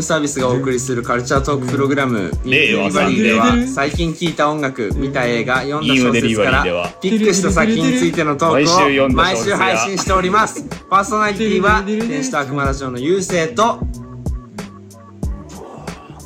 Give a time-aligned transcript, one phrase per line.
[0.00, 6.64] ムサービスがお送りするカルチャートークプログラム「ミ令和ーバリー」では最近聴いた音楽見た映画読んだ小説から
[7.00, 10.64] ピックした作品についてのトークを毎週配信しております。
[10.88, 13.78] パーソナリティは 天使と悪魔ラジオの優勢と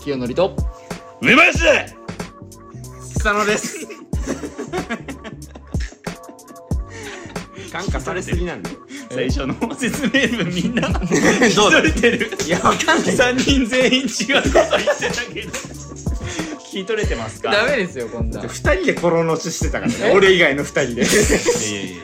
[0.02, 0.56] 清則と
[1.20, 1.58] 梅林
[3.18, 3.88] 草野です。
[7.72, 8.83] 感化されすぎなんだよ
[9.14, 10.10] 最初の説明
[10.44, 10.88] 文みんな。
[11.54, 11.82] どうだ？
[11.82, 12.30] 聞い取れてる。
[12.46, 13.14] いやわかんない。
[13.14, 15.50] 3人全員違うこと言ってたけど。
[16.70, 17.52] 聞き取れてますか？
[17.52, 18.40] ダメですよこんな。
[18.42, 19.94] 二人でコロのちしてたからね。
[20.00, 20.12] え？
[20.12, 21.02] 俺以外の二人で。
[21.02, 22.02] いやいやいや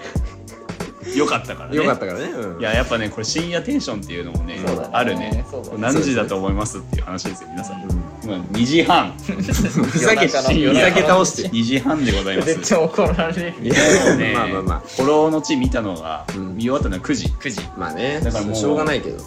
[1.17, 1.77] よかったからね。
[1.77, 2.61] よかったからね、うん。
[2.61, 4.59] いややっぱねこれ深夜テンションっていうのもねね。
[4.93, 5.31] あるね。
[5.31, 5.45] ね。
[5.79, 7.83] 何時だと思いますっていう話ですよ皆さん、
[8.23, 9.13] 今2時半。
[9.21, 11.49] ふざけ夜中のふざけ倒して。
[11.49, 12.55] 2時半でございます。
[12.55, 17.27] 絶対怒られるいやねまあまあまあ「古老の地」見たのが、ん見終わったのは9時。
[17.29, 17.61] 9時。
[17.77, 19.19] まあねだからもうしょうがないけど。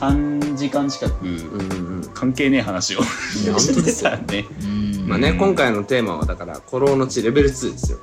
[0.00, 2.10] 3時間近くうんうんうん。
[2.12, 4.44] 関係ねえ話をしてたね。
[4.62, 7.98] うんまあね今回のテーマはだから「古老の地レベル2」ですよ。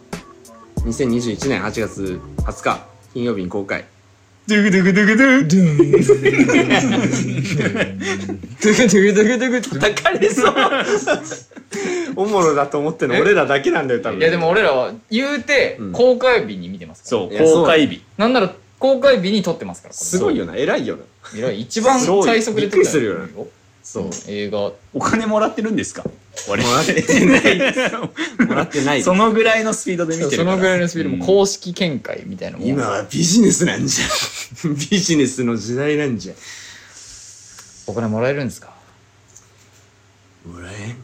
[0.86, 3.86] 2021年8月20日金曜日に公開。
[4.48, 10.54] ドゥグドゥグドゥグドゥドゥグドゥグドゥグドゥグ叩かれそう。
[12.16, 14.20] おもろだと思ってるの俺らだけなんだよ多分。
[14.20, 15.92] いやでも俺らは言うてうん。
[15.92, 17.22] 公開日に見てますから。
[17.22, 18.04] そう公開日。
[18.18, 20.56] なんなら公開日に撮ってますからすごいよな。
[20.56, 21.04] 偉いよな。
[21.38, 21.62] 偉い。
[21.62, 23.32] 一番最速で撮ったびっくりするよね
[23.84, 24.72] そう映画。
[24.94, 26.04] お金もらってるんですか？
[26.48, 27.60] もらってない。
[28.48, 29.04] もらってない。
[29.04, 30.52] そのぐらいのスピードで見てるから。
[30.52, 31.10] そのぐらいのスピード。
[31.10, 31.22] もうん。
[31.26, 34.06] 公式見解みたいなのも今はビジネスなんじゃ。
[34.90, 36.34] ビジネスの時代なんじゃ。
[37.86, 38.74] お金もらえるんですか？
[40.46, 40.96] もらえん？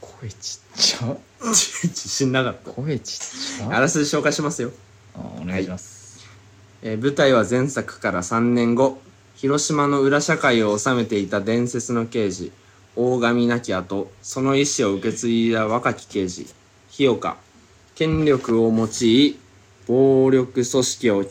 [0.00, 1.16] 声ちっちゃ。
[1.44, 2.70] 自信なかった。
[2.70, 3.76] 声ちっちゃ？
[3.76, 4.70] あらすじ紹介しますよ。
[5.16, 6.20] あお願いします。
[6.82, 9.00] えー舞台は前作から3年後
[9.42, 12.52] 広島の裏社会を治めていた伝説の刑事
[12.94, 16.46] 大神亡き後その意志を受け継いだ若き刑事
[16.90, 17.36] 日岡。
[17.96, 19.36] 権力を用い
[19.88, 21.24] 暴力組織を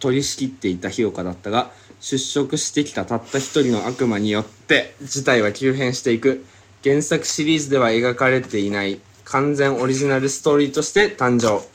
[0.00, 6.44] 取り仕切っていた日岡だったが出職してきたたった一人の悪魔によって事態は急変していく。
[6.84, 11.66] 原作シリーズでは描かれていない完全オリジナルストーリーとして誕生。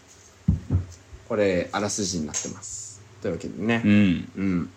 [1.28, 3.02] これあらすじになってます。
[3.24, 3.82] というわけでね。
[3.84, 4.32] うん。
[4.38, 4.70] うん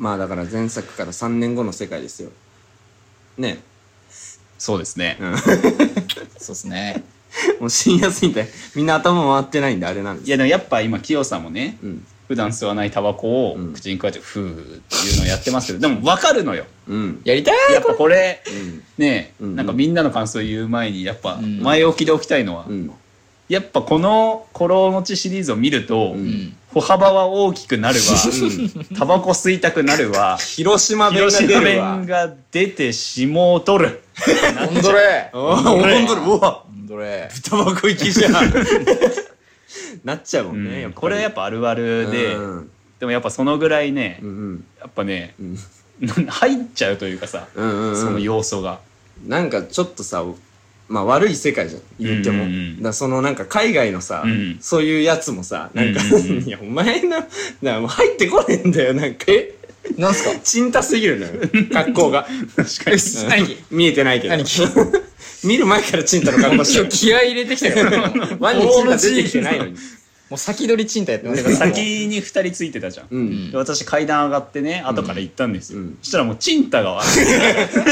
[0.00, 2.30] まあだから前作から3年後の世界ですよ。
[3.36, 3.62] ね。
[4.58, 5.18] そうですね。
[6.40, 7.04] そうですね。
[7.60, 10.28] もう深夜すぎてみんな頭回ってないんであれなんです。
[10.28, 12.06] いやでもやっぱ今清さんもねうん。
[12.28, 13.72] 普段吸わないタバコをうん。
[13.74, 16.64] 口に加えてフーっていうのをやってますけどでも分かるのよ。
[16.88, 17.20] うん。
[17.24, 18.42] やりたいやっぱこれ。
[18.48, 18.82] うん。
[18.96, 19.54] ねうん。
[19.54, 21.60] なんかみんなの感想を言う前にやっぱうん。
[21.60, 22.90] 前置きでおきたいのはうん。
[23.50, 28.02] やっぱこの「コロのち」シリーズを見るとうんうん歩幅は大きくなるわ。
[28.96, 30.36] タバコ吸いたくなるわ。
[30.36, 34.02] 広島弁が出るわ弁が出て霜を取る。
[34.66, 35.30] ほんどれ。
[35.32, 36.64] おーほんとにうわ。
[36.66, 37.28] ほんどれ。
[37.48, 38.32] タバコ行きじゃん。
[40.04, 40.80] なっちゃうもんね、うん。
[40.80, 42.34] やっぱこれはやっぱあるあるで。
[42.34, 42.70] うん。
[43.00, 44.20] でもやっぱそのぐらいね
[44.78, 45.58] やっぱねうん。
[46.28, 47.96] 入っちゃうというかさうんうんうん。
[48.00, 48.78] その要素が。
[49.26, 50.22] なんかちょっとさ
[50.90, 51.82] まあ悪い世界じゃん。
[51.98, 52.76] 言っても、うんうんうん。
[52.76, 54.58] だからそのなんか海外のさ、うん。
[54.60, 56.44] そういうやつもさなんか、うんうんうん。
[56.46, 57.24] いやお前の
[57.62, 59.24] なもう入ってこねえんだよなんか。
[59.28, 59.54] え？
[59.96, 60.38] なんすか？
[60.44, 61.32] チンタすぎるのよ。
[61.72, 62.26] 格好が。
[62.56, 62.96] 確かに。
[63.28, 64.36] 何見えてないけど。
[64.36, 64.44] 何？
[65.42, 67.90] 見る前からチンタの格好して今る日気合い入れてきたよ
[68.40, 69.74] ワンにチンタ出てきてないのに
[70.30, 71.42] もう先取りチンタやってます。
[71.42, 73.50] なんか先に2人ついてたじゃん、うん。
[73.50, 75.98] で私階段上がってね後から行ったんですよ、うん。
[76.00, 77.20] そしたらもうチンタがチ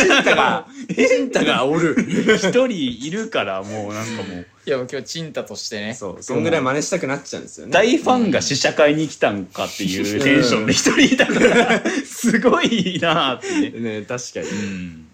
[0.04, 1.96] ンタがチンタがおる。
[2.36, 4.46] 一人いるからもうなんかもう。
[4.66, 5.94] いやもう今日チンタとしてね。
[5.94, 7.72] そうそんぐらい真似したくなっちゃうんですよね。
[7.72, 13.70] 大ファンが試写会に来たんかっていうテンションで一人いたからすごいなって。
[13.72, 14.46] ね、ね確かに。
[14.46, 15.06] うん、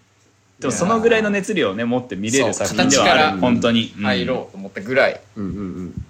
[0.60, 4.04] でもそのぐらいの熱量をね持って見れる作品ではあ形からる本当に、うん。
[4.04, 5.20] 入ろうと思ったぐらい。
[5.36, 6.03] うんうんうん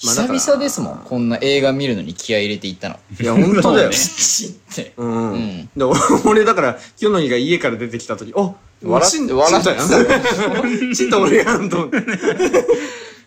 [0.00, 2.96] 久々ですもんこんな映画見るのに気合い入れていったの。
[3.20, 3.92] いや本当だよ。
[3.92, 5.70] そうねチってうん、うん。
[5.76, 11.98] で俺俺だから清則が家から出てきた時あ笑っチン笑っチンタやんチンタ俺やんと思って。
[11.98, 12.02] い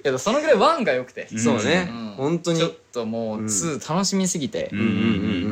[0.04, 1.28] やそのぐらいワンが良くて。
[1.32, 1.40] うん。
[1.40, 2.14] そうね、うん。
[2.18, 2.60] 本当に。
[2.60, 4.70] ちょっともう2楽しみすぎて。
[4.74, 4.96] うんうんうんうん。
[4.96, 5.00] う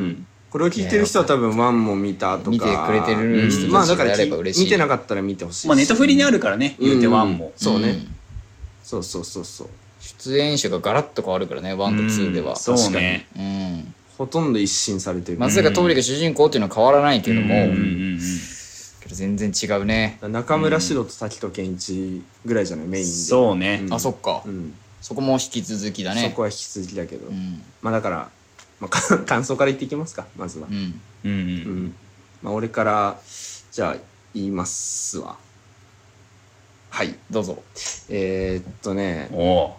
[0.06, 2.50] んこれを聞いてる人は多分ワンも見たとか。
[2.50, 4.64] 見てくれてる人まあだかられば嬉しい。
[4.66, 5.66] 見てなかったら見てほしいし。
[5.66, 8.14] まあネットフリにあるからね言うてワンも、そうね、ん。
[8.84, 9.68] そうそうそうそう
[10.02, 12.50] 出演者がガラッと変わるからね1と2では。
[12.50, 13.26] うんそうね。
[13.36, 13.94] うん。
[14.18, 17.70] ほとんど一新されてる、松坂桃李が主人公っていうのは変わらないけども、うんうんう
[18.16, 18.20] ん
[19.00, 22.86] けど全然違うね、中村獅童と滝戸健一ぐらいじゃない？
[22.86, 23.10] メインで。
[23.10, 23.94] そうね、うん。
[23.94, 26.28] あそっか、うん、そこも引き続きだね。
[26.28, 27.62] そこは引き続きだけど、うん。
[27.80, 28.30] まあだから、
[28.80, 30.68] まあ、か 感想から言っていきますかまずは。
[30.70, 31.00] う、ん。
[31.24, 31.94] うん。
[32.42, 33.18] まあ俺から
[33.72, 33.96] じゃあ
[34.34, 35.36] 言いますわ。
[36.90, 37.62] はいどうぞ。
[38.08, 39.70] えー、っとね、おう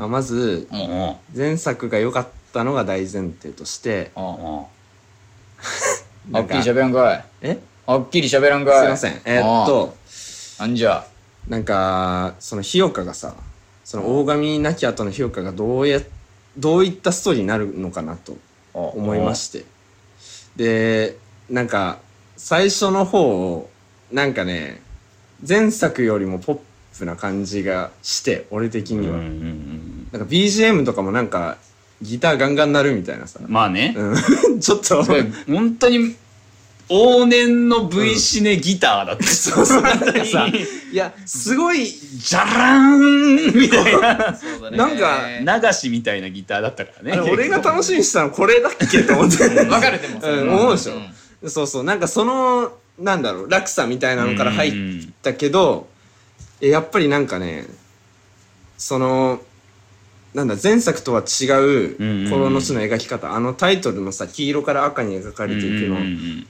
[0.00, 0.66] まあ、まず
[1.36, 4.66] 前作が良かったのが大前提として は
[6.40, 7.24] っきり喋らんかい。
[7.42, 7.58] え？
[7.86, 8.80] はっきり喋らんかい。
[8.80, 9.20] すいません。
[9.26, 9.94] えーっと
[10.58, 10.74] あん。
[10.74, 11.04] じゃ？
[11.48, 13.34] なんかその日岡がさ
[13.84, 16.00] その大神亡き後の日岡がどうや
[16.56, 18.38] どういったストーリーになるのかなと
[18.72, 19.64] 思いまして。
[20.56, 21.18] で
[21.50, 21.98] なんか
[22.38, 23.68] 最初の方を
[24.10, 24.80] なんかね
[25.46, 26.58] 前作よりもポッ
[26.98, 31.56] プな感じがして俺的には、うんうんうんなんか BGM とかもなんか
[32.02, 33.94] ギターガンガン鳴るみたいなさ、まあね。
[33.96, 35.04] うん、 ちょっと。
[35.46, 36.16] 本当に
[36.88, 44.36] 往年の V シネギターだってそうそうなんかさいやすごいじゃらーんみたいな。
[44.36, 47.20] そうだなんか流しみたいなギターだったからね。
[47.30, 49.44] 俺が楽しみにしたのこれだっけと思って。
[49.64, 50.20] わかるでも。
[50.20, 50.94] うん思うでしょ。
[50.94, 51.50] ん。
[51.50, 51.84] そうそう。
[51.84, 54.72] なんかそのなんだろう落差みたいなのから入っ
[55.22, 55.88] たけど
[56.60, 57.66] えやっぱりなんかね
[58.76, 59.40] その
[60.34, 63.34] なんだ前作とは違ううんうん「心の地」の描き方。
[63.34, 65.96] あのタイトルのさ黄色から赤に描かれていくの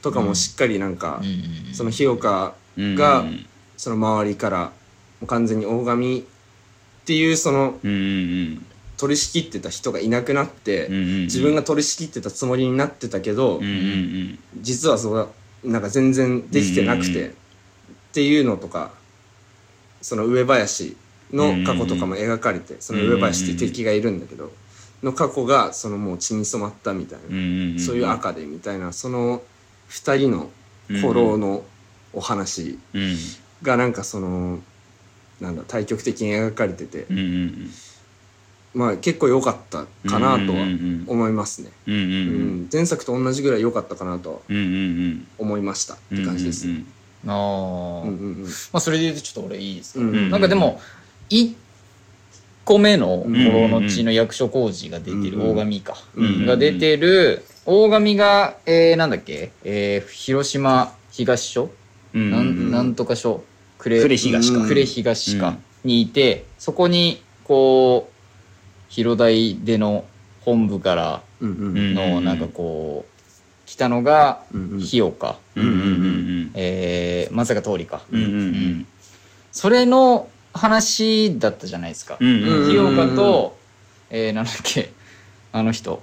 [0.03, 3.25] とかもしっかりなんかうんうんその日岡が
[3.77, 4.73] その周りから
[5.27, 6.23] 完全に大神っ
[7.07, 7.79] ていうその
[8.99, 13.61] 取り仕切ってた人がいなくなって自分が取り仕切ってたつもりになってたけど
[14.61, 15.29] 実はそう
[15.65, 17.31] なんか全然できてなくてっ
[18.13, 18.93] ていうのとか
[20.03, 20.97] その上林
[21.33, 24.53] の過去とかも描かれてその上林って敵がいるんだけど
[25.03, 29.43] の過去がそのもう血に染まったみたいなそういう赤でみたいなその
[29.89, 30.51] 二人の
[30.89, 31.63] 古老の
[32.13, 32.79] お話
[33.63, 34.59] がなんかその
[35.41, 37.07] なんだ対極的に描かれてて
[38.75, 40.63] まあ結構良かったかなとは
[41.07, 41.71] 思いますね。
[41.87, 44.39] うん前作と同じぐらい良かったかなとは
[45.39, 46.69] 思いましたって感じです。
[46.69, 46.87] うん
[47.27, 48.43] ああうんうん
[48.73, 50.31] まあそれで言うとちょっと俺いいですかうんうん。
[50.31, 50.81] なんかでも
[51.31, 51.55] 1
[52.65, 56.47] 個目の「心の血」の役所工事が出てるうん大神かうん。
[56.47, 59.53] が出てる大神がえーなんだっけ？
[59.65, 61.71] えー広島東署？
[62.13, 63.43] なんなんとか署？
[63.79, 64.59] 呉呉東か。
[64.67, 65.49] 呉東か。
[65.85, 65.91] うん。
[65.91, 70.05] にいてそこにこう広大での
[70.43, 74.43] 本部からのなんかこう来たのが
[74.79, 75.39] 日岡。
[76.55, 78.03] えー松坂桃李か。
[78.11, 78.87] うん。
[79.53, 82.17] それの話だったじゃないですか。
[82.21, 83.57] うん日岡と、
[84.11, 84.93] えー、なんだっけ、
[85.53, 86.03] あの人。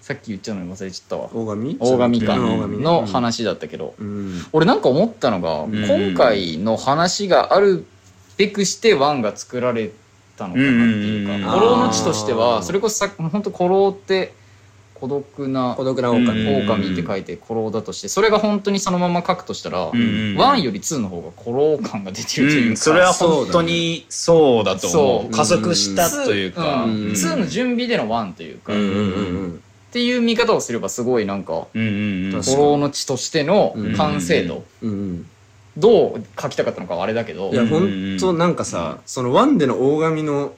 [0.00, 1.30] さっき言っちゃうのに忘れちゃったわ。
[1.32, 1.76] 大神？
[1.78, 2.36] 大神か。
[2.36, 7.86] の話だったけど、うん俺なんか思ったのが、ん今回の話がある
[8.36, 9.92] べくしてワンが作られ
[10.36, 14.34] たのかなっていうか、うん孤狼の血としては、それこそさ本当孤狼って
[15.00, 16.28] 孤独な孤独な狼。
[16.28, 20.36] うん狼って書いて孤狼だとして、それが本当にそのまま書くとしたら、ん。
[20.36, 22.76] ワンよりツーの方が孤狼感が出てるというか、うん。
[22.76, 25.28] それは本当にそうだと思そう。
[25.28, 26.84] う加速したというか。
[26.84, 26.90] うん。
[26.90, 27.12] うん。
[27.12, 29.00] 2の準備での1というか、っうんうんう
[29.46, 29.62] ん。
[29.92, 32.32] ていう見方をすればすごいなんかうんうんうん。
[32.32, 35.26] 確か孤狼の血としての完成度、うんうん
[35.76, 37.50] どう書きたかったのかはあれだけど。
[37.50, 37.68] いやうん。
[37.68, 40.52] ほんとなんかさそのワンでの大神の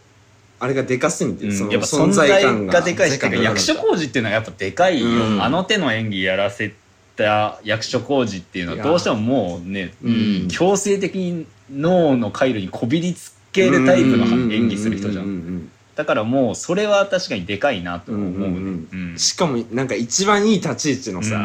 [0.63, 5.43] あれがでかすぎてそのやっぱ存存在在感ががでかいし、てか役所工事っていうのはやっぱでかいよ、うん。
[5.43, 6.73] あの手の演技やらせ
[7.17, 21.45] た役所工事っていうのはどうしてももうね、うん強制的に脳の回路にこびりつけるタイプの演技する人じゃうんうんんだからもうそれは確かにでかいなと思うね、うんうんうんしかもなんか一番いい立ち位置のさ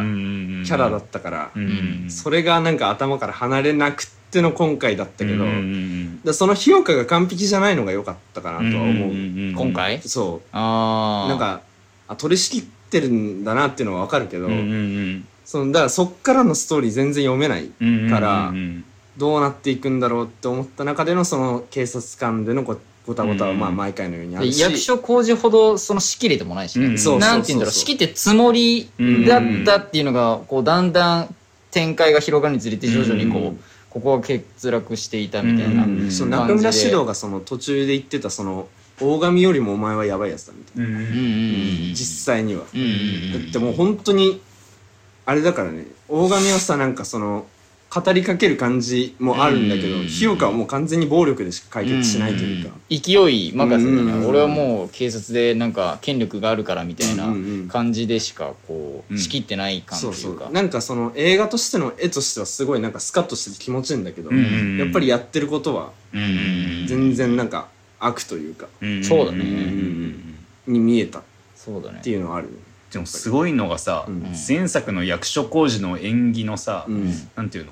[0.64, 9.12] キキャラだったからうんそれがなんか頭から離れなくっての今回だったけどうんうんでその評価が完璧じゃないのが良かったかなとは思う。
[9.56, 10.02] 今回？
[10.02, 11.62] そああうなんか
[12.08, 18.84] あ取り仕切ってるんだなっていうのは分かるけどうんうんそのだからそっからのストーリー全然読めないうんうんからうん。
[19.18, 27.32] どうなっていくんだろうって思った中でのその警察官でのごごたごたはまあ毎回のようにあるし、役所工事ほどその仕切れてもないしね、うんそうそうそうそう。
[27.32, 27.72] なんて言うんだろう。
[27.74, 28.92] 仕切ってつもり
[29.28, 31.36] だったっていうのがこうだんだん
[31.72, 38.68] 展開が広がるにつれて徐々にこう、うんここは欠落していたみたいなその中村獅童がその途中で言ってたその
[39.00, 41.00] 大神よりもお前はやばいやつだみたいな、
[41.92, 44.42] 実際には、だってもう本当に
[45.26, 47.46] あれだからね大神はさなんかその
[47.90, 50.04] 語りかける感じもあるんだけど、うん。
[50.08, 54.28] 日岡はもう完全に暴力でしか解決しないというか、勢い任せでね、うん。
[54.28, 57.68] 俺はもう警察でなんか権力があるからみたいなうんうんうん。
[57.70, 64.78] 感じでしかこううん仕切ってない感とそいううか、そうなんかその映画としての絵としてはすごいなんかスカッとしてて気持ちいいんだけど、うんうんうん。
[64.78, 66.26] やっぱりやってることはうんう
[66.84, 70.36] ん全然なんか悪というかうんそうだねん。
[70.68, 71.20] に見えた。
[71.20, 71.22] っ
[71.56, 72.02] そうだね。
[72.04, 72.50] ていうのはある、
[72.92, 74.24] でもすごいのがさ、うん。
[74.48, 77.12] 前作の役所広司の演技のさ、うん。
[77.36, 77.72] なんていうの？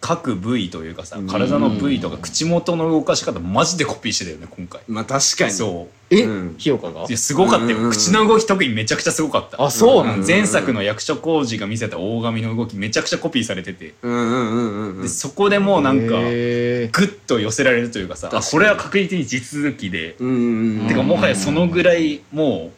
[0.00, 1.26] 各部位というかさうん。
[1.26, 4.80] 体の部位とか口元の動かし方マジでコピーしてたよね今回。
[4.88, 5.52] まあ確かに。
[5.52, 6.54] そえ、うん。
[6.58, 7.04] ひよかが？
[7.04, 9.62] ういやすごかったよ、口の動き特にめちゃくちゃすごかった。
[9.62, 10.26] あそうなんだ、うん。
[10.26, 15.02] 前作の役所広司が見せた大神の動きめちゃくちゃコピーされてて、うんうんうんうんうん。
[15.02, 20.88] でそこでもうなんかへグッと寄せられるというかさこれは確実に地続きで、うんうんうん。
[20.88, 22.70] てかもはやそのぐらいも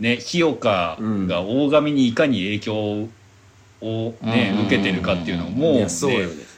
[0.00, 2.74] うね日岡が大神にいかに影響
[3.82, 4.66] をね、うん。
[4.66, 6.49] 受けてるかっていうのをもういねやそうよね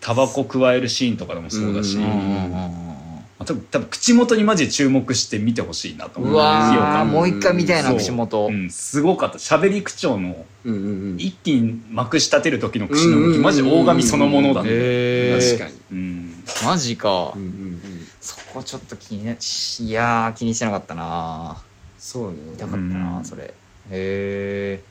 [0.00, 1.98] タバコ加えるシーンとかでもそうだし、
[3.44, 6.30] 多分多分口元にマジで注目して見てほしいなと思う。
[6.32, 8.50] うんうわもう一回見たいな口元、う。
[8.50, 9.38] ん、すごかった。
[9.38, 11.16] 喋り口調のうんうんうん。
[11.18, 15.58] 一気にまくし立てる時の口の動うんきマジ大神そのものだね、へー。
[15.58, 15.98] 確かに。
[15.98, 17.80] うん、マジか、うんうんうん。
[18.20, 21.56] そこちょっと気にないやー気にしてなかったな
[21.98, 22.36] そうね。
[22.58, 23.24] かったな、うん。
[23.24, 23.44] それ。
[23.44, 23.52] へ
[23.90, 24.82] え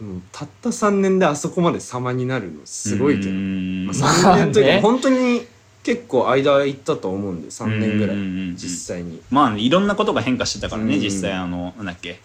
[0.00, 3.86] うんたった3年であそこまで様になるのすごいけど、うん。
[3.86, 4.82] まあ、3年というまあね。
[4.82, 5.46] か本当に
[5.82, 8.16] 結構間いったと思うんで3年ぐらい。
[8.16, 9.22] うんうんうん実際に。
[9.30, 11.00] まあいろんなことが変化してたからね、うん。
[11.00, 12.20] 実際あのなんだっけ。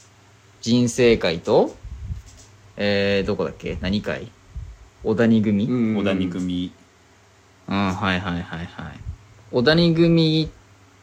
[0.61, 1.75] 人生会と
[2.77, 3.77] えー、どこだっけ？
[3.81, 4.31] 何会？
[5.03, 6.71] 小谷組、うん、小谷組。
[7.67, 8.67] はいはいはいはい。
[9.51, 10.49] 小谷組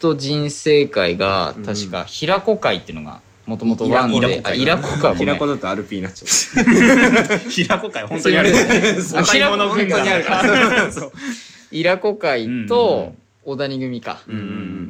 [0.00, 5.37] と人生会が確か平子会っていうのがもともとワンイラであイラコかごめん。
[5.37, 7.49] 平子だとアルピーになっちゃう。
[7.49, 8.52] 平子会本当にある。
[8.55, 10.93] あお買い物軍団平子本当にある。
[10.93, 11.12] そう。
[11.73, 13.14] イラコ会と
[13.45, 14.21] 小谷組か、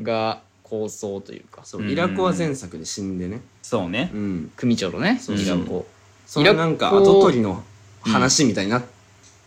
[0.03, 1.63] が構想というか。
[1.65, 3.41] そうイラコは前作で死んでね。
[3.63, 4.11] そうね。
[4.13, 4.53] うん。
[4.57, 5.87] 組長のねそうイラコ。
[6.27, 7.63] そのなんか後取りの
[8.03, 8.85] 話みたいになっ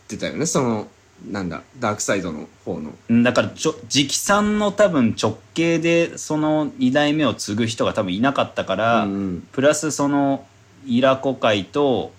[0.08, 0.88] てたよね、その
[1.30, 3.24] なんだダークサイドの方の。
[3.24, 9.48] だからちょ直参の多分直系でその2代目を継ぐ人が多分いなかったから、うんうん。
[9.52, 10.46] プラスその
[10.86, 12.12] イラコ会と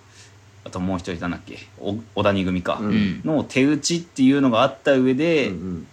[0.65, 1.59] あともう一人いたんだっけ？
[1.81, 2.87] お小谷組か、うん。
[2.87, 5.87] うんの手打ちっていうのがあった上で、うんうん。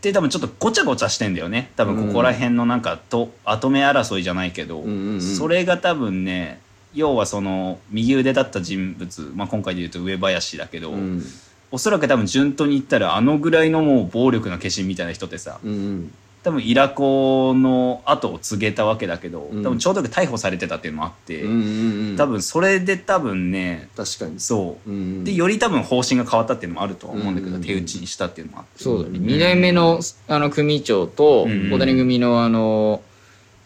[0.00, 1.72] で多分ちょっとごちゃごちゃしてんだよね。
[1.74, 5.20] 多分ここら辺のなんかと後目争いじゃないけど、うんうんうん。
[5.20, 6.61] それが多分ね
[6.94, 11.22] 要はその右腕だった人物、まあ、今回で言うと上林だけど、うん。
[11.70, 16.14] おそらく多分順当に言ったらあのぐらいのもう暴力の化身みたいな人ってさうんうん。
[16.42, 19.62] 多分イラコの後を告げたわけだけど、うん。
[19.62, 22.16] 多分ちょうど逮捕されてたっていうのもあって、うんうんうん。
[22.16, 24.40] 多分それで多分ね確かに。
[24.40, 24.90] そう。
[24.90, 25.24] うんうん。
[25.24, 28.82] でより多分方針が変わったっていうのもあるとは思うんだけど、うん手打ちにしたっていうのもあって。
[28.82, 29.18] そうだね。
[29.20, 31.70] 2代目のあの組長とうん。
[31.70, 33.00] 小谷組のあの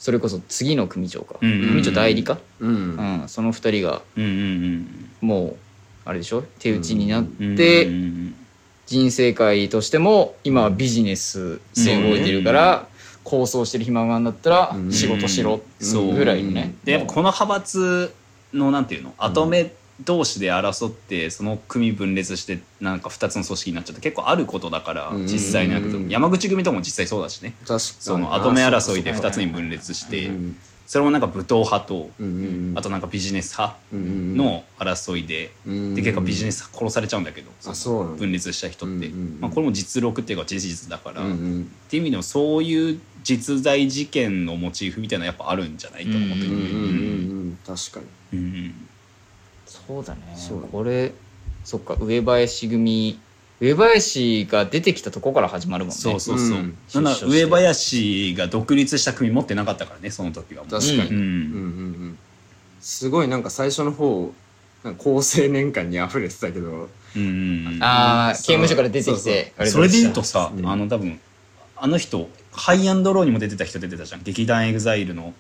[0.07, 1.35] それこそ次の組長か。
[1.41, 2.39] うんうん組長代理か？
[2.61, 2.71] うん。
[2.71, 3.29] うん。
[3.29, 5.57] その2人がうんうんもう
[6.05, 6.45] あれでしょ？
[6.61, 8.35] 手打ちになっうんうんてうんうん。
[8.87, 12.87] 人生界としても今はビジネスで動いてるから
[13.25, 14.93] 構想してる暇があるんだったらうん。
[14.93, 16.15] 仕事しろそう。
[16.15, 16.77] ぐらいのね。
[16.85, 18.15] でやっぱこの派閥
[18.55, 19.13] のなんていうの？
[19.19, 19.73] 後目
[20.05, 27.55] 同士で争ってその組分裂してなんか2つの組織になっちゃって結構あることだからうん実際に山口組とかも実際そうだしね。
[27.65, 32.11] その後目争いで2つに分裂してうんそれもなんか武闘派と
[32.79, 37.51] あとなんかビジネス派の争いでうんで結構ビジネス殺されちゃうんだけど
[38.17, 39.09] 分裂した人って。
[39.41, 47.57] まあこれも実録っていうか事実だからっていう意味でもそういう実在事件のモチーフみたいなのやっぱあるんじゃないと思ってる。
[47.67, 48.01] 確か
[48.33, 48.39] に。
[48.39, 48.86] うん
[49.87, 50.21] そうだね。
[50.37, 50.61] そう。
[50.61, 51.13] これ
[51.65, 53.19] そっか上林組
[53.61, 55.97] 上林が出てきたとこから始まるもんね。
[55.97, 56.77] そうそうそう、うん。
[57.31, 60.71] 上林が独立した組持ってなかったからねその時はもう。
[60.71, 61.11] 確かに。
[61.11, 61.17] うん。
[61.17, 61.23] うんうんう
[62.05, 62.19] ん。
[62.81, 64.33] すごいなんか最初の方
[64.85, 66.69] なんか好青年感に溢れてたけど。
[66.69, 67.83] うんうんうん。
[67.83, 70.67] ああ刑務所から出てきそうてあれそれで言うとさ、うん。
[70.67, 71.19] あの多分
[71.77, 74.23] あの人ハイアンドローにも出てた人出てたじゃん。
[74.23, 75.33] 劇団 EXILE の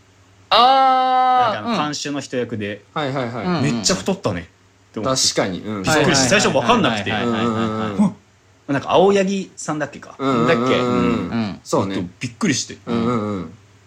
[0.50, 3.62] あのあ看守の人役で、はいはいはい、うん。
[3.62, 4.42] めっちゃ太ったね。
[4.42, 4.44] っ
[4.92, 7.10] て思って確かに、うん、びっくりして最初分かんなくて。
[7.10, 10.74] なんか青柳さんだっけか、うんだっけ。
[11.62, 12.08] そうね。
[12.18, 12.76] びっくりして、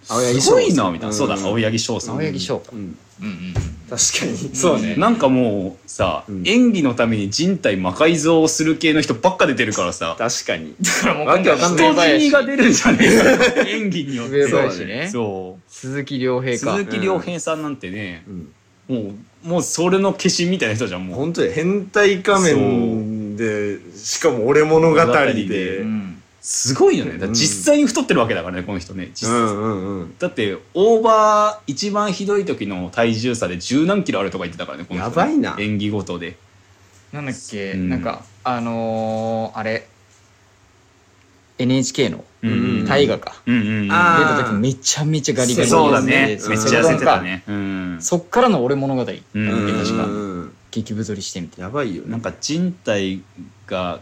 [0.10, 2.16] すごいなんみたいな、そうだ青柳翔さん。
[2.16, 2.80] 青柳翔かうん。
[2.80, 3.28] うん。
[3.28, 3.54] うん
[3.90, 4.56] 確かに。
[4.56, 6.48] そうねなんかもうさ、うん。
[6.48, 10.16] 演技のために人体魔改造をする系の人ばっか出てるからさ。
[10.18, 10.76] 確かに。
[10.80, 13.62] だからもうわけわかん人ない死にが出るんじゃねえか。
[13.68, 15.08] 演技によって。
[15.10, 16.78] そう鈴木亮平か。
[16.78, 18.24] 鈴木亮平さんなんてね、
[18.90, 18.96] うん。
[18.96, 19.12] も
[19.44, 21.18] うもうそれの化身みたいな人じゃんもう。
[21.18, 25.78] 本当に変態仮面でしかも俺物語物語でで。
[25.78, 26.09] うん
[26.42, 27.20] すごいよね。
[27.34, 29.12] 実際に太ってるわけだからねこの人ね。
[29.14, 30.16] 実うんうんうん。
[30.20, 35.16] だってオーバー一番ひどい時の体重差で十何キロあるとか言ってたからねこの人ね。
[35.18, 35.56] やばいな。
[35.60, 36.38] 演技ごとで。
[37.12, 37.74] なんだっけ？
[37.74, 37.90] うん。
[37.90, 39.88] なんかあのーあれ。
[41.58, 43.36] NHK のうん大河か。
[43.46, 44.44] うんうん出あー。
[44.46, 46.28] た時めちゃめちゃガリガリそうだね。
[46.28, 47.44] めっちゃ痩せてたね。
[47.48, 47.98] うん。
[48.00, 49.02] そっからの俺物語。
[49.02, 50.06] うんうん確か。
[50.06, 51.60] うん激太りしてみて。
[51.60, 52.12] やばいよね。
[52.12, 53.22] なんか人体
[53.68, 54.00] が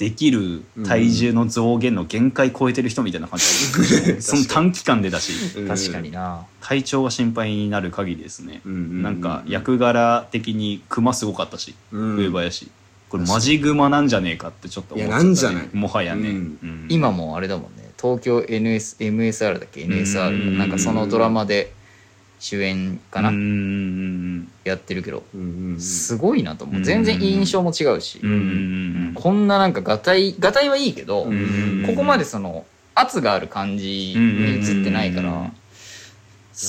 [0.00, 3.44] できる体重の増減の限界超えてる人みたいな感じ、
[4.22, 5.32] その短期間でだし。
[5.58, 5.68] うん。
[5.68, 6.46] 確かにな。
[6.62, 12.16] 体調が心配になる限りですね、うんうんうんなんか役柄的にクマすごかったし、うん。
[12.16, 12.70] 上林
[13.10, 15.68] これマジグマなんじゃねえかってちょっと思っちゃった、ね、いやなんじゃない？
[15.74, 16.36] もはやね、うん。
[16.62, 16.86] うん。
[16.88, 17.90] 今もあれだもんね。
[18.00, 20.56] 東京 NS MSR だっけ？NSR うん。
[20.58, 21.74] なんかそのドラマで
[22.40, 23.30] 主演かな。
[24.64, 25.22] やってるけど。
[25.78, 26.76] すごいなと思う。
[26.78, 28.18] うん全然印象も違うし。
[29.14, 31.30] こんななんかがたいがたいはいいけどこ
[31.94, 35.52] こまでその圧がある感じに映ってないから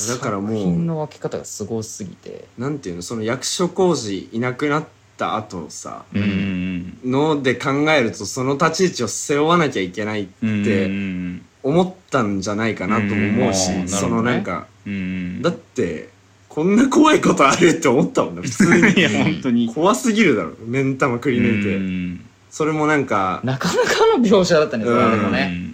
[0.09, 2.45] だからもう作品の分け方がすごすぎて。
[2.57, 4.85] なんていうのその役所広司いなくなっ
[5.17, 15.41] た後さので考えるとその立ち位置を背負わなきゃいけないってうん思ったんじゃないかなとも思うし、うんそのなんか、うん。
[15.41, 16.09] だって
[16.49, 18.99] こんな怖いことあるって思ったもんね 普通に。
[18.99, 19.73] いや本当に。
[19.73, 22.25] 怖すぎるだろ目ん玉くり抜いて、うん。
[22.49, 25.71] それもなんかなかなかの描写だったねそれうんでもね。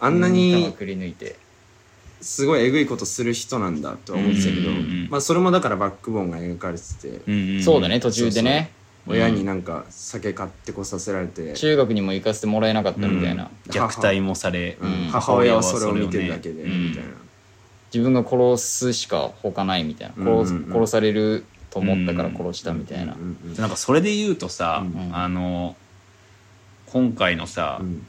[0.00, 1.36] あんな頭にくり抜いて。
[2.20, 5.08] すごいえぐいことする人なんだとは思ってたけど、うん。
[5.10, 7.62] まあそれもだからバックボーンが描かれてて、うん。
[7.62, 8.70] そうだね途中でね。
[9.06, 13.50] 親になんか酒買ってこさせられて、中学にも行かせてもらえなかったみたいな。
[13.68, 14.88] 虐待もされ、うん。
[14.88, 16.88] うん母親はそれを見てるだけで、うん。
[16.88, 17.10] みたいな、
[17.94, 20.24] 自分が殺すしか他ないみたいな。
[20.24, 23.14] 殺殺されると思ったから殺したみたいな。
[23.14, 25.16] うんうんなんかそれで言うとさ、うん。
[25.16, 25.76] あの
[26.86, 28.04] 今回のさ、うん。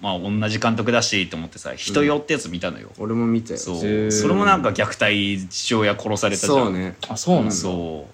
[0.00, 3.58] まあ同じ監督だしと思ってさ「人よ」ってやつ見たのよ、俺も見たよ。
[3.58, 4.10] そう。
[4.10, 6.64] それもなんか虐待父親殺されたじゃん。
[6.64, 6.96] そうね。
[7.08, 7.50] あそうなんだ。
[7.52, 8.08] そ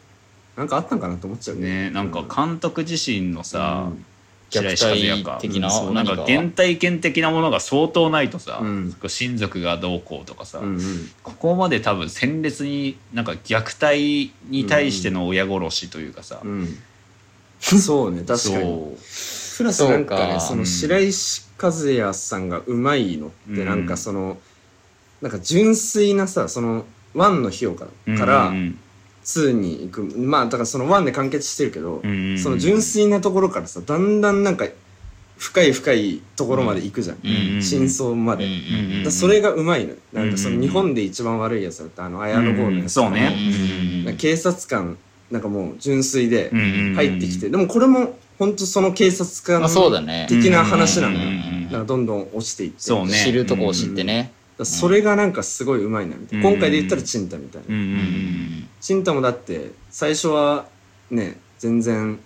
[0.57, 4.05] なんかあったんかなと思っちゃううねなんか監督自身のさ、うん
[4.51, 5.33] 白石和也か。
[5.33, 5.93] 虐待的なそう。
[5.93, 6.33] なんか何か。
[6.33, 8.97] 原体験的なものが相当ないとさ、うん。
[9.07, 11.11] 親族がどうこうとかさ、うんうん。
[11.23, 16.69] ここまで多分鮮烈になんか虐待に対しての親殺しというかさ、うん。
[17.61, 18.97] そうね確かに。
[19.57, 20.35] プラスなんかそうか。
[20.35, 23.67] ねその白石和也さんがうまいのってうん。
[23.67, 24.39] なんかその
[25.21, 26.85] なんか純粋なさその
[27.15, 28.79] 1の費用からからうん
[29.29, 30.03] 2に行く。
[30.19, 34.67] まあだからその1で完結してるけどうんうんその純粋なところからさだんだんなんか
[35.37, 37.19] 深い深いところまで行くじゃん。
[37.55, 38.45] うん真相まで。
[38.45, 39.97] うんだうんうんからそれがうまいのよ。
[40.13, 44.15] なんかそうんの日本で一番悪いやつだったあの綾野剛のやつそうね。
[44.19, 44.97] 警察官
[45.31, 50.27] なんかもう純粋でうんうん入ってきてでもこれも本当その警察官まあそうだね。
[50.29, 51.21] 的な話なのよ。
[51.21, 51.73] うんうんうん。
[51.73, 52.77] なんかどんどん落ちていって。
[52.79, 53.13] そうね。
[53.25, 54.33] 知るとこを知ってね
[54.65, 56.49] それがなんかすごいうまいなみたいな。
[56.49, 56.55] うん。
[56.55, 57.75] 今回で言ったらチンタみたいな。
[57.75, 60.67] うんチンタもだって最初は
[61.11, 62.19] ね全然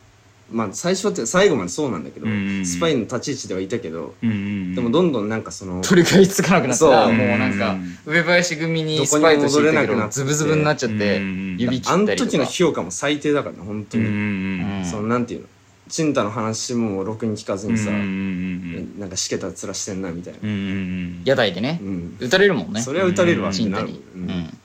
[0.51, 7.15] まあ最初はって最後までそうなんだけどうんスパイの立ち位置ではいたけどでもどんどんなんかその取り返しつかなくなったらそう。
[7.15, 12.31] もうなんか上林組にスパイとしていたけどズブズブになっちゃってうん指切あのったりとか。
[12.31, 14.85] 時の評価も最低だからね本当うんうにんうん。
[14.85, 15.47] そのなんていうの？
[15.93, 20.39] チンタの話もろくに聞かずにさうんうんうんなんかしけた面してんなみたいな。
[20.43, 21.79] うんうんうん屋台でね。
[21.83, 22.17] うん。
[22.19, 22.81] 撃たれるもんね。
[22.81, 23.83] それは打たれるわってな。
[23.83, 24.03] るチンタに。
[24.17, 24.59] うん。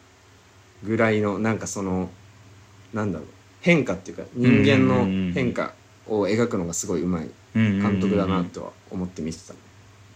[0.86, 2.10] ぐらいのなんかその
[2.94, 3.28] なんだろう。
[3.60, 5.74] 変化っていうか人間の変化
[6.08, 9.54] を描くのがすごいうまい監督だなとは思って見てた。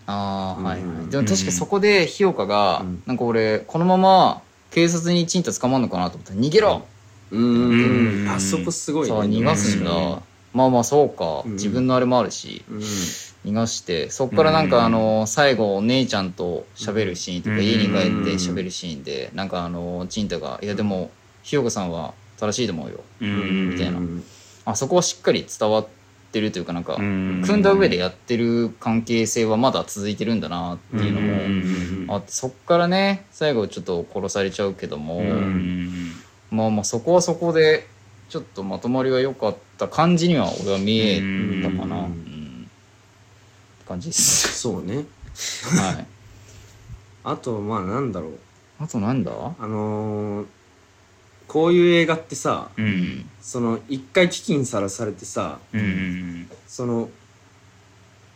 [0.07, 3.03] ああはいはうんいでも確かそこで日岡がうん。
[3.05, 6.85] なんか俺このまま警察にチンタ捕まんのかなと思ったら逃げろ
[7.31, 8.21] うん。
[8.21, 8.29] うん。
[8.29, 9.15] あそこすごいね。
[9.39, 10.21] 逃がすんうだ
[10.53, 11.43] まあまあそうか。
[11.45, 11.53] うん。
[11.53, 12.77] 自分のあれもあるしうん。
[12.79, 14.09] 逃がして。
[14.09, 17.63] そっからなんかあの最後お姉ちゃんと喋るシーンとかうん。
[17.63, 21.11] 家に帰って喋るシーンでなんかあのチンタが「いやでも
[21.43, 22.99] 日岡さんは正しいと思うよ。
[23.21, 23.69] うん。
[23.71, 23.97] みたいな。
[23.97, 24.23] うん。
[24.65, 25.87] あそこはしっかり伝わっ
[26.31, 27.41] てるというかなんかうん。
[27.45, 32.05] 組んだ上でやってる関係性はまだ続いてるんだなっていうのうん。
[32.07, 36.13] もあってそっからね最後ちょっと殺されちゃうけども、うん。
[36.51, 37.87] まあまあそこはそこで
[38.31, 41.21] ちょっとまとまりが良かった感じには俺は見え
[41.61, 42.07] たかな、
[43.85, 44.57] 感じです。
[44.57, 44.95] そうね。
[44.95, 46.05] はい。
[47.25, 48.39] あとまあなんだろう。
[48.79, 49.31] あとなんだ？
[49.31, 50.45] あのー
[51.49, 53.29] こういう映画ってさうん。
[53.41, 57.09] その一回危機にさらされてさうんその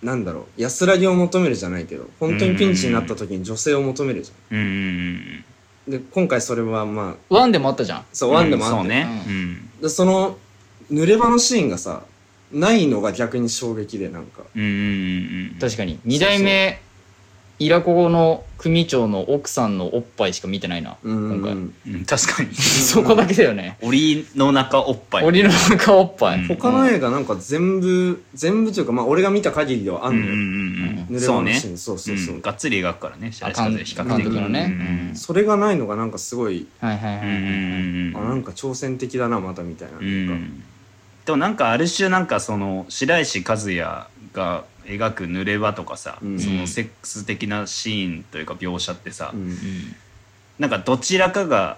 [0.04, 8.06] なんだろう安らぎを求めるじゃないけど本当にピンチになった時に女性を求めるじうんゃんで今回それはまあワンでもあったじゃん。
[8.12, 9.08] そうワンでもあってそうね。
[9.26, 10.38] ううんでその
[10.92, 12.04] 濡れ場のシーンがさ
[12.52, 14.44] ないのが逆に衝撃でなんか。
[14.56, 16.00] うんうんうん確かに。
[16.06, 16.82] 2代目
[17.58, 21.42] イラコの組長の奥さんのおっぱいしか見てないな、うん。
[21.42, 21.54] 今回。
[21.54, 22.54] うん確かに。
[22.56, 23.78] そこだけだよね。
[23.82, 25.26] 檻の中おっぱい。
[25.26, 31.06] 檻の中おっぱい、うん他の映画なんか全部全部というかまあ俺が見た限りではあんんうんうん。
[31.12, 31.52] 濡れそうね。
[31.52, 31.78] 場のシーン。
[31.78, 32.36] そうそうそう。
[32.36, 32.42] うん。
[32.42, 34.66] がっつり描くからね白石和也比較的監督のね。
[34.68, 40.34] うんうんそれがないのがなんかすごい、はいはいはいはい、うんうんうんあなんか挑戦的だなまたみたいな,、うなんか。
[40.34, 40.64] ん。
[41.26, 46.40] でもなんかある種なんかその白石和也が描く濡れ場とかさ、うん。
[46.40, 49.58] そのセックス的なシーンというか描写ってさ、うん。
[50.60, 51.78] なんかどちらかが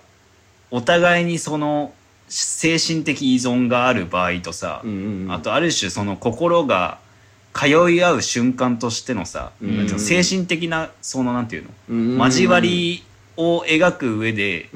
[0.69, 1.93] お互いにその
[2.27, 4.83] 精神的依存がある場合とさ、
[5.29, 6.99] あとある種その心が
[7.53, 13.03] 通い合う瞬間としてのさ、うん精神的なそのなんていうの、うんうん交わり
[13.39, 14.67] を描く上で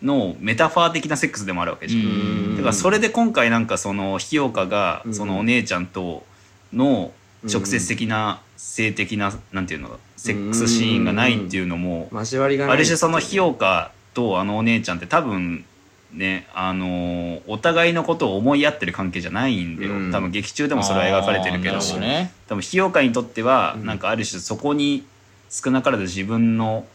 [0.00, 2.02] のメタファー的なセックスでもあるわけじゃん。
[2.02, 5.14] うんだからそれで今回なんかその日岡がうん。
[5.14, 6.24] そのお姉ちゃんと
[6.72, 7.12] の
[7.50, 15.64] 直接的な性的ななんていうのセックスシーンがないっていうのも交わりがある種その日岡とあのお姉ちゃんって多分
[16.12, 19.92] ねあのーお互いのことを思い合ってる関係じゃないんだよ。
[19.92, 20.12] うん。
[20.12, 21.76] 多分劇中でもそれは描かれてるけど。
[21.76, 22.32] あーなほどね。
[22.48, 23.86] 多分日岡にとってはうん。
[23.86, 25.04] なんかある種そこに
[25.50, 26.86] 少なからず自分の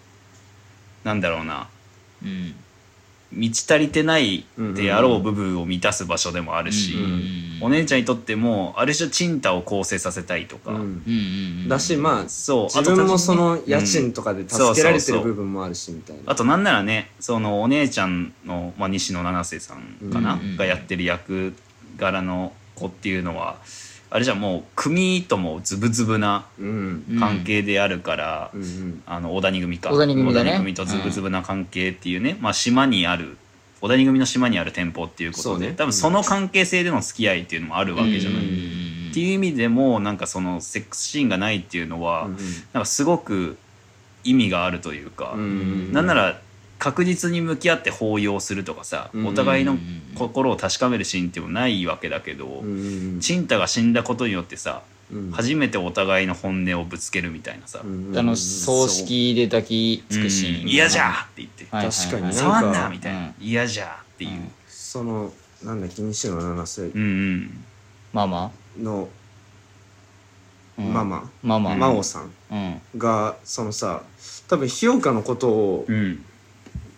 [1.04, 1.68] なんだろうな
[2.24, 2.56] うん
[3.32, 10.78] 満ち足りてないであろう部分を満たす場所でもあるし、うんお姉ちゃんにとってもある種チンタを構成させたいとか、うん。
[10.78, 10.92] うんうん
[11.64, 11.68] うん。
[11.68, 16.24] だしまあそう自分もその家うん賃とかで助けられてる部分もあるしみたいな。
[16.26, 20.58] あとなんならねそのお姉ちゃんの、まあ、西野七瀬さんかな、うんうんうん。
[20.58, 21.54] がやってる役
[21.98, 23.58] 柄の子っていうのは
[24.12, 26.46] あれじゃもう組ともズブズブな
[27.20, 29.04] 関係であるから、うんうん。
[29.06, 29.92] あの小谷組か。
[29.92, 33.38] 小谷組だね組とズブズブな関係っていうね、まあ、島にある
[33.82, 35.74] 小谷組の島にある店舗っていうことで、ね。
[35.74, 38.42] 多分その関係性での付き合いっていうのもあるわけじゃない。
[38.42, 42.38] っていう意味でもなんかそのセックスシーンがないっていうのは、うん。
[42.74, 43.58] なんかすごく
[44.24, 45.94] 意味があるというか、うん。
[45.94, 46.42] なんなら
[46.80, 49.78] 確実に向き合って抱擁するとかさ、うんお互いの
[50.16, 52.64] 心を確かめるシーンっていうのもないわけだけど、
[53.20, 55.32] チンタが死んだことによってさうん。
[55.32, 60.66] 初めてお互いの本音をぶつけるみたいなさ「うんあの葬式で抱きつくシーン、う。
[60.66, 61.66] ん嫌じゃー!」って言って。
[61.66, 62.34] 確かにね。
[62.34, 63.20] 触んなみたいな。
[63.20, 64.32] うん「嫌じゃー!」っていう、
[64.68, 66.92] そのなんだっけ西野七瀬。
[68.14, 69.10] ママ、の
[70.78, 70.94] うん。
[70.94, 71.30] ママ。
[71.44, 71.76] ママ。
[71.76, 74.04] 真央さんがそのさ
[74.48, 76.24] 多分日岡のことをうん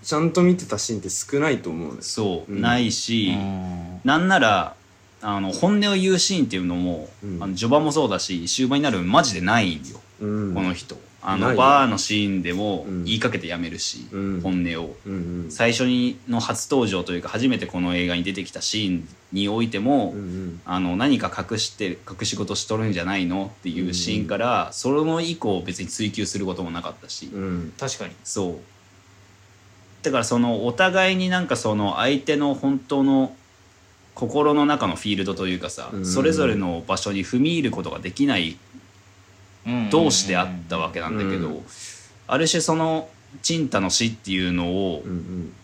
[0.04, 2.62] ちゃんと見てたシーンって少ないと思うそう、うん。
[2.62, 4.02] ないし、うん。
[4.04, 4.76] なんなら
[5.22, 7.44] あの本音を言うシーンっていうのも、うん。
[7.44, 10.54] あの序盤もそうだし終盤になるマジでないんよ、うん。
[10.54, 10.98] この人。
[11.24, 13.04] あのないバーのシーンでもうん。
[13.06, 14.42] 言いかけてやめるし、うん。
[14.42, 14.96] 本音を。
[15.06, 15.52] うんうん。
[15.52, 20.62] 最初にの初登場というか初めてこの映画に出てきたシーンにおいても、うんうん。
[20.66, 27.74] あの何か隠して隠し事しとるんじゃないのっていうシーンから、その以降別に追求することもなかったし、うん。
[27.80, 28.16] 確かに。
[28.24, 28.56] そう
[30.04, 33.36] だからそのお互いになんかその相手の本当の
[34.16, 36.06] 心の中のフィールドというかさ、うん。
[36.06, 38.58] それぞれの場所に踏み入ることができない
[39.90, 41.66] 同士であったわけなんだけど、うん
[42.28, 43.10] ある種その
[43.42, 45.04] チンタの死っていうのを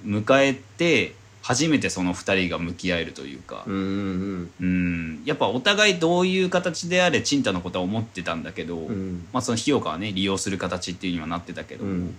[0.06, 3.64] 迎えて初めてその2人が向き合えるというか。
[3.66, 5.24] う、んうんうん。
[5.24, 9.28] やっぱお互いどういう形であれチンタのことは思ってたんだけど、うん。
[9.32, 12.18] まあその日岡はね利用する形っていうにはなってたけど、うん。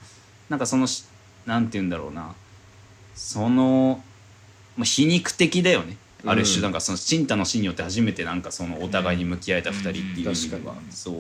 [0.49, 0.87] なんかその
[1.49, 2.35] しなんて言うんだろうな。
[3.15, 4.03] その、
[4.77, 5.97] まあ、皮肉的だよね。
[6.27, 10.93] ある種うんなんかそのチンタの死によって初めてなんかそのお互いに向き合えた2人っていう意味では、うん。
[10.93, 11.19] そう。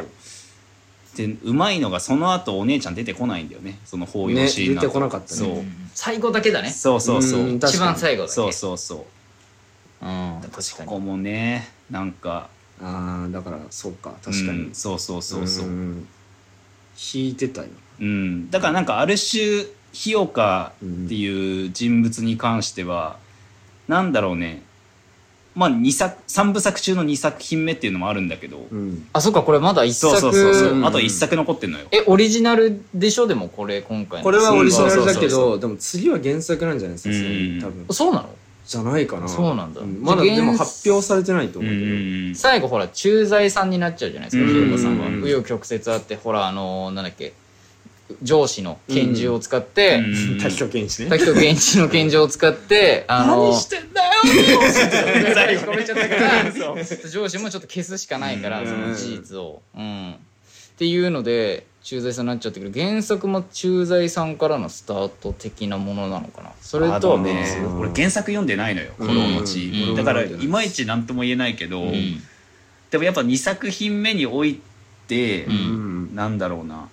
[1.17, 3.79] でうまいのがその後お姉ちゃん出てこないんだよね。
[3.85, 5.41] その抱擁シーンの後ね出てこなかったね。
[5.41, 5.51] そう。
[5.51, 6.71] うん最後だけだね。
[6.71, 7.51] そうそうそう。
[7.55, 8.35] 一番最後だけ。
[8.35, 9.07] そうそうそ
[10.03, 10.07] う。
[10.07, 10.41] うん。
[10.43, 12.49] だからそ確かにこもねなんか。
[12.81, 14.15] ああだからそうか。
[14.23, 14.67] 確かに。
[14.67, 14.75] うん。
[14.75, 16.07] そうそうそうそう、ん。
[17.15, 17.69] 引いてたよ。
[18.01, 19.65] うん、だからなんかある種
[19.99, 23.17] 日岡っていう人物に関しては、
[23.89, 24.63] なんだろうね。
[25.57, 29.09] まあ二作3部作中の2作品目っていうのもあるんだけど、うん。
[29.13, 30.87] あそっかこれまだ一そう作そうそうそう、うん。
[30.87, 31.87] あと1作残ってんのよ。
[31.91, 33.27] えオリジナルでしょ？
[33.27, 34.25] でもこれ今回の。
[34.25, 37.57] これはオリジナルだけどでも次は原作なんじゃないですかうん。
[37.57, 37.87] に多分。
[37.91, 38.29] そうなの？
[38.67, 39.27] じゃないかな。
[39.27, 39.81] そうなんだ。
[40.01, 41.93] まだじゃあでも発表されてないとうん思うけど。
[41.93, 41.97] う
[42.31, 42.35] ん。
[42.37, 44.69] 最後ほら駐在さんになっちゃうじゃないですかうん。
[44.69, 45.07] 日岡さんは。
[45.09, 47.33] うん紆余曲折あってほらあのーなんだっけ
[48.23, 51.11] 上司の拳銃を使って、うん滝藤健一ね。
[51.11, 58.67] 滝藤源一の拳銃を使って あのー何してんだよ聞こえちゃったから上司もちょっと消すしかないからうん。
[58.67, 60.15] その事実を、うん、っ
[60.79, 66.51] ていうので駐在さんになっちゃったけど原作も駐在さんからのスタート的なものなのかな。
[66.61, 69.71] それあとはとね別うん俺原作読んでないのよ「古老の地。
[69.91, 72.23] うん」だからうんいまいち何とも言えないけど、うん。
[72.91, 74.61] でもやっぱ2作品目におい
[75.09, 75.47] て、
[76.15, 76.89] なんだろうな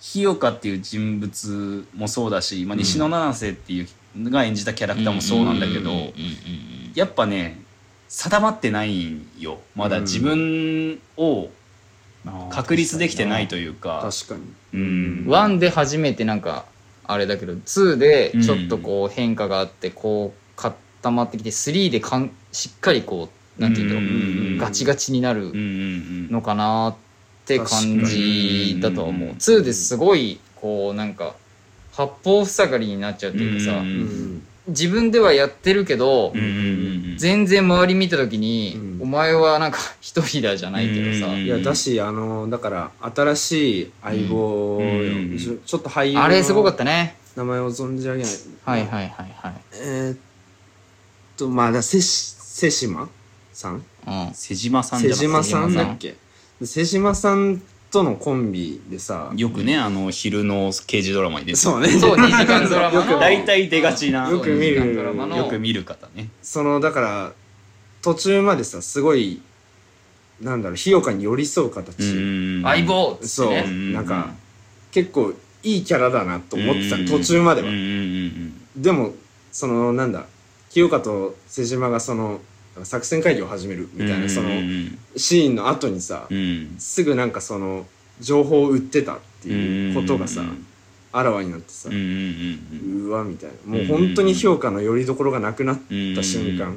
[0.00, 3.88] 日岡っていう人物もそうだし、まあ、西野七瀬っていう
[4.30, 5.90] が演じたキャラクターもそうなんだけど、
[6.94, 7.60] やっぱね
[8.08, 9.60] 定まってないんよ。
[9.76, 11.48] まだ自分を
[12.50, 14.40] 確立できてないというか、確か
[14.72, 14.80] に。
[14.80, 15.24] うん。
[15.28, 16.64] 1で初めてなんか
[17.06, 27.09] あれだけど2でちょっとこう変化があってこう固まってきて3でかんしっかりこうなんていうんだろう、ガチガチになるうんうんうんのかなって
[27.58, 29.30] 感じだとは思う。
[29.30, 31.34] 2ですごいこうなんか
[31.92, 33.82] 八方塞がりになっちゃうっていうかさ、
[34.68, 36.32] 自分ではやってるけど、
[37.16, 38.90] 全然周り見た時に、うん。
[39.02, 44.80] お前はなんか 一人だじゃないけどさ、うんいやだしあのだから新しい相棒
[45.66, 47.16] ちょっと俳優のあれすごかったね。
[47.36, 48.32] 名前を存じ上げない。
[48.64, 49.08] はいはいはい
[49.42, 49.54] はい。
[49.82, 50.18] えーっ
[51.36, 53.08] とまあだせし瀬島
[53.52, 53.82] さん？
[54.06, 54.30] うん。
[54.34, 56.08] 瀬島さんじゃ瀬なくて島さんだっけ？
[56.10, 56.16] で
[56.62, 61.88] 瀬島さんとのコンビでさよくねあの昼の刑事ドラマに出てそうね。
[61.88, 63.18] そう2時間ドラマの。
[63.18, 64.78] 大体出がちなよく見る。
[64.78, 65.36] そう2時間ドラマの。
[65.36, 66.28] よく見る方ね。
[66.42, 67.32] そのだから
[68.02, 69.42] 途中までさすごい
[70.40, 74.30] なんだろう日岡に寄り添う形、相棒っつそう、ってねんなんか
[74.90, 77.68] 結構いいキャラだなと思ってたうん途中までは、
[78.76, 79.12] でも
[79.52, 80.24] そのなんだ
[80.70, 82.40] 日岡と瀬島がその
[82.84, 86.76] 作戦会議を始めるみたいな、そのうんシーンの後にさ、うん。
[86.78, 87.86] すぐなんかその
[88.20, 90.66] 情報を売ってたっていうことがさ、うん
[91.12, 93.76] あらわになってさ、うわみたいな。
[93.78, 96.76] もう本当に評価のよりどころがなくなっうんた瞬間、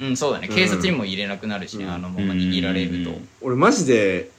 [0.00, 0.16] うん。
[0.16, 0.48] そうだね。
[0.48, 1.90] 警察にも入れなくなるしね、うん。
[1.92, 3.28] あのまま握られると、うん。
[3.42, 4.30] 俺マジで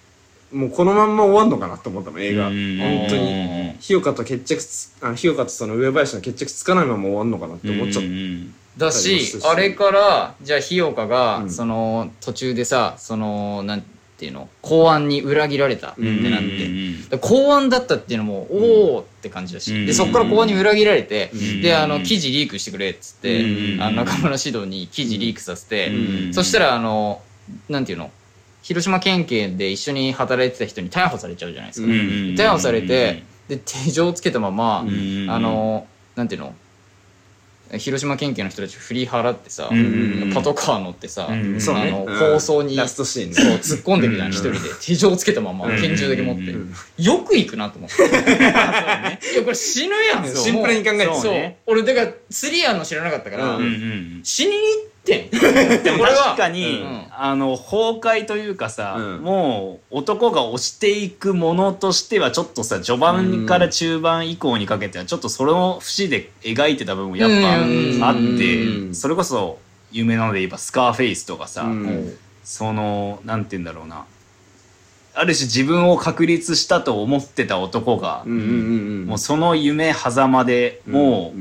[0.52, 11.50] もうこのまんま終わんのかなと思ったの映画、うん本当うんに日岡と決着つあ日岡とその上林の決着つかないまま終わんのかなって思っちゃった、うんだしあれからじゃあ日岡が、うん。
[11.52, 13.84] その途中でさそのなん
[14.18, 16.42] ていうの公安に裏切られたってなっ
[17.10, 19.86] て、公安だったっていうのもおおって感じだし、うん。
[19.86, 21.62] でそこから公安に裏切られて、うん。
[21.62, 27.22] であの記事リークしてくれっつって、うんあの中村獅童に記事リークさせて、うんそしたらあの
[27.68, 28.12] なんていうの
[28.62, 31.94] 広島県警で一緒に働いてた人に逮捕されちゃうじゃないですか、うん
[32.38, 35.28] 逮捕されてで手錠をつけたまま、うん。
[35.30, 36.54] あのなんていうの
[37.78, 42.20] 広島県警の人たち振り払ってさ、うんパトカー乗ってさ、うんそうねあのうん。
[42.20, 43.36] 構想にラストシーンね。
[43.36, 44.60] そう突っ込んでくじゃん一人で。
[44.82, 48.04] 手錠をつけたままうん拳銃だけ持って、うんよく行くなと思って。
[48.04, 50.36] いやこれ死ぬやん。
[50.36, 51.34] シンプルに考えてそうそう。
[51.34, 54.22] ね俺だから釣りやんの知らなかったから、うんうんうん。
[54.24, 55.08] 死にに行ってん。
[55.84, 57.02] でも確かに、うん。
[57.12, 59.22] あの崩壊というかさ、うん。
[59.22, 68.96] もう男が押していくものとしてはちょっとさ序盤から中盤以降にかけてはちょっとそれを節で描いてた部分もやっうんぱあっうてん。
[68.96, 69.58] それこそ
[69.92, 72.18] 有名なので言えばスカーフェイスとかさ、うん。
[72.44, 74.06] そのなんて言うんだろうな
[75.22, 81.32] ある種自分を確立したと思ってた男が、もうその夢狭間でも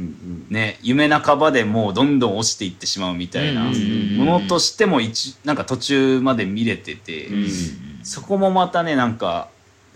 [0.51, 7.49] う、ね夢半ばでもうどんどん落ちていってしまうみたいなものとしても一なんか途中まで見れてて、うん。
[8.03, 9.49] そこもまたねなんか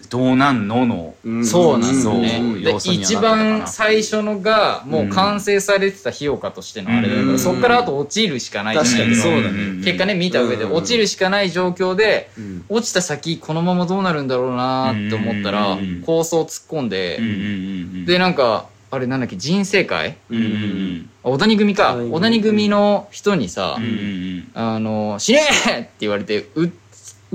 [0.08, 1.46] どうなんのの、うん。
[1.46, 2.42] そうなんですね。
[2.62, 7.38] で一番最初のがもう完成されてた日岡としてのあれだから、うん。
[7.38, 9.82] そっからあと落ちるしかない確かにそうだね。
[9.84, 12.64] 結果ね見た上でうん落ちるしかない状況で、うん。
[12.68, 16.02] 落ちた先このままどうなるんだろうなって思ったら、うん。
[16.04, 17.20] 構想突っ込んで、
[18.06, 21.94] でなんかあれなんだっけ人生会うん小谷組か。
[21.94, 24.24] 小谷組小谷組の人にさ、うんうん
[24.56, 26.70] あの死ねーって言われてう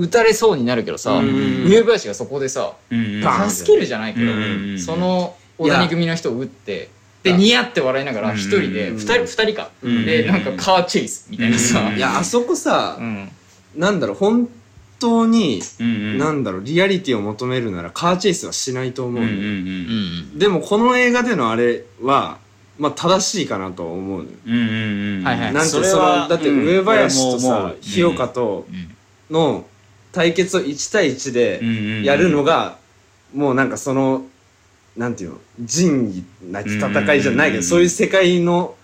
[0.00, 1.66] 撃たれそうになるけどさ、うん。
[1.66, 2.72] 上林がそこでさ
[3.48, 6.88] 助けるじゃないけど、うんその小谷組の人を撃って
[7.22, 13.28] でニヤって笑いながら一人でうん二人二人か、うんでなんかカーチェイスみたいなさ、うんいやあそこさうん。
[13.76, 14.48] なんだろう本
[14.98, 22.38] 当になんだろうリアリティを求めるならカーチェイスはしないと思うでもこの映画でのあれは
[22.78, 28.96] まあ正しいかなとは思うなんてそそれはのだって上林とさ日岡とうん
[29.30, 29.64] の
[30.12, 32.76] 対決を1対1でやるのが
[33.34, 34.24] もうなんかその
[34.96, 35.38] なんていうの？
[35.60, 38.74] 仁義なき戦いじゃないけうんどそういう世界の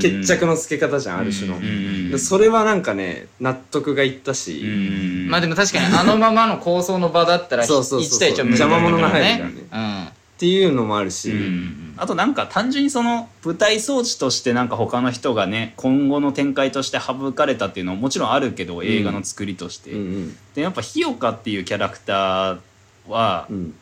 [0.00, 2.18] 決着のつけ方じゃんある種の。
[2.18, 5.28] それはなんかね納得がいったうんしうん。
[5.28, 9.60] まあでも確かにあのままの構想の場だったらそうそうそう1対1は無理だ邪魔者が入るね。
[9.70, 20.36] からっていうのもあるしうんあとなんか単純にその舞台装置としてなんか他の人がね今後の展開として省かれたっていうのももちろんあるけど映画の作りとして、うんうん。
[20.54, 22.58] でやっぱ日岡っていうキャラクター
[23.06, 23.74] はうん。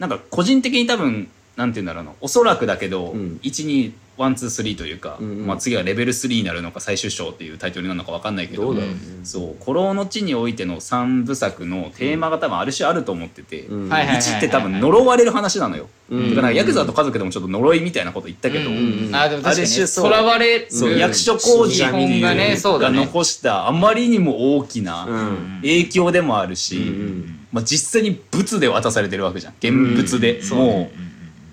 [0.00, 2.12] なんか個人的に多分なんて言うんだろうな。
[2.20, 3.40] おそらくだけど、うん。
[3.42, 5.46] 1213というか、うんうん。
[5.48, 8.96] まあ、次はレベル3になるのか最終章っていうタイトルになるのか分かんないけどどうだろうね。
[9.24, 13.88] そう古老の地においての3部作のテーマが多分ある種あると思ってて、うん。
[13.88, 16.30] はいはいはい1って多分呪われる話なのよ、うん。
[16.36, 18.70] だからヤクザと家族でもちょっと呪いみたいなこと言ったけど、
[19.18, 19.66] あでもそう。
[19.66, 23.04] 囚われるそう役所工事がねそうだがね。
[23.04, 25.58] 残したあまりにも大きなうん。
[25.62, 29.54] 影響でもあるし、うんまあ、実際に物で渡されてるわけじゃん。
[29.58, 31.07] 現物で、うんもう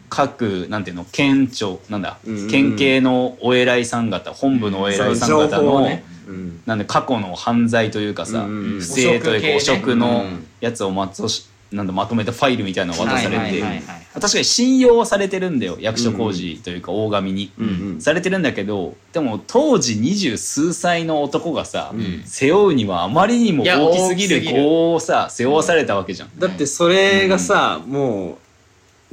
[0.10, 6.62] 各なんていうの県庁なんだ、うん県警のお偉いさん方本部のお偉いさん方の、ねうん。
[6.66, 8.80] なんで過去の犯罪というかさ、うんうんうん。
[8.80, 13.84] 不正というか汚汚職のうんやつをまとしなんだまとめたファイルみたいなのを渡されて、はいはいはいはい。
[14.14, 18.02] 確かに信用はされてるんだよ役所工事というか大神に、うんうん。
[18.02, 22.24] されてるんだけどでも当時二十数歳の男がさ、ん。
[22.24, 24.64] 背負うにはあまりにも大きすぎる大きすぎる。
[24.64, 26.40] 業をさ背負わされたわけじゃん。
[26.40, 28.38] だってそれがさ、もう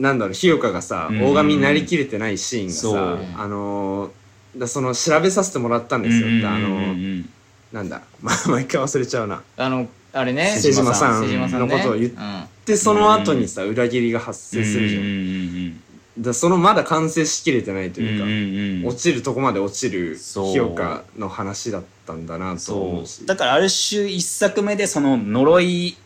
[0.02, 1.22] なんだろう日岡がさ、うん。
[1.22, 4.10] 大神になりきれてないシーンがさあのー
[4.58, 7.24] だその調べさせてもらったんですよ、あのー
[7.72, 9.42] なんだ、まあ、毎回忘れちゃうな。
[9.56, 12.44] あのあれね瀬島さんのことを言っうん。
[12.66, 15.80] でその後にさ裏切りが発生するじゃん,、
[16.18, 23.22] だそのまだ完成しきれてないというか、落ちるとこまで落ちる日岡の話だったんだなと思そうし。
[23.22, 23.26] う。
[23.26, 25.96] だからある種一作目でその呪い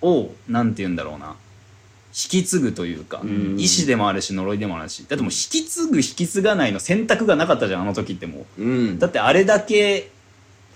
[0.00, 1.36] をなんて言うんだろうな
[2.10, 3.58] 引き継ぐというか、ん。
[3.58, 5.06] 意志でもあるし呪いでもあるし。
[5.08, 8.62] だってもう引き継ぐ引き継がないの選択がなかったじゃんあの時ってもう。
[8.62, 8.98] うん。
[8.98, 10.10] だってあれだけ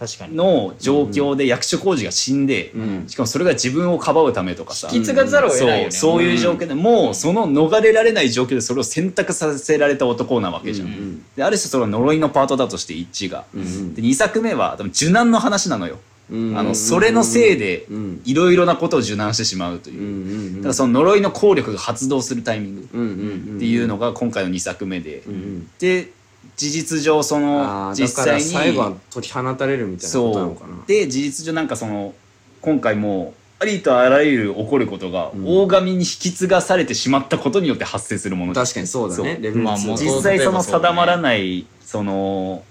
[0.00, 3.04] の状況で役所工事が死んで、うん。
[3.08, 4.88] しかもそれが自分をかばうためとかさ。
[4.92, 5.90] 引き継がざるを得ないよね。
[5.90, 11.24] そうそういう状況でもうその逃れられない状況でそれを選択させられた男なわけじゃん、うん。
[11.36, 13.94] である種それは呪いのパートだとして一致が、うん。
[13.94, 18.22] で2作目は多分受難の話なのよ、うんあのそれのせいでうん。
[18.24, 25.70] いろいろなことを受難してしまうという、うんうんだからその呪いの効力が発動するタイミングっていうのが今回の2作目で、うんうん。
[25.78, 26.10] で
[26.56, 30.84] 事実上そあの実際に最後は解き放たれるみたいなことなのかな。
[30.86, 32.14] で事実上なんかその
[32.60, 39.16] 今回もありとあらゆる起こることが大神に引き継がされてしまったことによって発生するもの確かにそうだね。
[39.16, 39.26] そう。
[39.26, 42.62] レベル2まあもう実際その定まらないその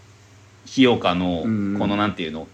[0.66, 1.78] 日岡のうん。
[1.78, 2.48] このなんていうの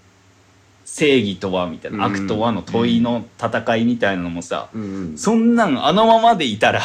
[0.92, 2.14] 正義とはみたいなうん。
[2.14, 4.70] 悪とはの問いの戦いみたいなのもさ
[5.16, 6.82] そんなんあのままでいたら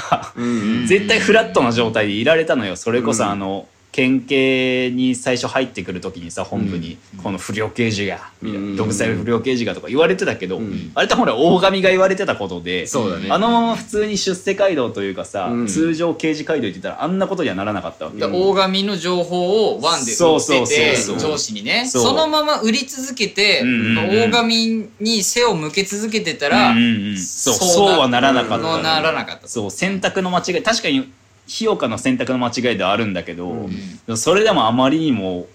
[0.86, 2.76] 絶対フラットな状態でいられたのよ。
[2.76, 8.70] それこそうんあの県警に最初入ってくる時にさ本部に「この不良刑事が」みたいうん。
[8.72, 10.90] な「独裁不良刑事が」とか言われてたけど、うん。
[10.96, 13.28] あれってほら大神が言われてたことでそうだね。
[13.30, 15.66] あのまま普通に出世街道というかさ、うん。
[15.68, 21.86] 通常刑事街道行ってたらあんなことにはならなかったわけ、で大神の情報をワンで売ってて上司にね。
[21.86, 26.74] そのまま売り続けて大神に背を向け続けてたら
[27.16, 29.46] そうそうはならなかった。
[29.46, 30.62] そう選択の間違い。
[30.64, 31.12] 確かに
[31.46, 34.16] 日岡の選択の間違いではあるんだけど、うん。
[34.16, 35.46] それでもあまりにも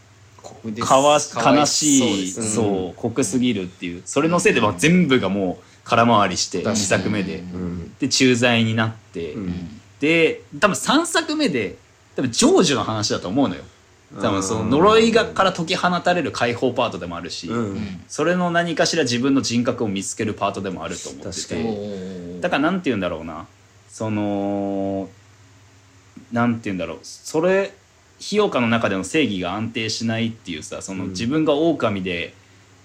[0.82, 4.02] かわ悲しいそうそう濃すぎるっていう。
[4.06, 7.40] それのせいでまあ全部がもう空回りして2作目で。
[7.40, 7.94] うん。
[8.00, 9.82] で駐在になって、うん。
[10.00, 11.78] で多分3作目で
[12.16, 13.64] 多分成就の話だと思うのよ。
[14.22, 18.02] 多分その呪いがから解き放たれる解放パートでもあるし、うん。
[18.08, 21.64] それの何かしら自分の人格を見つけるパートでもあると思ってて。
[21.64, 22.42] に。
[22.42, 23.46] だからなんて言うんだろうな。
[23.88, 25.10] その
[26.32, 27.00] なんて言うんだろう。
[27.02, 27.74] それ
[28.20, 31.10] 日岡の中での正義が安定しないっていうさそのうん。
[31.12, 32.34] 自分が狼で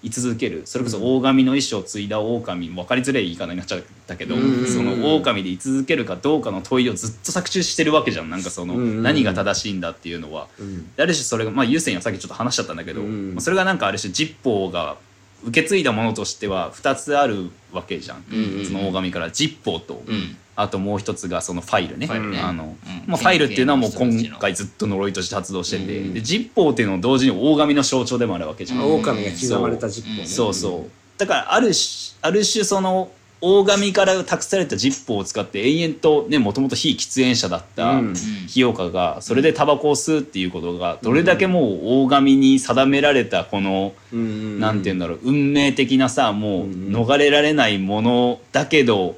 [0.03, 0.63] 居続ける。
[0.67, 8.29] それこそ大神の意志を継いだ狼分かりづらい言い方になっちゃったけど、うんその狼で居続けるかどうかの問いをずっと作中してるわけじゃん。
[8.29, 10.49] なんかその、うん何が正しいんだっていうのは。
[10.59, 10.95] うん。
[10.95, 14.97] である種それがまあ優先はさっきちょっと話しちゃったんだけど、うんまあそれがなんかある種実法が
[15.45, 22.07] 受け継いだものとしては2つあるわけじゃん、うんうんその大神から実法と、うんあともう一つがそのファイルね。
[22.07, 22.41] ファイルね。
[22.41, 23.03] あの、うん。
[23.07, 26.15] まあ、ファイルっていうのはもう今回ずっと呪いとして発動してて、うん。
[26.15, 28.95] で実法っていうのを同時に大神の象徴でもあるわけじゃん、うん。
[29.01, 30.27] 狼が刻まれた実法ね。
[30.27, 30.91] そうそう。
[31.19, 33.11] だからある種ある種その
[33.47, 38.15] 大神から託された実法を使って延々とねもともと非喫煙者だった、うん。
[38.15, 49.17] 日岡がそれでタバコを吸うっていうことがどれだけもう大神に定められたこの、うんなんて言うんだろう運命的なさもううん逃れられないものだけど、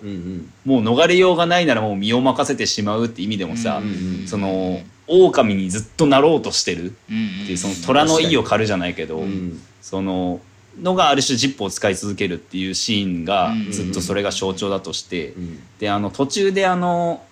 [0.65, 3.81] もう逃れようがないならもう身を任せてしまうって意味でもさ、
[4.27, 7.17] その狼にずっとなろうとしてるってうん
[7.51, 9.61] いうその虎の意を狩るじゃないけど、うん。
[9.83, 10.41] その
[10.81, 15.61] のがある種ジップを使い続けるっていうシーンがうんずっとそれが象徴だとして、うん。
[15.79, 17.23] であの途中であの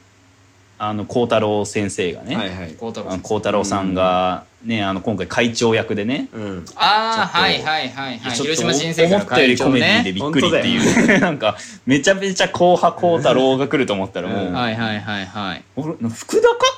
[0.78, 2.72] あの孝太郎先生がね、はいはい。
[2.72, 6.28] 孝太郎あの孝太郎さんがね、あの今回会長役でね。
[6.32, 6.64] うん。
[6.74, 8.36] ああはいはいはいはい。
[8.36, 11.20] ちょっと広島新生思ったよりコメディでねびっくりっていう。
[11.20, 11.56] なんか
[11.86, 15.26] めちゃめちゃ硬派孝太郎が来ると思ったらもう、うんはいはいはい。
[15.26, 16.74] はい俺福田 か？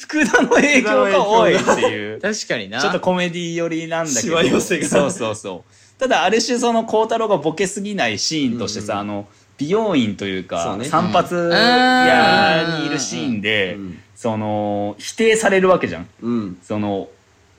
[0.00, 2.20] 福田の影響が多いっていう。
[2.20, 2.80] 確かにな。
[2.80, 4.20] ちょっとコメディ寄りなんだけど。
[4.20, 4.88] しわ寄せが。
[4.88, 6.00] そうそうそう。
[6.00, 8.98] ただある種その孝太郎がボケすぎないシーンとしてさ、うん。
[9.00, 10.84] あの美容院というそかうね。
[10.84, 13.98] 散髪屋にいるシーンで、うん。
[14.14, 16.08] その否定されるわけじゃん。
[16.22, 16.58] うん。
[16.62, 17.08] その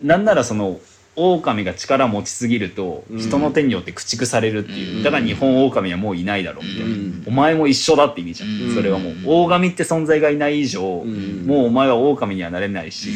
[0.01, 0.79] なんならその
[1.15, 3.19] 狼が力持ちすぎるとうん。
[3.19, 5.03] 人の手によって駆逐されるっていう、うん。
[5.03, 7.23] だから日本狼はもういないだろうみたいな、うん。
[7.27, 8.75] お前も一緒だって意味じゃん、うん。
[8.75, 11.45] それはもう大神って存在がいない以上、ん。
[11.45, 13.09] もうお前は狼にはなれないし、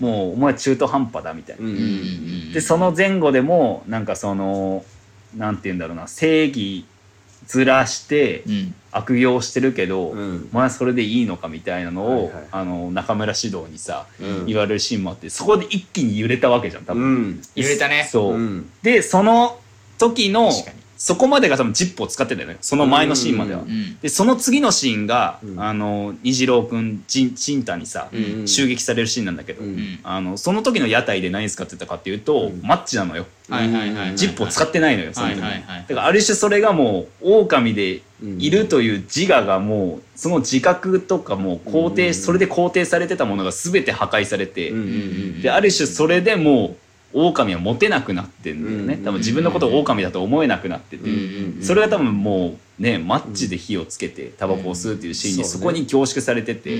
[0.00, 0.08] うん。
[0.08, 1.68] もうお前は中途半端だみたいな、
[2.52, 4.84] でその前後でもなんかその
[5.36, 6.84] なんて言うんだろうな正義
[7.46, 8.74] ずらしてうん。
[8.92, 10.48] 悪行してるけど、うん。
[10.52, 12.44] お前はそれでいいのかみたいなのを、はいはい。
[12.50, 14.46] あの中村獅童にさ、うん。
[14.46, 18.08] 言われるシーンもあってそこで一気に揺れたわけじゃん多う分、ん揺れたね。
[18.10, 18.70] そう、うん。
[18.82, 19.58] でその
[19.98, 20.50] 時の
[20.96, 22.56] そこまでが多分ジップを使ってたよね。
[22.60, 25.60] その前のシーンまでは、うんうんでその次のシーンが、うん。
[25.60, 28.48] あの虹郎君ちちんたにさ、うんうん。
[28.48, 29.70] 襲撃されるシーンなんだけど、うん。
[29.70, 32.62] うんあのその時の屋台で何使ってたかっていうと、うん。
[32.62, 33.26] マッチなのよ。
[34.16, 38.00] ジップを使ってないのよ、その時はいはいはいだからある種それがもう狼で
[38.38, 42.14] いるという自我がもうその自覚とかもう肯定、うん。
[42.14, 45.42] それで肯定されてたものが全て破壊されて、うんうん。
[45.42, 46.76] である種それでもう
[47.24, 56.76] 狼は持てなくなってんだよね、うん多分自分のことを狼だと思えなくなってて、うんそれが多分もうねマッチで火をつけてタバコを吸うっていうシーンにうんそこに凝縮されてて、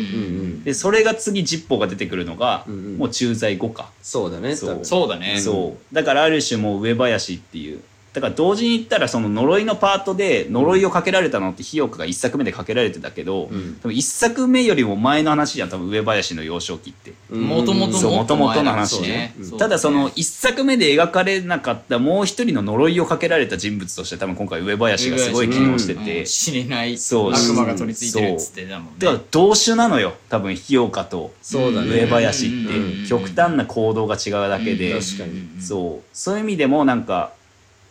[0.64, 4.56] でそれが次ジッポーが出てくるのが、もう駐在後か、そうだね。
[4.56, 5.38] そうだね。
[5.38, 5.94] そう。
[5.94, 7.80] だからある種もう上林っていう
[8.16, 13.78] だから同時に言ったらその呪いのパートで呪いをかけられたのって日岡が一作目でかけられてたけど、うん。
[13.82, 17.12] 多分一作目よりも前の話じゃん多分上林の幼少期って。
[17.30, 19.34] もともともっとの話ね。
[19.42, 26.24] そうただその一作目で描かれなかったもう一人の呪いをかけられた人物として多分今回上林がすごい機能してて、うん。
[26.24, 28.94] 知れないそう悪魔が取り付いてるっつってたもん。
[28.94, 33.02] ねだから同種なのよ多分日岡とそうだね上林っうん。
[33.02, 35.00] て極端な行動が違うだけで、うん。
[35.00, 37.04] 確かにそうそういう意味でもなん。
[37.06, 37.32] か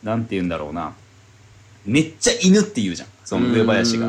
[0.06, 0.94] なんて言うんだろうな。
[1.86, 3.10] めっちゃ犬って言うじゃん。
[3.26, 4.08] その上林が。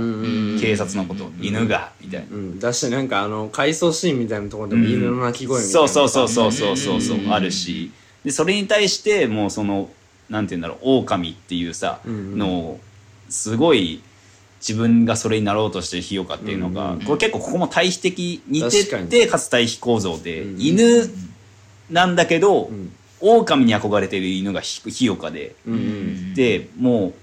[0.61, 1.25] 警察のこと。
[1.25, 1.91] を犬が。
[2.01, 2.27] みたいな。
[2.31, 2.61] うん。
[2.61, 7.19] だしなんかあの回想シーンみたいなところでも犬の鳴き声みたいなそうそうそうそうそうそう。
[7.31, 7.91] あるし。
[8.25, 9.89] でそれに対してもうその
[10.29, 12.81] なんて言うんだろう狼っていうさのを
[13.29, 14.03] すごい
[14.61, 20.61] 自分がそれになろうとしてる日岡っていうのが、これ結構ここも対比的似ててかつ対比構造で、うん。
[20.61, 21.09] 犬
[21.91, 26.35] なんだけど、うん狼に憧れてる犬がひ日岡で、うんうん。
[26.35, 27.15] でもう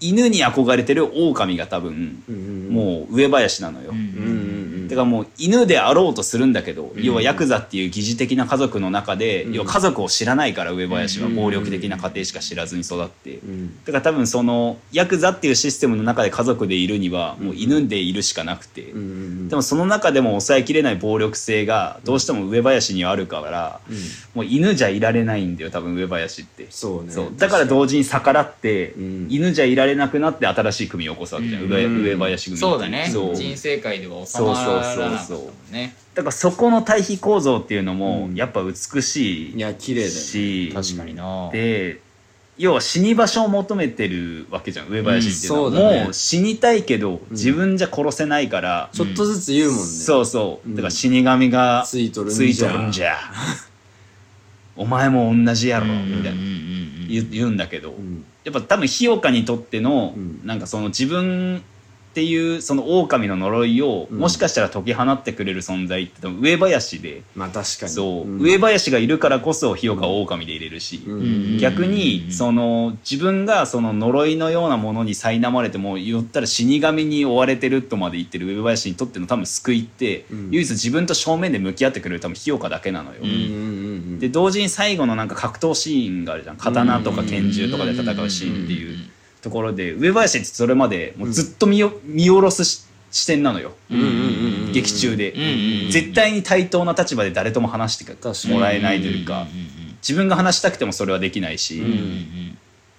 [0.00, 3.90] 犬に憧れてる狼が多分、うんうんもう上林なのよ。
[3.90, 4.47] うんうん
[4.88, 4.96] うん。
[4.96, 7.02] だからもう犬であろうとするんだけど、うん。
[7.02, 9.52] 要はヤクザっていう疑似的な家族の中で、うん。
[9.52, 11.36] 要は家族を知らないから上林はうん。
[11.36, 13.84] 暴力的な家庭しか知らずに育って、うん。
[13.84, 18.92] だから多分そのヤクザっていうシステムの中で家族でいるにはもう犬でいるしかなくて、で
[19.56, 23.96] もその中でも抑えきれない暴力性がどうしても上林にはあるから、うん。
[24.34, 26.66] もう犬じゃいられないんだよ多分上林って。
[26.70, 27.12] そうね。
[27.12, 27.32] そう。
[27.36, 29.26] だから同時に逆らって、うん。
[29.30, 31.70] 犬じゃいられなくなって新しい組を起こすわけじゃん、うん。
[31.70, 33.08] 上上林組ってそうだね。
[33.12, 33.34] そう。
[33.34, 38.34] 人生界では収まらなかったもんねだからそこの対比構造っていうのもうん。
[38.34, 40.20] やっぱ美しいいや綺麗だよね。
[40.20, 41.50] し、確かにな。
[41.50, 42.00] で
[42.58, 46.04] 要は死に場所を求めてるわけじゃん上林っていうのは、うんそうだね。
[46.04, 49.84] もう死にたいけど自分じゃ殺せないから、ちょっとずつ言うもんね。
[49.84, 50.68] そうそう。
[50.68, 50.74] うん。
[50.74, 53.16] だから死神がついとるんついじゃんじゃ。
[54.76, 56.38] お前も同じやろうんみたいな。
[57.08, 58.24] 言うんだけど、うん。
[58.42, 60.40] やっぱ多分日岡にとっての、うん。
[60.44, 61.62] なんかその自分
[62.18, 64.18] っていうその狼の呪いを、うん。
[64.18, 67.92] もしかしたら解き放ってくれる存在って多分上林で、まあ確かに。
[67.92, 68.40] そう、ん。
[68.40, 71.58] 上林がいるからこそ日岡を狼で入れるし、うん。
[71.58, 80.48] 逆にその自分がその呪いのようなものに苛まれても言ったら死神に追われてるとまで言ってる上林にとっての多分救いって、うん。
[80.50, 83.20] 唯一自分と正面で向き合ってくれる多分日岡だけなのよ。
[84.18, 86.56] で同時に最後のなんか格闘シーンがあるじゃん。
[86.56, 88.98] 刀とか拳銃とかで戦うシーンっていう
[89.48, 93.72] ところで上林ってそれまでもうずっと見よ見下ろすし視点なのよ。
[94.72, 95.32] 劇中で。
[95.90, 99.46] 絶対に対等な立場で誰とも話してもらえないというか。
[100.02, 101.82] 自分が話したくてもそれはできないし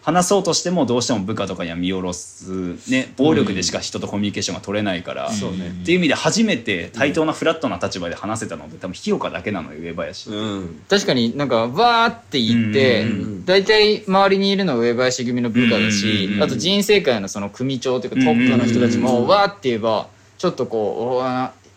[0.10, 2.52] 話そうとしてもどうしても部下とかには見下ろす
[2.90, 5.70] ね暴力でしか人とコミュニケーションが取れないからそうね。
[5.70, 10.82] っていう意味で初めて対等なフラットな立場で話せたのって多分日岡だけなのよ上林うん。
[10.90, 13.06] 確かになんかわーって言って
[13.46, 20.08] 大体周りにいるのは上林組の部下だしあと人生界のその組長というかトップの人たちもわーって言えば
[20.38, 21.24] ちょっとこう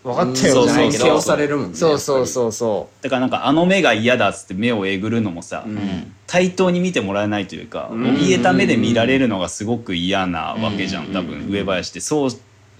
[0.03, 1.17] 分かったよじゃないけどそうそう。
[1.19, 6.13] 押されるもんねそうそうそうそだからなんかあの目が嫌だっつって目をえぐるのもさ、うん。
[6.27, 8.05] 対等に見てもらえないというかうん。
[8.17, 11.13] 怯えた目で見られるのがすごく嫌なわけじゃんうん。
[11.13, 12.01] 多分上林って。
[12.01, 12.31] そう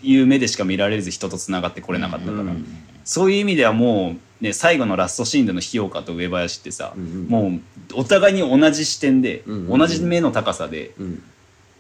[0.03, 2.67] いう目でしか見られず人とつながってこれなかったから、うん。
[3.05, 7.61] そういう意味ではもう、ね、最後のラストシーンでの日岡と上林ってさ、うんもう
[7.95, 9.79] お互いに同じ視点で、うん。
[9.79, 11.23] 同じ目の高さで、うん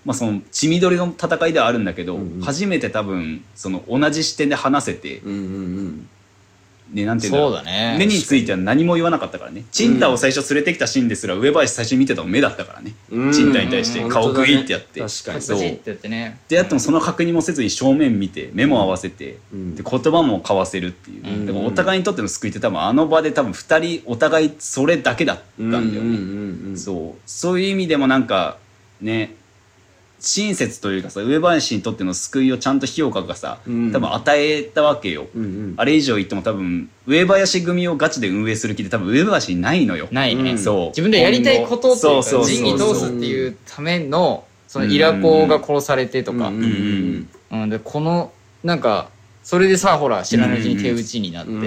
[0.04, 2.40] まあ、その血みどりの戦いではあるんだけど、うんうん。
[2.40, 6.08] 初めて多分その同じ視点で話せて、うんうん
[6.92, 7.96] ね、なんていうんだろそうだね。
[7.98, 9.64] 目については何も言わなかったからね。
[9.72, 13.32] チンタを最初連れてきたシーンですら上林最初に見てたの目だったからね、うん。
[13.32, 15.42] チンタに対して顔グイってやって、うん確かに。
[15.42, 19.74] そうパチッてやってねでやってもその確認もせずに正面見て目も合わせて、うん。
[19.74, 26.76] で言葉も交わせるっていう、うんだからお互いにとっての救いって多分あの場で多分2人お互いそれだけだったんだよね、うんうんうんうん。
[26.76, 27.20] そう。
[27.24, 28.58] そういう意味でもなんか
[29.00, 29.34] ね
[30.22, 33.92] 親切というかさ上林にとっての救いをちゃんと日岡がさ、うん。
[33.92, 35.74] 多分与えたわけよ、うんうん。
[35.76, 40.08] あれ以上言っても多分上林組をガチで運営する気で多分上林にないのよ。
[40.12, 40.58] ないね、うん。
[40.58, 40.86] そう。
[40.88, 43.56] 自分でやりたいことっていうかそうそうそう仁義通すっていう。
[43.66, 48.32] ためのそのイラコが殺されてとか、うんうんうん、でこの
[48.64, 49.10] なんか
[49.42, 51.66] それでさほら知らないうちに手打ちになって、うんうん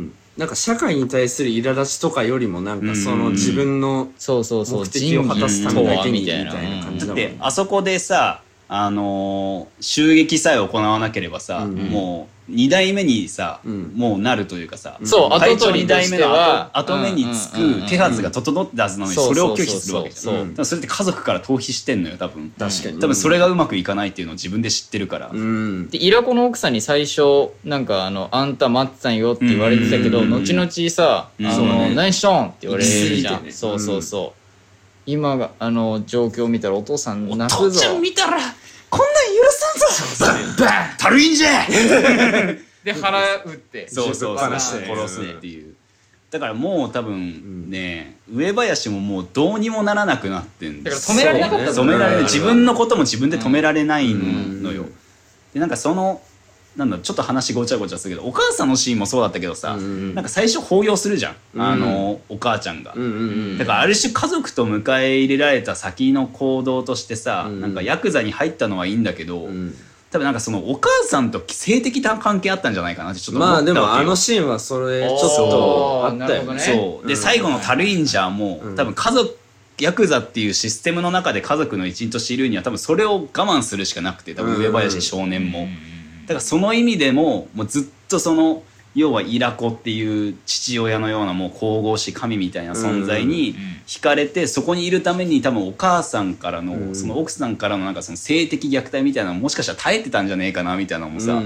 [0.00, 11.90] んなんか社会に対する苛立ちとかよりもなんかその自分のそうそうそう目的を果たすためだけにみたいな感じだもんでねあそこでさあのー襲撃さえ行わなければさ、うんうん。
[11.90, 13.92] もう2代目にさ、うん。
[13.94, 20.64] もうなるというかさ、そう隊長2後取りと代目のしては後後目につく手はずが整ってたはずなのにそれを拒否するわけじゃん。
[20.64, 22.52] それって家族から逃避してんのよ多分。
[22.58, 23.00] 確かに。
[23.00, 25.88] 多分それがうまくいかないっていうのを自分で知ってるから、うん。
[25.90, 30.24] でイラコの奥さんに最初なんかあの「あんた待ってたんよ」って言われてたけど、うん。
[30.24, 31.46] うんうんうん後々さ「うん。
[31.46, 31.94] あのね。
[31.94, 34.38] 何しとん?」って言われるじゃん、そうそうそう、
[35.06, 37.80] 今があの状況を見たらお父さんお泣くぞ。
[37.80, 38.38] 父ちゃん見たら
[38.92, 40.66] こんなん許さんぞ。
[40.66, 41.66] バンたるいんじゃ
[42.84, 43.88] で腹打って。
[43.88, 44.50] そうそうそう。
[44.50, 45.74] 殺すっていう。
[46.30, 54.94] だからもう多分ね、上林ももうどうにもならなくなってんだから止められなかった止められないうん自分のことも自分で止められないのよ、うん。
[55.54, 56.20] でなんかその
[56.76, 63.14] なんだちょっと話ごちゃごちゃするけどお母さんのシーンもそうだったけどさ、うんなんか最初抱擁するじゃん、うんあのお母ちゃんが、うんうんう
[63.54, 69.74] んだからある種家族と迎え入れられた先の行動としてさ、うんなんかヤクザに入ったのはいいんだけど、うん。
[70.10, 73.74] 多分なんかそのお母さんと性的な関係あったんじゃないかなってちょっと思まあったわけよ。
[73.74, 76.58] でもあのシーンはそれちょっとあったよね。
[76.58, 77.06] そう。
[77.06, 77.20] で、うん。
[77.20, 78.76] 最後のタルインジャーも、うん。
[78.76, 79.38] 多分家族
[79.78, 85.66] ヤクザっていうシステムの中で家族の一員としているには多分それを我慢するしかなくて多分上林少年も、
[86.22, 88.62] だからその意味でももうずっとその
[88.94, 93.56] 要はイラコっていう父親のようなもう神々しい神みたいな存在に
[93.86, 96.94] 惹かれてそこにいるために多分お母さんからの、うん。
[96.94, 101.42] その奥さんからのなんかその性的虐待みたいなのももしかしたら耐えてたんじゃねえかなみたいなのもさ、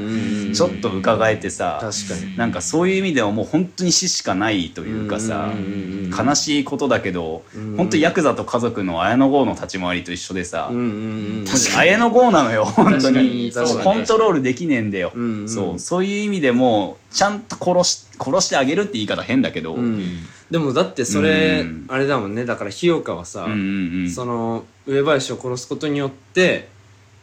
[0.54, 2.36] ちょっと伺えてさ確かに。
[2.36, 5.52] なんかそういう意味ではもう本当に死しかないというかさ、
[6.16, 10.70] 悲しいことだけど、うん本当ヤクザと家族の綾野剛の立ち回りと一緒でさ、
[11.76, 13.52] 綾野剛なのよ本当に。
[13.82, 15.48] コントロールできねえんだよ、うんうん。
[15.48, 21.86] そうそういう意味でもちゃんと殺し殺してあげるって言い方変だけど、うんでもだってそれうん。
[21.88, 22.44] あれだもんね。
[22.44, 23.46] だから日岡はさ
[24.14, 26.68] その上林を殺すことによって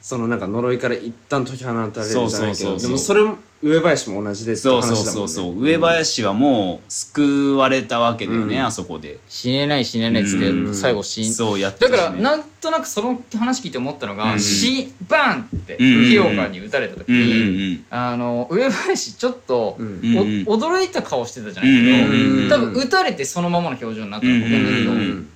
[0.04, 2.74] そのなんか呪いから一旦解き放たれるじゃないけそうそうそうそう。
[2.74, 5.28] どでもそれも上林も同じですってそうそう話だもんね。
[5.30, 8.66] そうそう、上林はもう救われたわけだよね、うん。
[8.66, 9.20] あそこで。
[9.30, 10.76] 死ねない死ねないっつって、うん。
[10.76, 14.40] 最後死んそうやってだからなんとなくその話聞いて思ったのが、うん。
[14.42, 16.04] 死バーンってうん。
[16.04, 17.86] 日岡に撃たれた時うんうんに、うん。
[17.90, 25.30] あの上林ちょっと、驚いた顔してたじゃないけど、うんうんうん多分撃たれてそのままの表情になったと思うんだけど、うんうんうん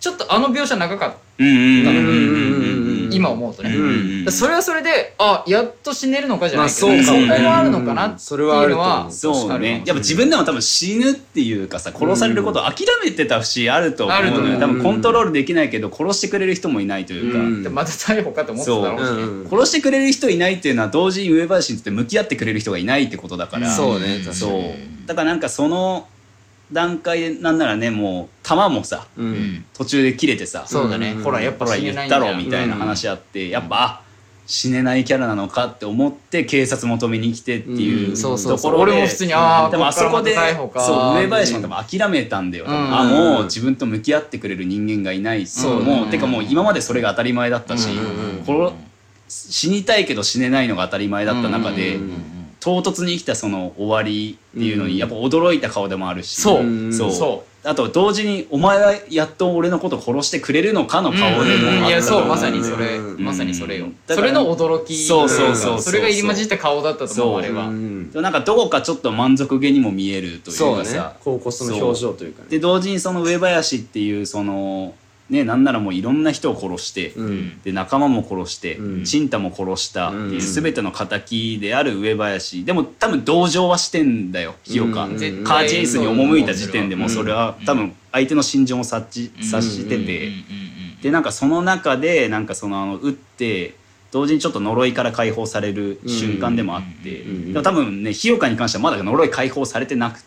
[0.00, 2.81] ちょっとあの描写長かった、うんうんうんうんうんうん
[3.14, 7.26] 今思うとね、うんそれはそれであやっと死ねるのかじゃないけど、まあそう。
[7.26, 8.70] かそこはあるのかなってそれはあいう。
[8.70, 9.82] のはそうね。
[9.84, 14.46] やっぱ自分分でも多分死ぬっていうかさ殺されることを諦めてた節あると思うあると思う。
[14.46, 17.74] のよ多分コントロールできないけど殺してくれる人もいないというか、うん。
[17.74, 19.40] また逮捕かと思ってただろうしね、うん。
[19.42, 19.50] うん。
[19.50, 24.36] 殺してくれる人いないっていうのは同時に上林にとって向き合ってくれる人がいないってことだから、そうね確かに。
[24.36, 24.62] そう。
[25.06, 26.06] だからなんかその
[26.72, 29.32] 段階でなんならねもう弾もさううん。
[29.32, 34.02] ん途中で切れてさそうだね、うんほらやっぱほら言ったろみたいな話あって、やっぱあ
[34.46, 38.16] 死ねないキャラなのかって思って警察求めに来てっていううん。
[38.16, 38.72] そうそうそう。
[38.72, 40.42] ところで俺も普通にああでもあそこでそ
[41.14, 47.88] う上林も多分諦めたんだよ、あもう自分と向き合ってくれる人間がいないそうもう、うんてかもう今までそれが当たり前だったし、
[49.28, 51.98] 死にたいけど死ねないのが当たり前だった中で、
[52.62, 54.90] 唐突に来たその終わりっていうのうん。
[54.92, 56.88] にやっぱ驚いた顔でもあるし、そう、う。
[56.88, 57.12] んそう。
[57.12, 62.24] そあと同時に「お前はやっと俺のこと殺してくれるのか?」の顔でもあったいやそう。
[62.24, 62.96] まさにそれ。
[62.96, 63.24] うん。
[63.24, 63.86] まさにそれよ。
[64.08, 64.96] それの驚き。
[64.96, 67.38] そうそうそうそれが入り混じった顔だったと思うそう。
[67.38, 67.70] あれは。
[68.22, 70.88] なんかどこかちょっと満足げにも見えるというそうだね。
[70.88, 72.48] かさ高校その表情というかね。
[72.50, 74.94] で同時にその上林っていうその
[75.32, 77.60] ねなんならもういろんな人を殺して、うん。
[77.62, 79.04] で仲間も殺して、うん。
[79.04, 82.64] 陳太も殺したっていううん全ての敵である上林。
[82.64, 85.12] でも多分同情はしてんだよ日岡、うん。
[85.44, 87.64] カーチェイスに赴いた時点でもうそれはうん。
[87.64, 90.30] 多分相手の心情も察知察してて、
[91.02, 93.74] でなんかその中でなんかそのあの撃って
[94.10, 100.22] 同時にちょっと呪いから解放される瞬間でもあって、でも多分ね日岡に関してはまだ呪い解放されてなく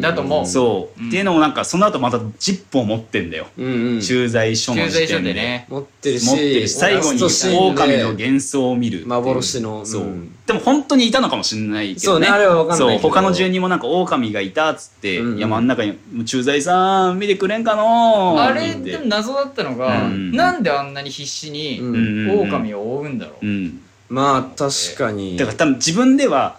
[0.00, 0.46] だと思う。
[0.46, 1.08] そう、うん。
[1.08, 4.00] っていうのもなんかその後またジップを持ってんだよ、うんうん。
[4.00, 5.66] 駐在所の駐在所時点ででね。
[5.68, 6.68] 持ってるし持ってる。
[6.68, 9.08] し最後に狼の幻想を見るっていう。
[9.08, 12.00] 幻のそう、うんでも本当にいたのかもしれないけどね。
[12.00, 13.02] そうねあれは分かんないけど。
[13.02, 13.10] そう。
[13.10, 15.32] 他の住人もなんか狼がいたっつって、うん。
[15.32, 20.32] うん山の中に「駐在さん見てくれんかのー」あれってでも謎だったのがうん。
[20.32, 23.46] なんであんなに必死に狼を追うんだろう。
[23.46, 23.80] うん。
[24.08, 25.36] まあ確かに。
[25.36, 26.56] だから多分自分では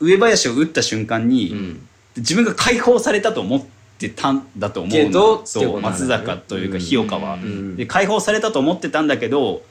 [0.00, 1.86] 上林を撃った瞬間に、うん。
[2.16, 3.64] 自分が解放されたと思っ
[3.98, 7.76] てたんだと思うのそ松坂というか日岡は、ん。
[7.76, 9.62] で解放されたと思ってたんだけど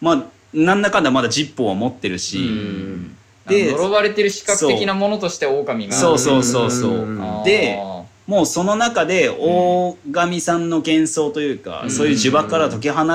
[0.00, 0.24] まあ
[0.54, 3.16] なんだかんだまだジッポーは持ってるし、うん。
[3.46, 5.94] で呪われてる視覚的なものとして狼が。
[5.94, 7.78] そうそうそうそう、で
[8.26, 11.90] もうその中で大神さんの幻想というか、うん。
[11.90, 13.06] そういう呪縛から解き放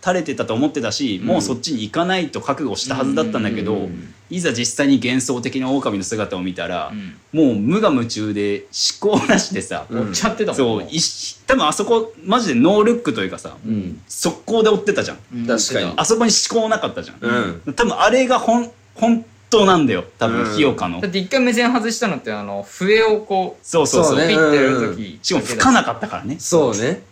[0.00, 1.26] たれてたと思ってたし、うん。
[1.26, 7.16] もうそっちに行かないと覚悟したはずだったんだけど、うんいざ実際に幻想的な狼の姿を見たらう、ん。
[7.32, 8.66] もう無我夢中で
[9.00, 10.00] 思考なしでさ、うん。
[10.08, 10.56] 追っちゃってたもん。
[10.56, 10.86] そう。
[10.88, 14.00] いし多分あそこマジでノールックというかさ、うん。
[14.08, 15.18] 速攻で追ってたじゃん。
[15.34, 15.46] うん。
[15.46, 15.92] 確かに。
[15.96, 17.74] あそこに思考なかったじゃん、うん。
[17.74, 20.04] 多分あれがほん本当なんだよ。
[20.18, 20.56] 多分うん。
[20.56, 24.16] 日岡の、だって一回目線外したのってあの笛をこうそうそうそう。
[24.18, 26.36] そうねピッてやるときしかも吹かなかったからね。
[26.38, 27.02] そうね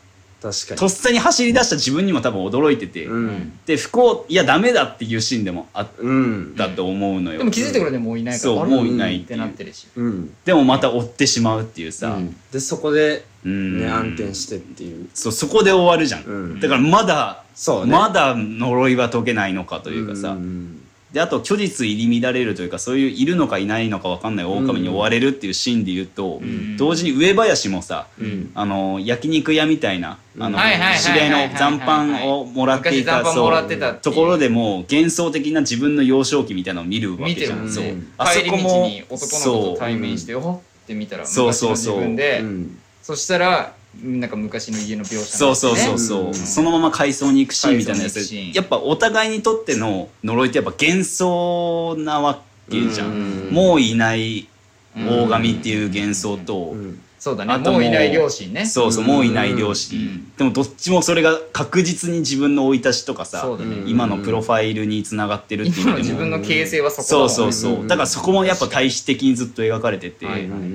[0.41, 0.81] 確かに。
[0.81, 3.59] とっさに走り出した自分にも多分驚いてて、うん。
[3.67, 6.55] で不幸いやダメだっていうシーンでもあっうん。
[6.57, 9.89] たと思うのよ、でも気づいてくれてもういないからそうもういないっってなってるし。
[9.97, 10.35] うん。
[10.45, 12.37] でもまた追ってしまうっていうさ、うん。
[12.53, 13.81] でそこでうん。
[13.81, 15.09] ね暗転してっていう。
[15.15, 16.61] そうそこで終わるじゃん、うん。
[16.61, 17.93] だからまだ、そうね。
[17.93, 20.78] まだ呪いは解けないのかというかさ、うん
[21.13, 26.77] であと虚実入り乱れるというかそういういるのかいないのか分かんない狼に追われるっていうシーンで言うと、ん。
[26.77, 28.51] 同時に上林もさ、うん。
[28.55, 30.59] あの焼肉屋みたいな、あの
[30.99, 33.23] 知り合いの残飯をもらっていた。
[33.23, 37.71] ところでも幻想的な自分の幼少期みたいなのを見るわけじゃん。
[37.71, 37.85] そう。
[37.85, 41.95] うんあそ帰り道こもに男の子と対面しておって見たらそう昔のそうそう。
[41.97, 42.41] 自分で。
[42.41, 42.79] うん。
[43.03, 46.35] そしたらなんか昔の家の描写そうそうそうそう、うん。
[46.35, 48.35] そのまま階層に行くシーンみたいなやつ。
[48.55, 53.49] やっぱお互いにとっての呪いってやっぱ幻想なわけじゃん、うん。
[53.51, 54.47] もういない
[54.95, 57.01] 大神っていう幻想と、うん。
[57.19, 57.53] そうだね。
[57.53, 58.67] あともういない両親ね。
[58.67, 59.11] そうそう、うん。
[59.11, 60.33] もういない両親、うん。
[60.37, 67.29] でもどっちもそれが確実に自分の生い立ちとかさ、ねうん今のプロファイルにつながってるっていう今の自分の形成はそこだね。
[67.31, 67.85] そうそう、う。
[67.85, 67.89] ん。
[67.89, 70.71] だからそこもやっぱ対比的にずっと描かれてて、はいはいはいはい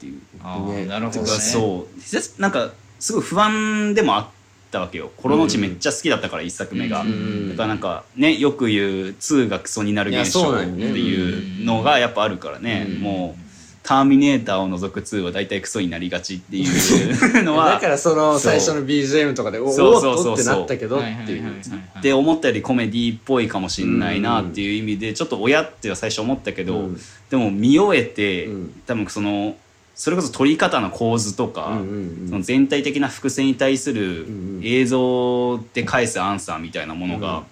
[0.00, 1.26] ていうねなるほどね。
[1.26, 2.12] そう。
[2.12, 4.26] でなんかすごい不安でもあっ
[4.70, 8.86] たわけよ「コロのち」めっちゃ好きだったから一作目が、うんだからなんかねよく言う
[9.18, 13.40] 2がクソになる現象っていうのがやっぱあるからね、うんもう
[13.82, 21.56] 「ターミネーター」を除く2は大体クソになりがちっていうのは だからその最初の BGM とかでおおっとってなったけどっていうはいは
[22.00, 22.02] い。
[22.02, 27.00] で思ったよりコメディっぽいかもしんないなっていう意味でちょっと親っては最初思ったけど、うん。
[27.30, 28.74] でも見終えて、うん。
[28.86, 29.56] 多分その
[29.94, 34.60] それこそ撮り方の構図とか、うんうんその全体的な伏線に対するんうん。
[34.62, 37.44] 映像で返すアンサーみたいなものが、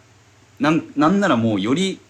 [0.60, 2.00] なんなんならもうより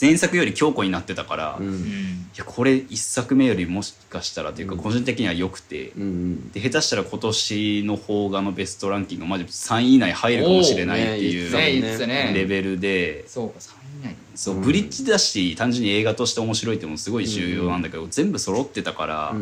[0.00, 1.68] 前作より強固になってたから、いうん。
[1.68, 2.28] うん。
[2.38, 4.80] やこれ一作目よりもしかしたらというかうん。
[4.80, 13.28] 個人的には良くて、うんで下手したら今年の邦画のベストランキングマジ3位以内入るかもしれないっていう、レベルで。
[13.28, 13.72] そうか3
[14.02, 14.16] 以内。
[14.34, 19.38] そう、うんブリッジだし単純に映画として面白いっていうのもすごい重要なんだけど、全部揃ってたから、う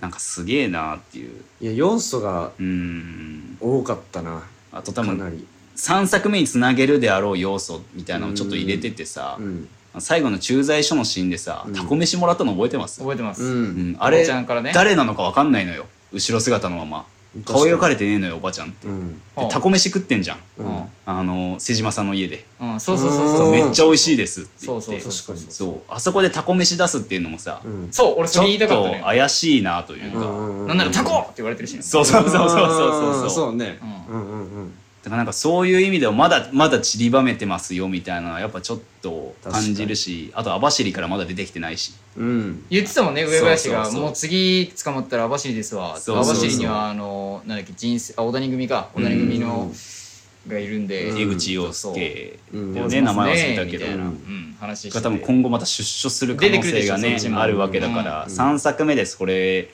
[0.00, 1.30] なんかすげえなっていう。
[1.60, 3.56] いや要素がうん。
[3.60, 4.42] 多かったな。
[4.72, 5.46] あと多分かなり。
[5.76, 9.68] 3作目につなげるであろう要素みたいなのをちょっと入れててさ、うん
[9.98, 11.74] 最後の駐在所のシーンでさ、うん。
[11.74, 13.92] タコ飯もらったの覚えてます、覚えてます、ううん。
[13.92, 14.72] んあれおばちゃんからね。
[14.74, 15.86] 誰なのか分かんないのよ。
[16.12, 17.06] 後ろ姿のまま。
[17.46, 19.14] 顔描かれてねえのよおばちゃんって、うん。
[19.14, 20.38] でタコ飯食ってんじゃん。
[20.58, 20.82] うん。
[21.06, 23.34] あの瀬島さんの家で、うん、そうそうそうう。
[23.34, 24.86] んそうめっちゃ美味しいですって言って。
[24.86, 25.80] そうそう確かにそう。
[25.88, 33.78] あそこでタコ飯出すっていうのもさ、うんそう俺それちょっと言いたかったね怪しいなというか、うんなんならタコって言われてるしねそうそうそうそうそうそうそうね
[34.10, 41.92] うんうんうんうんだからなんかそういう意味ではまだまだ散りばめてますよみたいなのはやっぱちょっと感じるしあと網走からまだ出てきてないし。
[42.16, 42.64] うん。
[42.70, 44.02] 言ってたもんね上林がそうそうそう。
[44.04, 45.94] もう次捕まったら網走ですわ。
[45.94, 46.44] 網そうそうそう。
[46.44, 48.90] 走にはあのなんだっけ人生あ小谷組か。
[48.94, 49.72] 小谷組の
[50.46, 51.08] がいるんで。
[51.20, 52.38] 江口洋介。
[52.52, 53.86] ね名前忘れたけど。
[53.86, 54.90] ううんん、話して。
[54.90, 58.32] が多分今後また出所する可能性がねあるわけだから、うん。
[58.32, 59.68] 3作目でそれ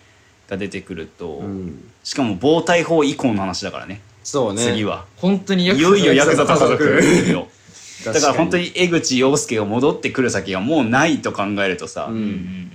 [0.49, 1.91] が出てくると、うん。
[2.03, 4.01] しかも暴対法以降の話だからね
[4.31, 4.63] そうね。
[4.63, 5.07] 次は。
[5.17, 7.03] 本当にいよいよヤクザと家族。
[8.05, 12.71] だから本当に江口洋介が戻ってくる先がもうないと考えるとさ、ううん。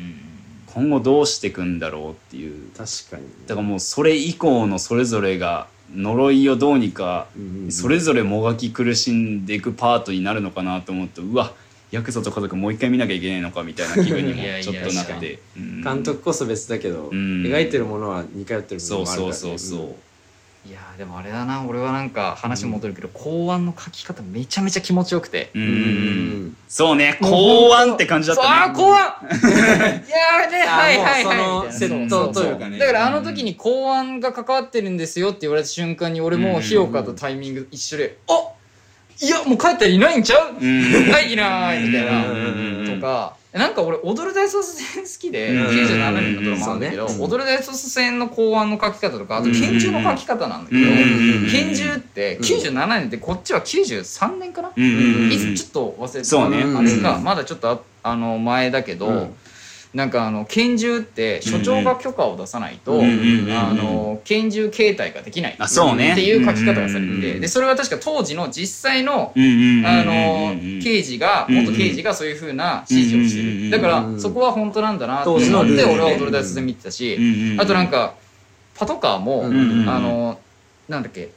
[0.74, 2.72] 今後どうしていくんだろうっていう。
[2.72, 3.28] 確かに。
[3.46, 11.54] だからもうそれ以降のそれぞれが呪いをどうにかうんそれぞれもがき苦しんでいくパートになるのかなと思うとうわ
[11.92, 15.40] ヤクザと家族もう一回見なきゃいけないのかみたいな気分にも ちょっとなって。
[15.56, 15.84] うん。
[15.84, 17.44] 監督こそ別だけどん。
[17.44, 19.34] 描いてるものは似通ってる部そう分もあるからね。
[19.36, 19.96] そうそうそう
[20.66, 25.52] いやーでもあれだな俺はなんか話戻るけど、公安の書き方めちゃめちゃ気持ちよくて。
[25.54, 25.62] うん。
[25.62, 25.70] うん。
[25.70, 28.50] うんそうねもう公安って感じだったね。
[28.74, 30.08] そうあー公安。
[30.08, 31.24] いやはいはいはい。
[31.24, 32.56] そのみたいなセットという。
[32.56, 38.34] かねだからあの時に公安が関わってるんですよって言われた瞬間に俺も日岡とタイミング一緒で「あ
[39.22, 41.12] いやもう帰ったらいないんちゃう?」うん。
[41.12, 42.26] はいいないみたいな。
[42.26, 43.00] うんうんうん。
[43.02, 45.68] とかなんか俺踊る大捜査線好きでうん。
[45.68, 50.82] 97年のドラマなんだけど踊る大捜査線の公安の書き方とかあと拳銃の書き方なんだけど
[51.52, 54.70] 拳銃って97年でこっちは93年かな？
[54.70, 56.24] いつちょっと忘れてた。
[56.26, 56.64] そうね。
[56.64, 59.36] あれかうんまだちょっとああの前だけど、うん
[59.94, 66.14] なんかあの拳銃って所長が許可を出さないと、うんうんあの拳銃携帯ができないあそうね。
[66.14, 73.70] っていう書き方がされててでそれは確か当時の実際のあのうん刑事が元刑事がそういうふうな指示をしてる。
[73.70, 77.18] だからそこは本当なんだなって思って俺は踊る大卒で見てたし
[77.60, 78.16] あとなんか
[78.76, 80.40] パトカーもあの
[80.90, 81.30] なんだっけ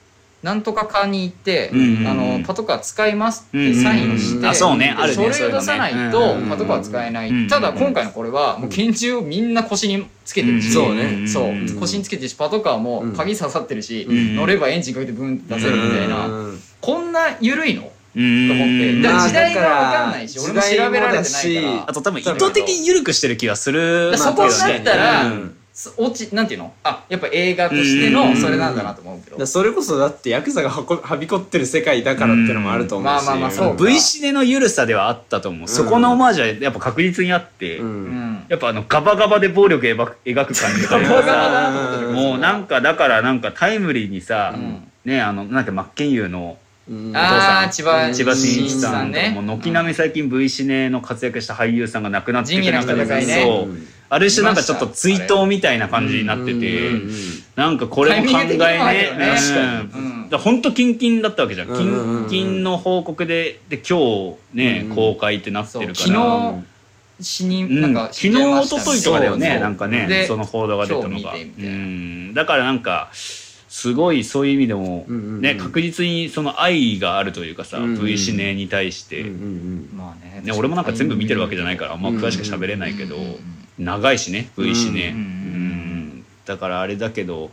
[0.43, 4.45] なんとか課に行って、うんうんあのパトカー使いますってサインをして、うん。
[4.45, 4.95] うんあそうね。
[4.97, 5.33] あるね。
[5.33, 11.27] それを出さないとパトカーは使えない、うんただ今回のこれはもう拳銃をみんな腰につけてるし、うんそうね。
[11.27, 11.49] そう。
[11.49, 13.17] うん腰につけてるしパトカーもうん。
[13.17, 17.91] 鍵刺さってるし、うん乗ればエンジンかけてブンって出せるみたいな、うんこんな緩いの？
[18.15, 18.93] うんと思って。
[18.93, 21.85] うんだ時代が分かんないし俺も調べられてないから。
[21.89, 24.17] あと多分意図的に緩くしてる気がする。
[24.17, 25.57] そこになったら、うん。
[25.66, 25.66] そ
[25.99, 26.73] 落ちなんていうの？
[26.85, 33.21] あやっぱ映画としてのそれなんだなと思うけど、それこそだってヤクザがはこはびこってる世界だからっていうのもあると思うし。
[33.21, 37.77] うんまあまあまあそうか V シネの緩さではあったと思う、そこのオマージュはやっぱ確実にあって、
[38.49, 41.15] やっぱあのガバガバで暴力描く描く感じというか。
[41.15, 42.35] ガバガバださなと思ってるも。
[42.37, 44.91] うなんかだからなんかタイムリーにさ、うん。
[45.05, 46.59] ねあのなんか真剣佑の
[46.89, 47.13] うん。
[47.15, 49.31] あー千葉千葉真一さんね。
[49.35, 53.43] もう軒並み最近 V シネの活躍した俳優さんが亡くなっていく仁義なき戦いね。
[53.43, 53.69] そう。
[53.71, 56.93] うんある種なんかちょっと追悼みたいな感じになってて、
[57.57, 58.57] なんかこれも考えね。
[58.57, 60.03] 確かに。
[60.05, 60.31] うん。
[60.31, 64.95] だからほんとキンキンだったわけじゃん、キンキンの報告でで今日ね、うん。
[64.95, 65.97] 公開ってなってるから。
[65.97, 66.65] 昨日
[67.21, 67.81] 死にうん。
[67.81, 69.59] なんか昨日一昨日とかだよね。
[69.59, 71.35] なんかねでその報道が出たのが。
[71.35, 72.33] うん。
[72.33, 73.11] だからなんか
[73.77, 75.41] すごいそういう意味でも、うんうんうん。
[75.43, 83.39] ね確実にその愛があるというかさ、うんうん V シネに対して、うんうんまあねね、俺もなんか全部見てるわけじゃないからあんま詳しく喋れないけど、うんうんうん
[83.79, 87.51] 長いしね V シネ、うんうんだからあれだけど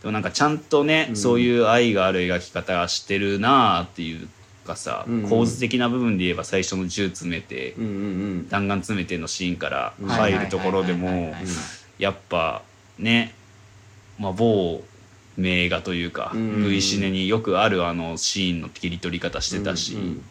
[0.00, 1.16] でもなんかちゃんとね、うん。
[1.16, 4.28] そういう愛がある描き方してるなあっていう
[4.66, 8.48] かさ、うん構図的な部分で言えば最初の銃詰めて、うんうんうん。
[8.48, 11.32] 弾丸詰めてのシーンからうん入るところでも
[12.00, 12.62] やっぱ
[12.98, 13.32] ね、
[14.18, 14.82] まあ、某
[15.38, 16.68] 名画というか、うん。
[16.68, 20.24] V シネによくあるあのシーンの切り取り方してたし、うんうん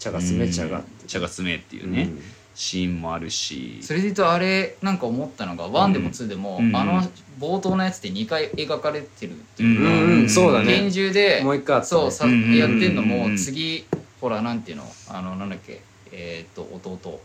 [0.00, 0.78] 茶がすめ茶が。
[0.78, 2.08] うん茶が詰めっていうね、
[2.54, 3.78] シーンもあるし。
[3.82, 6.74] それで言うとあれなんか思ったのが1でも2でも、うん。
[6.74, 7.02] あの
[7.38, 10.78] 冒頭のやつって2回描かれてるっていうか、うんうんそうだね。
[10.78, 13.84] 拳銃でもう一回そうさ、やってんのも次
[14.20, 14.84] ほらなんていうの？
[15.08, 15.82] あのなんだっけ？
[16.12, 17.20] えーっと弟。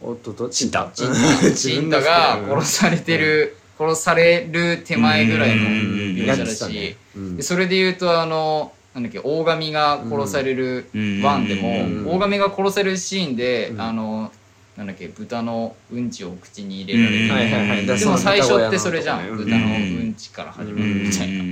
[0.00, 0.90] おっとチンタ。
[0.94, 3.56] チンタが殺されてる、
[3.88, 7.36] 殺される手前ぐらいの描写だし、うん。
[7.36, 11.22] でそれで言うとあのなんだっけ大神が殺されるうん。
[11.22, 12.04] ワンでうん。
[12.04, 13.80] も大神が殺されるシーンで、うん。
[13.80, 14.32] あの
[14.76, 19.36] なんだっけ豚のうんちを口に入れられる、でも最初ってそれじゃん。
[19.36, 21.44] 豚豚のうんちから始まるみたいな、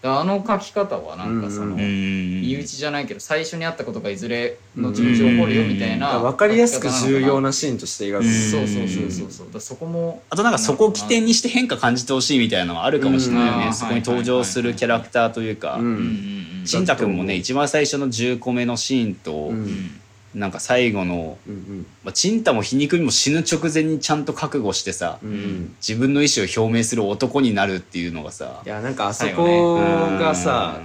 [0.00, 8.24] あの書き方はなんかその、身内じゃないけど最初にあったことがいずれ後々起こるよみたいな、分かりやすく重要ななシーンとして描く。
[8.24, 13.60] うんそうそうそうそうそうだそこもあとなんかそこを起点にして変化感じてほしいみたいなのはあるかもしれないようん。
[13.60, 15.74] ねそこに登場するキャラクターというか。
[15.74, 16.04] うんうんうんう
[16.44, 19.98] んしんたくんもね一番最初の10個目のシーンとうん
[20.34, 21.86] なんか最後のうんうん。
[22.04, 25.76] まあちんたも皮肉にも死ぬ直前にちゃんと覚悟してさうんうん。
[25.86, 29.76] 自分の意思を表明する男になるっていうのがさいやなんかあそこ
[30.18, 30.80] がさ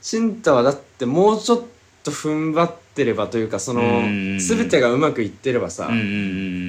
[0.00, 1.62] 新太はだってもうちょっ
[2.02, 6.04] と踏ん張ってればというかそのうん全てがうまくいってればさ、うんうんう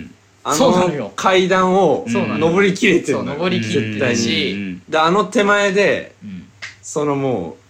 [0.02, 0.16] ん
[0.46, 2.40] あの階段をそうなのよ。
[2.48, 3.34] 登りきれてるのよ。
[3.36, 4.84] 登りきってるし、うんうん。
[4.90, 6.44] であの手前でうん。
[6.82, 7.63] そのもう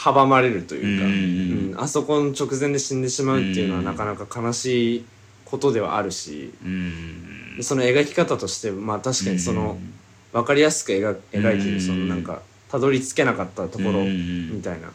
[0.00, 3.84] 阻まれるというか、うんあそこの直前で死んでしまうっていうのはうん。
[3.84, 5.04] なかなか悲しい
[5.44, 7.56] ことではあるしうん。
[7.58, 9.78] でその描き方としてまあ確かにその
[10.32, 12.40] 分かりやすく描描いてるそのなんか
[12.70, 14.54] たどり着けなかったところうん。
[14.56, 14.90] みたいな。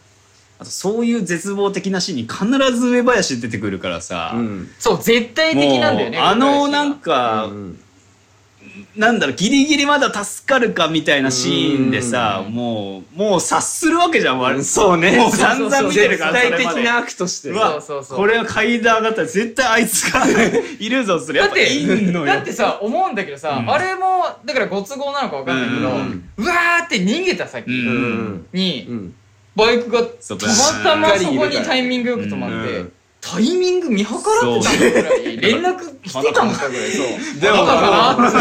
[0.58, 4.70] あとそういう絶望的なシーンに必ず上林出てくるからさ、うん。
[4.80, 7.80] そう絶対的なんだよねあのなんかか、うん
[8.96, 12.54] なんだろうギリギリまだ助かるかみたいなシーンでさ、うん。
[12.54, 15.18] もうもう察するわけじゃん、そうね。
[15.18, 17.56] もう散々見てるから絶対的な悪としてう。
[17.56, 18.18] わそうそうそう。
[18.18, 20.26] これは階段上がったら絶対あいつが
[20.80, 21.40] いるぞそれ。
[21.40, 22.26] やっぱだっていんのよ。
[22.26, 23.70] だってさ思うんだけどさ、うん。
[23.70, 26.48] あれもだからご都合なのかわかんないけど、ううん。
[26.48, 29.16] わーって逃げた先に、うん。
[29.56, 32.94] バイクがたまたまそこにタイミングよく止まって、うん
[33.28, 37.08] タイミング見計らってたのぐらい連絡来てたのかぐらいそう。
[37.42, 38.40] でもまだかな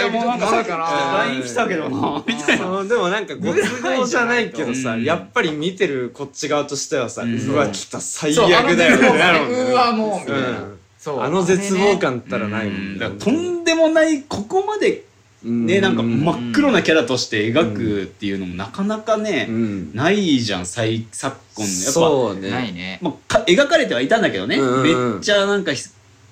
[0.00, 0.76] いやもうなんか
[1.18, 2.24] LINE 来たけどな。
[2.26, 3.60] みたいなでもなんかご都
[3.98, 5.04] 合じゃないけどさ、うん。
[5.04, 12.98] やっぱり見てるこっち側としてはさ、ううんわ来た最悪だようわもうみたいな、あの絶望感ったらないもうんん。
[12.98, 15.04] だからとんでもないここまで
[15.42, 19.94] ねなんか真っ黒なキャラとして描くっていうのもなかなかね、うん。
[19.94, 21.72] ないじゃん最昨今の。
[21.72, 22.50] やっぱそうね。
[22.50, 22.98] ないね。
[23.02, 25.12] まあ、か描かれてはいたんだけどね、うんうんうん。
[25.14, 25.84] めっちゃなんかひ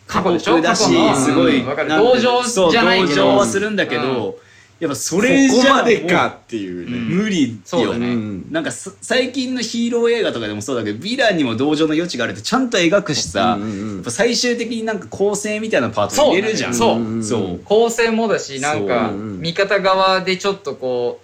[0.06, 0.52] 過去でしょ？
[0.52, 0.84] 過酷だし
[1.16, 3.14] すごい、同情じゃないけど。
[3.14, 4.38] 同情はするんだけど、
[4.78, 7.58] やっぱそれここじゃまでかっていうね、無理よ。
[7.64, 8.08] そうだね。
[8.08, 8.46] うん。
[8.50, 13.94] なんかす最近のヒーロー映画とかでもそうだけどヴィランにも同情の余地があるってちゃんと描くしさ、うんうんうん。
[13.96, 16.74] やっぱ最終的になんか構成みたいなパート入れるじゃん。
[16.74, 17.60] そううんそう。
[17.64, 21.20] 構成もだしなんか味方側でちょっとこ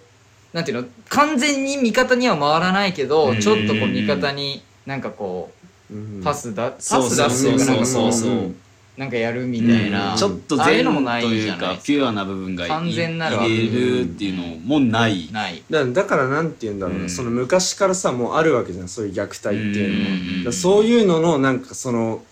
[0.53, 3.39] うなんていうの完全に味方には回らないけど、うん。
[3.39, 8.55] ちょっとこう味方になんかこうパスだ、パス出すっていうかなんかそうこそううそう
[8.97, 10.17] なんかやるみたいな、うん。
[10.17, 15.29] ちょっとああいう善とのもないいうかじゃないピュアな部分がい完全なる入れるっていうのもない。
[15.31, 17.09] ないだだからなんて言うんだろうな、うん。
[17.09, 18.87] その昔からさもうあるわけじゃん。
[18.87, 20.15] そういう虐待っていうのも、うん。
[20.15, 22.23] うんうんだからそういうののなんかその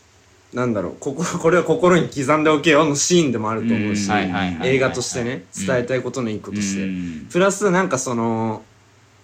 [0.53, 0.95] なんだろう。
[0.99, 4.11] こここれは心に刻んでおけよのシーンでもあると思うし、
[4.63, 5.45] 映画としてね。
[5.57, 5.65] うん。
[5.65, 7.27] 伝えたいことの一個として、うん。
[7.31, 8.61] プラスなんかその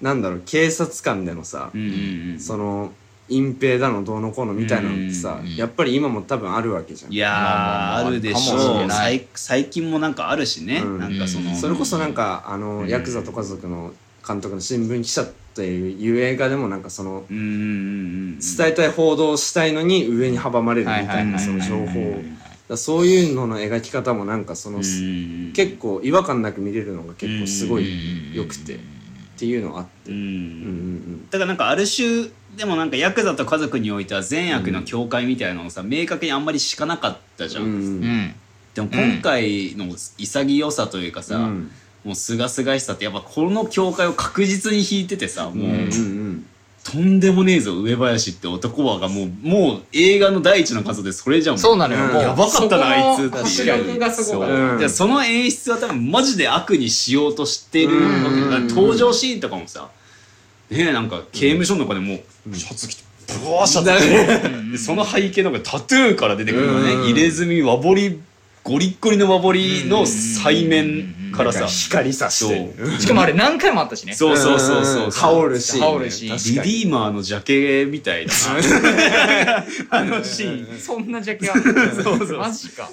[0.02, 0.42] なんだろう。
[0.46, 2.40] 警察官でのさ、うんうんうん。
[2.40, 2.94] その
[3.30, 5.56] 隠蔽だのどうのこうのみたいなのってさ、うん。
[5.56, 7.14] やっぱり今も多分あるわけじゃん。
[7.14, 8.90] いやあるでしょう。
[8.90, 11.00] 最最近もなんかあるしね、うん。
[11.00, 12.88] なんかその、うんそれこそなんかあの、うん。
[12.88, 13.94] ヤクザと家族の
[14.28, 15.26] 監督の新聞記者っ
[15.56, 22.00] ていう映画でもなんかその伝えたい報道をしたいのに上に阻まれるみたいなその情報。
[22.12, 22.16] を
[22.68, 28.80] だそういうのの描き方もなんかその、うん結構違和感なく見れるのが結構すごい良くてっ
[29.38, 31.30] ていうのがあって、うんうんうん。
[31.30, 32.28] だからなんかある種
[32.58, 38.36] でもなんかヤクザと家族においては善悪の境界みたいなのをさ明確にあんまり敷かなかったじゃん、うん。
[38.74, 39.86] でも今回の
[40.18, 41.72] 潔さというかさ、うん。
[42.04, 46.46] もう清々しさってやっぱこの境界を確実に引いててさもう、うんうん
[46.90, 51.60] とんでもねえぞ上林って男はがもうもう映画の第一の数でそれじゃん。
[51.60, 52.14] そうなのよ、うん。
[52.14, 54.46] もうやばかったなあいつってそこの迫力がすごか
[54.76, 58.40] ったうその演出は多分マジで悪にしようとしてるうんわけ。
[58.40, 59.90] だから登場シーンとかもさ
[60.70, 63.04] ねえなんか刑務所の中でもうシャツ着て
[63.42, 63.90] ブワーシャツ。
[63.90, 66.94] 着てでその背景なんかタトゥーから出てくるのね。
[66.94, 67.04] うん。
[67.06, 68.22] 入れ墨和彫り
[68.64, 71.68] ゴリッゴリの和彫りの背面からさ。
[71.68, 72.74] 光さして。
[72.78, 72.92] そう。
[73.00, 74.14] しかもあれ何回もあったしね。
[74.14, 78.34] そうそうそうそう羽織るシーンね羽織るシーン確かにリディーマーのジャケみたいな。
[79.90, 80.80] あのシーン。
[80.80, 82.90] そんなジャケあそうそうマジか。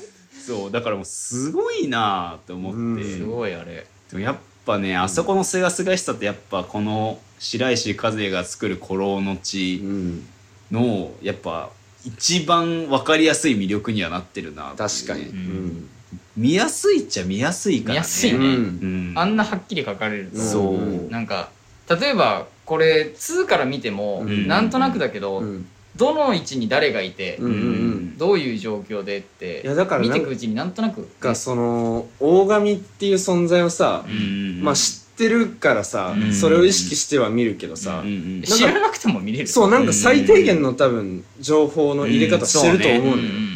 [0.47, 0.71] そう。
[0.71, 3.19] だからもうすごいなって思って、うん。
[3.19, 3.87] すごいあれ。
[4.11, 10.27] でもやっぱねあそこの清々しさってやっぱこの白石和也が作る「古老のう地ん」
[10.71, 11.71] のやっぱ
[12.05, 15.89] 一番分かりやすい魅力にはなってるなって確かに、うん。
[16.37, 17.95] 見やすいっちゃ見やすいからね。
[17.95, 18.39] 見やすいね。
[18.39, 19.13] うん。
[19.17, 21.51] あんなはっきり書かれるとそう、うんなんか
[21.89, 24.47] 例えばこれ2から見ても、うん。
[24.49, 28.19] なんとなくだけど、うんどの位置に誰がいて、うんうんうん。
[28.19, 31.09] どういう状況でっていやだから見てくうちになんとなく。
[31.21, 39.47] がその大神っていう存在をさ、うんまあ知ってるからさ、うんそれを意識しては見るけどさ、うんうんか知らなくても見れる。
[39.47, 43.55] そうなんか最低限の多分情報の入れ方してると思うのよ、んん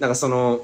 [0.00, 0.62] なんかその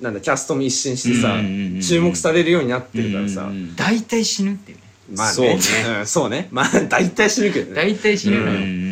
[0.00, 4.84] なんだキャストも一新してさ、うんうんうん注目されるようになってるからさ、うんうん大体死ぬっていうね。
[5.14, 5.34] まあね。
[5.34, 5.58] そうね。
[5.98, 6.48] う んそうね。
[6.50, 7.74] まあ大体死ぬけどね。
[7.74, 8.85] 大体死ぬのよ、うんうんうん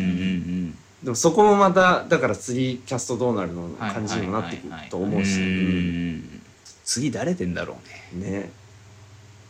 [1.05, 6.41] でもそこもまただから次キャストどうなるのはい感じにもなってくるとうん思うし、うん。
[6.83, 7.77] 次誰出んだろ
[8.15, 8.27] うね。
[8.41, 8.49] ね。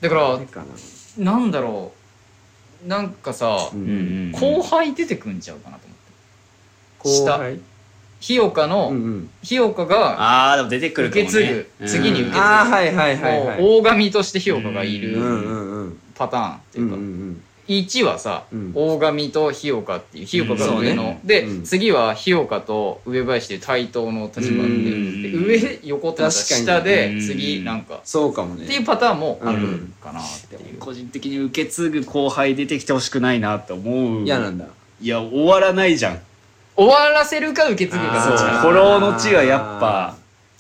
[0.02, 0.38] だから
[1.24, 1.94] ななんだろ
[2.86, 2.88] う。
[2.90, 4.40] なんかさ、ううんんうん。
[4.40, 7.32] 後輩出てくんちゃうかなと思って。
[7.32, 7.60] 後輩？
[8.20, 9.30] 日岡の、うんうん。
[9.42, 12.38] 日岡がああでも出てくる受け継ぐ次に受け継ぐ。
[12.38, 15.18] ああはいはいはい大神として日岡がいる
[16.16, 18.72] パターンっていうか、うんうん1はさ、うん。
[18.76, 20.78] 大神と日岡っていう日岡がうん。
[20.80, 21.22] 上の、そうね。
[21.24, 21.64] で、うん。
[21.64, 24.72] 次は日岡と上林っていう対等の立場でう。
[24.72, 25.22] ん。
[25.22, 27.22] で上横ってなったら確かに下でうん。
[27.22, 28.66] 次なんかそうかもね。
[28.66, 34.24] っていうパターンもあるかなっていう、個人的に受け継ぐ後輩出てきてほしくないなって思う。
[34.24, 34.66] 嫌なんだ。
[35.02, 36.20] いや終わらないじゃん。
[36.78, 40.18] 終わらせるか受け継ぐかそうどっちかフォローの地はやっぱ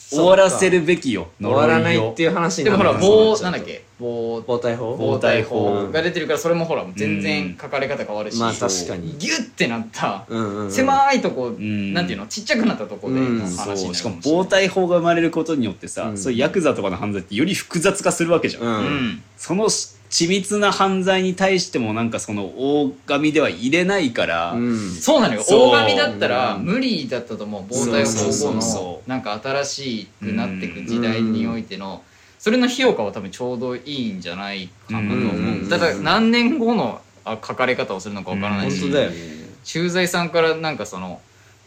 [0.09, 3.83] 終わらせるべきよ終わらないっていう話にでもほら棒なんだっけ？
[3.99, 4.41] 棒。
[4.41, 9.17] 棒体法棒体法うんが出てるからそれもほら全然書かれ方変わるし、まあ確かに。
[9.17, 10.71] ギュッてなったうんうんうん。
[10.71, 11.93] 狭いとこ、ん。
[11.93, 12.27] なんていうの？
[12.27, 13.39] ちっちゃくなったとこでうん。
[13.39, 16.17] の話になるそうしかも暴対法が生まれることによってさ、うん。
[16.17, 18.69] そういうヤクザとかの犯罪ってより複雑化するわけじゃん、うん。
[18.69, 19.23] うん。
[19.37, 19.69] その
[20.15, 24.79] 緻密な犯罪に対してもなんかその大神では入れないから、うん。
[24.93, 25.43] そうなのよ。
[25.45, 29.09] 大神だったらうん無理だったと思う防体そうそう法後そう。
[29.09, 32.01] のなんか新しくなっていく時代においての
[32.39, 35.25] それの評価は多分ちょうどいいんじゃないかなとうんう。
[35.25, 35.65] ん思うん。
[35.65, 39.17] うただ何年後のあ書かれ方をするのかわからないし本当だよね
[39.65, 41.19] 駐在さんからなんかその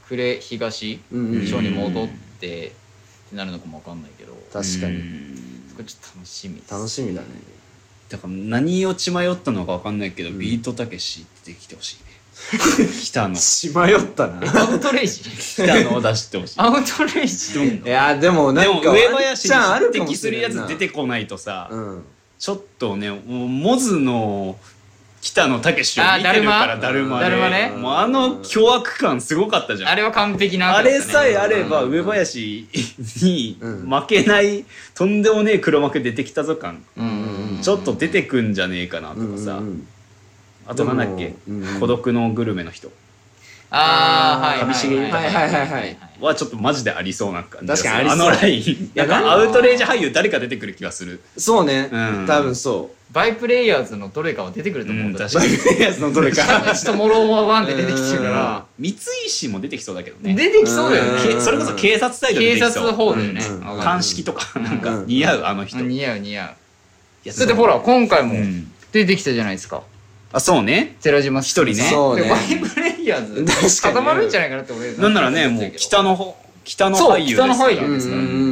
[0.09, 1.33] 呉東うん。
[1.33, 2.09] うん署に戻っ
[2.41, 2.71] てっ
[3.31, 4.33] てなるのかもわかんないけど。
[4.51, 4.95] 確かに。
[4.97, 6.73] うんそこちょっと楽しみです。
[6.73, 7.27] 楽しみだね
[8.09, 10.39] だから何を血迷ったのか分かんないけど、うん。
[10.39, 12.09] ビートたけし出てきてほしいね。
[13.05, 13.37] 北野。
[13.37, 14.61] 血迷ったな。
[14.63, 15.23] アウトレイジ。
[15.31, 16.55] 北野を出してほしい。
[16.59, 17.59] アウトレイジ。
[17.65, 22.05] いやでもなでもんか上林に匹も敵するやつ出てこないとさ、うん。
[22.39, 24.57] ちょっとねもうモズの
[25.21, 27.25] 北野武をあ見てるからだだるまで。
[27.25, 27.71] だるまね。
[27.77, 29.91] もうあの凶悪感すごかったじゃん。
[29.91, 32.69] あれは完璧なあれさえああれば上林
[33.23, 33.91] にうん。
[33.91, 34.65] 負けない
[34.95, 36.85] とんでもねえ黒幕出てきたぞ感。
[36.97, 37.63] うんうんうん。
[37.63, 39.55] ちょっと出てくんじゃねえかなとかさ。
[39.59, 39.89] うんうん
[40.71, 41.35] あとなんだっけ？
[41.49, 41.81] うんうん。
[41.81, 42.91] 孤独のグルメの人。
[43.71, 45.67] ああはい上重はいはいはい。
[45.67, 48.19] はいはちょっとマジでありそうな感じ確かにありそう。
[48.19, 48.91] のライン。
[48.95, 51.23] やなんかアウトレイジ俳優誰か出てくる気がする。
[51.39, 51.89] そうね。
[51.91, 52.27] うん。
[52.27, 55.25] 多分そバイプレイヤーズのどれかは出てくると思うんだ。
[55.25, 58.65] うんうバイブレイヤーズのどれか北口とモローワワンで出てきてるから。
[58.79, 58.91] 三
[59.27, 60.35] 石も出てきそうだけどね。
[60.35, 61.17] 出てきそうだようん。
[61.17, 62.71] ねけそれこそ警察サイド警てきそう。
[62.71, 63.41] 察法だよね。
[63.45, 63.61] うん。
[63.61, 63.83] わかる。
[63.83, 65.79] 鑑識とかなんかうん似合うあの人。
[65.79, 66.49] あ似合う似合う。
[67.25, 68.73] いやだってほら今回もうん。
[68.93, 69.83] 出てきたじゃないですか。
[70.33, 70.97] あそうね。
[71.01, 71.75] 寺島一人ね。
[71.75, 72.25] そうね。
[72.25, 73.45] でバイプレイヤーズ。
[73.45, 73.95] 確かに。
[73.95, 78.48] 固まるんじゃないかなって俺なんならねもう北の方北のそう俳優ですから北の俳優うんですからうんうんうんうん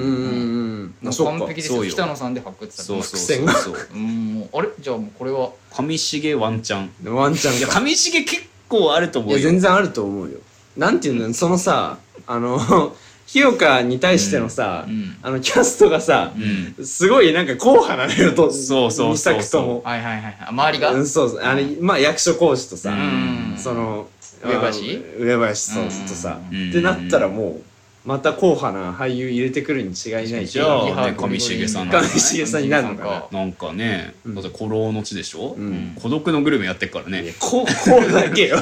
[1.11, 1.85] もう完璧ですよ。
[1.85, 1.91] よ。
[1.91, 3.55] 北野さんで発掘されそうそうそう。
[3.55, 4.69] そううんもうあれ？
[4.81, 5.51] じゃあもうこれは？
[5.73, 7.15] 上重ワンチャン。
[7.15, 10.39] ワンチャンいや上重結構あると思いうやよ全然あると思うよ。
[10.77, 12.95] なんていうんだそのさあの
[13.27, 15.17] 日岡に対してのさ、うん。
[15.21, 16.33] あのキャストがさ、
[16.79, 16.87] うん。
[16.87, 19.83] すごいなんか硬派なのよとそうそうそうとも。
[19.85, 20.37] はいはいはいはい。
[20.49, 20.93] 周りが？
[20.93, 21.41] うんそうそう。
[21.41, 23.57] あれまあ役所広司とさ、うん。
[23.59, 24.07] その
[24.45, 25.03] 上林？
[25.21, 26.71] あ上林そうとさ、うん。
[26.71, 27.63] ってなったらもう
[28.07, 33.45] また硬派な俳優入れてくるに違いないじゃあ上重さんなん上重さんになるのかな。
[33.45, 34.35] んかね、うん。
[34.37, 35.97] だって古老の地でしょ、うん。
[36.01, 37.35] 孤独のグルメやってっからね。
[37.41, 38.59] こう こうだけよ。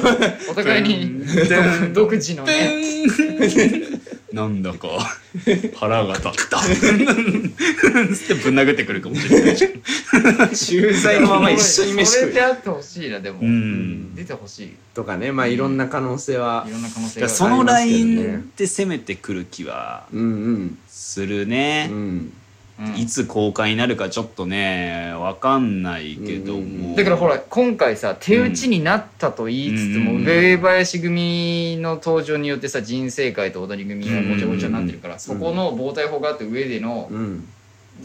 [0.49, 1.23] お互いに。
[1.93, 2.71] 独自のね
[4.35, 4.87] なんだか。
[5.79, 6.59] 腹が立った。
[6.59, 8.59] つってぶん。
[8.59, 10.49] 殴ってくるかもしれないじゃん。
[10.53, 13.09] 駐在のまま一緒に飯それ食うであってほしい。
[13.09, 14.13] なでもうん。
[14.13, 16.67] 出てほしいいとかねまあいろんな可能性は。
[16.69, 18.37] ろんな可能性がだからそのライありますけどね。
[18.37, 21.87] ンで攻めてくる気はうんするね。
[21.89, 22.33] うんう、んうん
[22.97, 37.47] いつ公開になるかちょっとねわかんないけども、だからほら今回さ手打ちになったと言いつつも、うん上林組の登場によってさ人生界と踊り組がごちゃごちゃになってるから、そこの防体法があって上でのうん。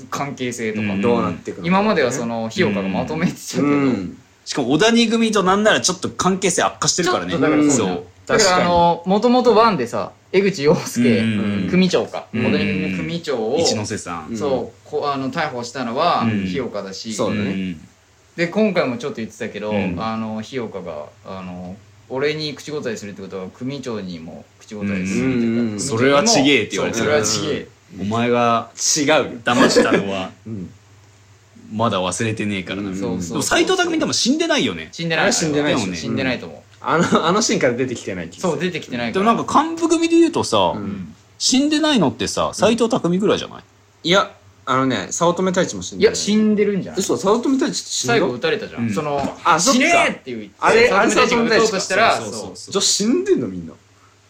[0.09, 1.03] 関係性とか、うん。
[1.03, 1.69] どうなっていくのかね。
[1.69, 4.23] 今まではその日岡がまとめてたけど、うん。
[4.45, 7.33] しかも小谷組となんならちょっと関係性悪化してるからね。
[7.33, 12.47] ちょっとだからそうそだからあのもともとワンでさ江口洋介、うん組長か、うん。
[12.47, 14.37] 踊り組の組長を、一ノ瀬さん、うん。
[14.37, 16.47] そうこあの逮捕したのはうん。
[16.47, 17.73] 日岡だし、そうだね。
[17.73, 17.81] ん。
[18.37, 19.97] で今回もちょっと言ってたけど、うん。
[19.99, 21.77] あの日岡があの
[22.09, 27.05] 俺に口答えするってことは組長にも口答えするっていうか、それはちげえって言われてる。
[27.05, 27.69] それはちげえ。
[28.01, 29.25] お前が違うよ。
[29.45, 30.71] 騙したのは うん。
[31.73, 33.29] まだ忘れてねえからな、うんそうそう。
[33.29, 34.89] でも斎藤匠多分死んでないよね。
[34.93, 38.53] 死んでないあれ死んでないでしょ死んでないと思う、あのあのシーンから出てきてない気がする。
[38.53, 39.33] そう出てきてないでから。
[39.33, 41.15] もなんか幹部組で言うとさ、うん。
[41.39, 43.63] 死んでないのってさ斎藤匠ぐらいじゃない、
[44.05, 44.31] いや
[44.67, 46.07] あのね早乙女太一も死んでい。
[46.07, 47.01] や死んでるんじゃない。
[47.01, 48.93] 嘘早乙女太一って死んだ最後撃たれたじゃん、うん。
[48.93, 49.79] そのあそっか。
[49.79, 52.73] 死ねえっていうあれあれ早乙女太一が撃とうとしたらそうそうそうそう。
[52.73, 53.73] じゃあ死んでんのみんな。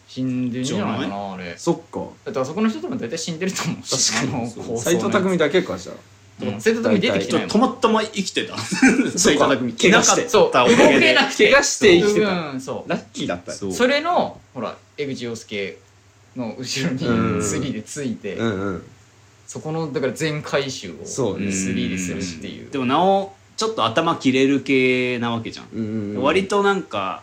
[0.07, 1.53] 死んでんじゃないかなあれ。
[1.57, 1.99] そっか。
[2.25, 4.13] だってあそこの人とも大体死んでると思うし。
[4.13, 4.79] 確かに。
[4.79, 5.95] 斎藤匠だけかじゃあ
[6.41, 6.61] うん。
[6.61, 12.55] 生徒匠出てきてたまたま生きてた そうか斉藤匠怪我していなかそう動けなくて怪我して生きてたう。
[12.55, 12.89] んそう。
[12.89, 13.57] ラッキーだったよ。
[13.57, 13.73] そう。
[13.73, 15.77] それのほら江口洋介
[16.35, 17.39] の後ろにうん。
[17.39, 18.83] 3でついて、うんうん。
[19.47, 21.39] そこのだから全回収をそう。
[21.39, 22.71] ね3でするっていう。
[22.71, 27.21] でもなおちょっと頭切れる系なわけじゃん、うんうん割となんか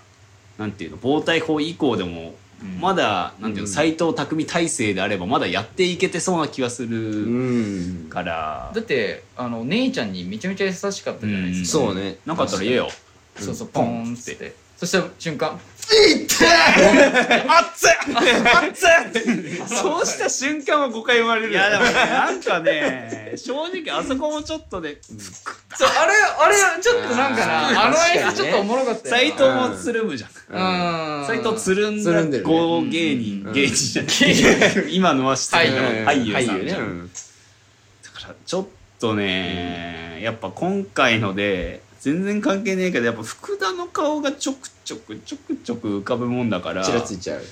[0.56, 2.34] なんていうの防体法以降でもうん
[2.80, 3.68] まだなんていうのうん。
[3.68, 8.06] 斎藤匠体制であればまだやっていけてそうな気がすうるん。
[8.10, 8.72] から。
[8.74, 12.16] だってあの姉ちゃんにめちゃめちゃ優しかったじゃないですか、そうね。
[12.26, 12.88] なんかあったら言えよ。
[13.36, 14.16] そうそうポン。
[14.20, 15.60] ってそしたら瞬間。
[19.66, 21.52] そうした瞬間は誤解生まれる。
[21.52, 27.96] いやでもねなんかね正直あそこもちょっとねそうあれあれちょっとなんかなあの
[28.34, 30.30] ちょっとおもろかったよ斎藤もつるむじゃん。
[31.20, 31.26] うん。
[31.26, 33.52] 斎藤つるんだ芸人うん。
[33.52, 34.08] 芸人じゃな
[34.82, 35.70] い今のは失礼
[36.04, 36.34] 俳優
[36.70, 37.08] さん。
[37.08, 38.66] だからちょっ
[39.00, 47.42] とね、やっぱ今回ので全然関係ねえけどやっぱ福田の顔がちょくちょくちょくちょく浮かぶもんだからちらついちゃう。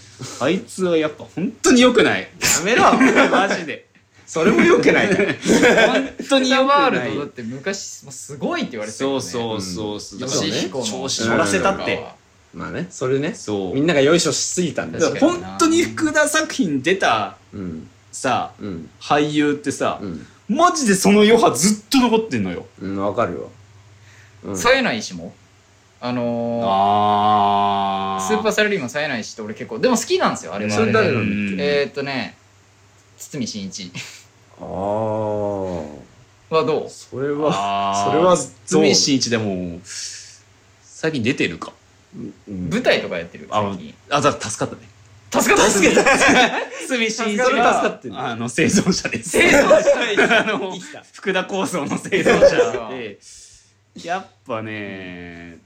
[0.40, 2.22] あいつはやっぱ本当に良くない。
[2.22, 2.28] や
[2.64, 2.84] めろ
[3.30, 3.86] マジで。
[4.26, 5.08] それもよくない。
[5.08, 5.38] ね
[5.86, 6.82] 本当にニ良くない。
[6.82, 9.20] ワールドだって昔もうすごいって言われてたよね。
[9.20, 12.04] そうそうそうそう、だから吉彦の調子乗らせたって、
[12.54, 13.34] まあねそれね。
[13.34, 13.74] そう。
[13.74, 15.12] みんながよいしょしすぎたんだよ。
[15.12, 17.88] だから本当に福田作品出たうん。
[18.10, 18.90] さうん。
[19.00, 20.26] 俳優ってさ、うん。
[20.48, 22.66] マジでその余波ずっと残ってんのよ。
[22.80, 23.50] うんわかるよ
[24.46, 24.56] うん。
[24.56, 25.34] 冴えない石も。
[26.00, 28.26] あのあー。
[28.28, 30.74] スーパーサラリーマン冴えない石って俺結構でも好きなんですよあれは。
[30.74, 32.36] あれそれ誰でなんだっけえーっとね
[33.18, 33.90] 堤真一。
[34.60, 36.90] ああはどう？
[36.90, 38.36] それはそれは
[38.66, 41.72] 堤真一でも最近出てるか。
[42.14, 42.20] う
[42.52, 42.68] ん。
[42.70, 43.94] 舞台とかやってるあ最近。
[44.10, 44.88] あだ助かったね。
[45.30, 45.70] 助かった。
[45.70, 46.10] 助かった。
[46.86, 48.08] 堤真一助かって。
[48.12, 49.30] あの製造者です。
[49.30, 49.74] 製造者
[50.40, 50.72] あの
[51.12, 53.18] 福田構想の製造者で
[54.04, 55.58] やっぱね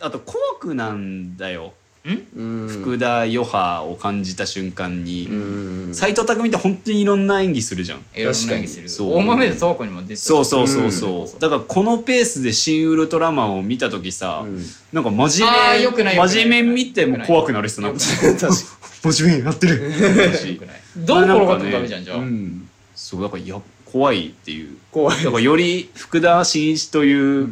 [0.00, 1.72] あと怖くなんだよ。
[2.04, 2.08] う
[2.40, 2.68] ん？
[2.68, 5.26] 福田余波を感じた瞬間に。
[5.26, 5.94] うん。
[5.94, 8.04] 斎藤匠って本当にいろんな演技するじゃん。
[8.14, 8.88] エロスナギする。
[8.88, 9.14] そう。
[9.16, 10.20] 大豆で倉庫にも出てた。
[10.20, 11.38] そうそうそうそう、うん。
[11.40, 14.64] だからこのペースで「新ウルトラマン」を見た時さ、うん。
[14.92, 16.28] なんか真面あーよくないよくない。
[16.28, 17.98] 目真面目見ても怖くなる人なんか
[19.02, 19.90] 真面目にやってる。
[20.98, 22.68] どう転がってもダメじゃんじゃあ、うん。
[22.94, 23.60] そうだからいや
[23.92, 24.76] 怖いっていう。
[24.92, 25.24] 怖い。
[25.24, 27.48] だからより福田真一という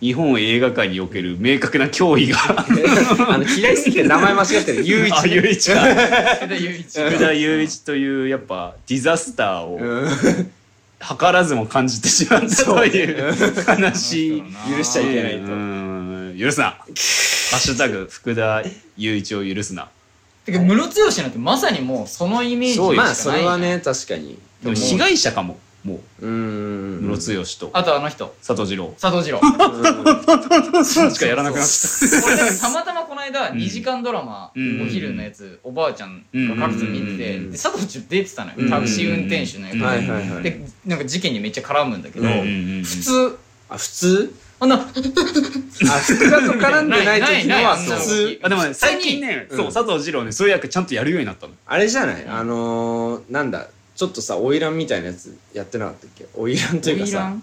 [0.00, 2.38] 日本映画界における明確な脅威が。
[3.28, 4.84] あの嫌いすぎて名前間違ってる。
[4.86, 5.80] 雄一あ雄一か。
[5.80, 7.00] 福田雄一。
[7.00, 10.50] 福田雄一というやっぱディザスターをうん。
[11.00, 13.34] 図らずも感じてしまったという
[13.66, 14.42] 話。
[14.76, 15.52] 許しちゃいけないと。
[15.52, 16.36] うん。
[16.38, 16.66] 許すな。
[16.66, 18.62] ハッシュタグ福田
[18.96, 19.88] 雄一を許すな。
[20.44, 26.26] てかムロツヨシなんてまさにもうそのイメージしかないまあそれはね確かにでも被害者かももう。
[26.26, 27.00] うん。
[27.02, 27.70] ムロツヨシと。
[27.74, 28.34] あとあの人。
[28.44, 33.58] 佐藤二郎佐藤二郎しかやらなくなっちゃっ俺たまたまこの間うん。
[33.58, 34.82] 2時間ドラマ、うん。
[34.82, 37.50] お昼のやつおばあちゃんが各自見てて、うん。
[37.52, 38.64] で佐藤二郎出てたのうん。
[38.64, 39.84] よタクシー運転手の役で、うん。
[39.84, 40.42] はいはいはい。
[40.42, 43.38] でなんか事件にめっちゃ絡むんだけど、普通？
[43.68, 44.34] あ普通？
[44.60, 48.40] あんな あ福田と絡んでない時のは普通。
[48.42, 51.52] あでもね最近ね、うんそう佐藤二郎ねそういう役ちゃんとやるようになったの。
[51.66, 52.24] あれじゃない？
[52.26, 53.68] あのーなんだ？
[53.94, 56.26] ちょっとさ花魁みたいなやつやってなかったっけ？
[56.34, 57.40] 花魁というかさ花魁？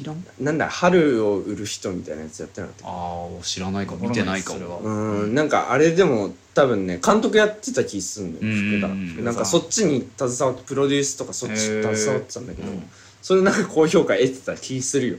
[0.00, 4.06] いらんなんだ春を売る人みたいなやつやってなかったっああ知らないかも。
[4.08, 4.72] 見てないかそれは。
[4.72, 12.82] もけうんなんかあれでも多分ね監督やってた気すんのようん福うん田なんかそっちに携わってプロデュースとかそっち携わってたんだけどうん。
[13.22, 15.16] それなんか高評価得てた気するよ。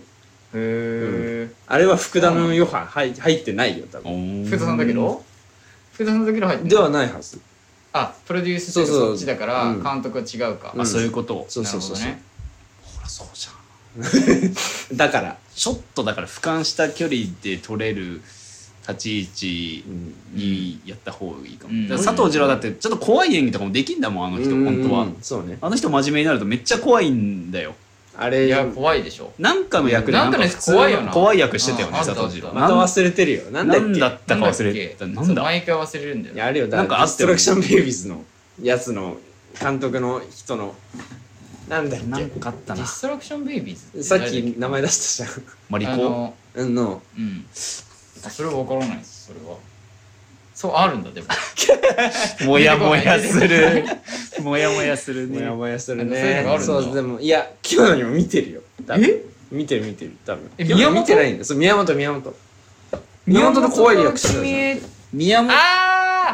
[0.53, 4.43] へあれは福田の余波入入ってないよ多分。
[4.43, 5.23] え福田さんだけど？
[5.93, 7.39] 福田さんだけど入ってではないはず
[7.93, 9.07] あプロデュースしてそうそう。
[9.09, 9.83] そっちだからうん。
[9.83, 10.81] 監督は違うか、うん。
[10.81, 11.45] あそういうこと。
[11.47, 11.95] そうそうそう。
[11.95, 12.17] そう、なる
[12.83, 13.53] ほらそうじゃん。
[14.97, 18.21] だからちょっとだから俯瞰した距離で取れる
[18.87, 20.15] 立ち位置うん。
[20.37, 21.87] にやった方がいいかも、うん。
[21.87, 25.03] だから佐藤二郎だってちょっと怖い演技とかもできんだもんあの人本当は。
[25.03, 25.17] うん。
[25.21, 25.59] そうね。
[25.61, 27.75] あの人真面目になるとめっちゃ怖いんだよ
[28.17, 28.45] あれ。
[28.47, 29.33] いや怖いでしょ。
[29.39, 31.11] なんかの役でなんかの普通怖いよな。
[31.11, 33.43] 怖い役してたよね佐藤二郎また忘れてるよ。
[33.51, 33.81] なんだっけ？
[33.81, 35.05] なんだったか忘れた。
[35.07, 36.67] ななんんだ毎回忘れるんだよあれよ。
[36.67, 38.23] だなんかあディストラクションベイビーズの
[38.61, 39.17] やつの
[39.59, 40.75] 監督の人の
[41.69, 42.81] なんだっなんけかあったな。
[42.81, 47.01] ディストラクションベイビーズさっ誰だき名前出したじあマリコのゃんうんの。
[47.17, 47.45] うん。
[48.25, 49.57] あそれは分からないですそれは
[50.53, 51.27] そうあるんだでも。
[52.45, 53.85] もやもやする。
[54.41, 55.39] もやもやするね。
[55.39, 56.45] もやもやするね。
[56.59, 58.61] そうでもいや今日のにも見てるよ。
[58.89, 59.23] え？
[59.51, 60.49] 見てる見てる多分。
[60.57, 62.35] え今日の宮本見てないんだそう宮本宮本。
[63.25, 64.77] 宮本の怖い役してたじゃん宮
[65.13, 65.55] 宮本あ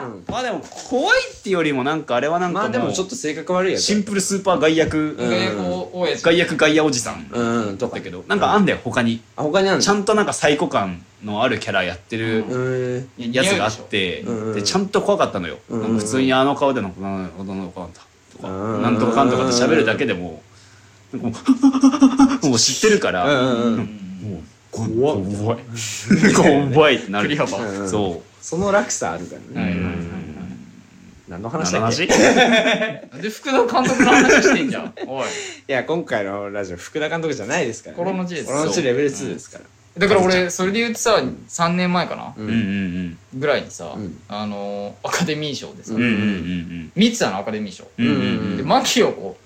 [0.04, 0.24] うん。
[0.28, 3.84] まあでも怖いっていうよりもなんかあれはなんかまあでもちょっと性格悪いやつ。
[3.84, 5.16] シンプルスーパー外役。
[5.20, 5.30] うん。
[5.30, 7.30] 外役多いやつ外役外野おじさん。
[7.32, 7.78] うん。
[7.78, 7.96] とか。
[7.96, 9.22] だったけどなんかあんだよ他に。
[9.36, 9.84] あ他にあるの？
[9.84, 13.32] ちゃんとなんかサイコ感のあるキャラやってるうーん。
[13.32, 14.24] やつがあって
[14.54, 15.58] でちゃんと怖かったのよ。
[15.70, 15.80] うん。
[15.82, 18.50] うんなんか普通にあの顔でなんかなんかなんだとか。
[18.50, 18.82] うん。
[18.82, 20.42] なんとかかんとかって喋るだけでも
[21.12, 23.78] なんかもう もう知ってるからうんうんうん。
[24.32, 25.36] もう怖い。
[25.36, 26.74] 怖い。
[26.74, 27.36] 怖いってなる。
[27.90, 29.76] そうその落差あるからね。
[31.28, 32.08] 何の話だっけ？
[33.22, 34.94] で福田監督の話してんじゃん？
[35.08, 35.26] おい。
[35.68, 38.04] や今回のラジオ福田監督じゃないですからね。
[38.04, 39.66] 心の地です心の地レベル2ですから。
[39.98, 42.34] だから俺それで言うとさ3年前かな？
[42.36, 42.50] ううん。
[42.50, 44.20] うんぐらいにさうん。
[44.28, 46.92] あのーアカデミー賞でさうんうんうんうん。
[46.96, 47.86] 見てたのアカデミー賞。
[48.00, 48.18] うんうんう
[48.54, 48.58] ん。
[48.58, 49.38] で牧陽子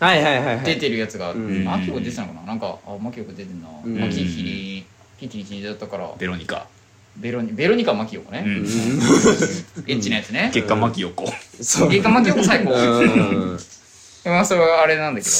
[0.00, 0.64] はいはいはいはい。
[0.64, 2.46] 出てるやつがうん牧陽子出てたのかな？
[2.46, 3.68] なんかあ牧陽子出てんな。
[3.84, 4.84] うん牧ひり
[5.20, 6.10] キキリキリだったから。
[6.18, 6.66] ベロニカ
[7.16, 8.44] ベロニベロニカ牧陽子ね。
[8.46, 8.54] うん。
[9.86, 10.50] エッチなやつね。
[10.54, 11.30] 結果マキヨコ。
[11.60, 11.90] そう。
[11.90, 12.72] 結果牧陽子最高。
[12.72, 13.58] うん。
[14.24, 15.32] まあそれはあれなんだけど。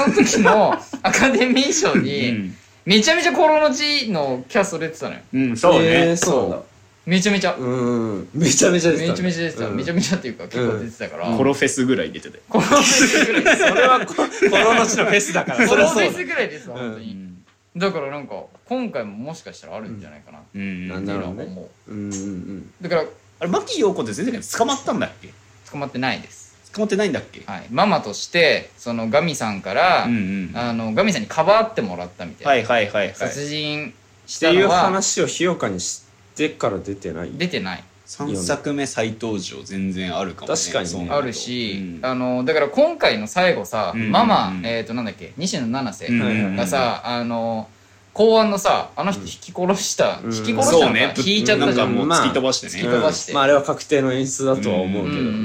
[0.00, 2.56] なんかその時の アカデミー賞うにん。
[2.84, 5.20] めちゃめちゃ心の地のキャスト出てたのよ。
[5.34, 6.58] うんそうえーねそうだ。
[7.04, 7.54] めちゃめちゃ。
[7.54, 8.28] うん。
[8.34, 9.68] めちゃめちゃ出てためちゃめちゃ出てた。
[9.68, 11.36] めちゃめちゃっていうか結構出てたから。
[11.36, 13.56] コロフェスぐらい出ててこのフェスぐらい。
[13.56, 15.66] それはこ心の地のフェスだから。
[15.68, 17.28] このフェスぐらいですわうん本当に。
[17.76, 18.34] だからなんか
[18.68, 20.38] 今回ももしかしたらあるんじゃないかな。
[20.38, 21.92] っていうのは思う。
[21.92, 23.04] うんうんだから
[23.40, 25.30] あれマキヨコって全然捕まったんだっけ？
[25.70, 26.54] 捕まってないです。
[26.74, 27.42] 捕まってないんだっけ？
[27.46, 27.66] はい。
[27.70, 32.50] ママとしてそのガミさんからうんうんあのガミさんにかばってもらったみたいな。
[32.50, 33.14] はいはいはいはい。
[33.14, 33.94] 殺人
[34.26, 36.02] しっていうたのは話をひよかにし
[36.34, 37.30] てから出てない？
[37.32, 37.84] 出てない。
[38.06, 40.56] 3作目再登場全然あるかもね。
[40.58, 40.90] 確かにね。
[40.90, 41.16] そうなと。
[41.16, 42.06] あるし、うん。
[42.06, 44.10] あのだから今回の最後さ、うん。
[44.10, 45.32] ママ、うんえっ、となんだっけ？
[45.36, 47.68] 西野七瀬うんはいはいがさ、あの
[48.12, 50.34] 公安のさあの人引き殺した、うん。
[50.34, 51.14] 引き殺したのか、そうね。
[51.24, 53.32] 引いちゃったじゃん、なんかもうまあ突き飛ばして突きね飛ばして。
[53.32, 55.16] まああれは確定の演出だとは思うけど。
[55.16, 55.26] うん。
[55.26, 55.34] うん。
[55.34, 55.38] う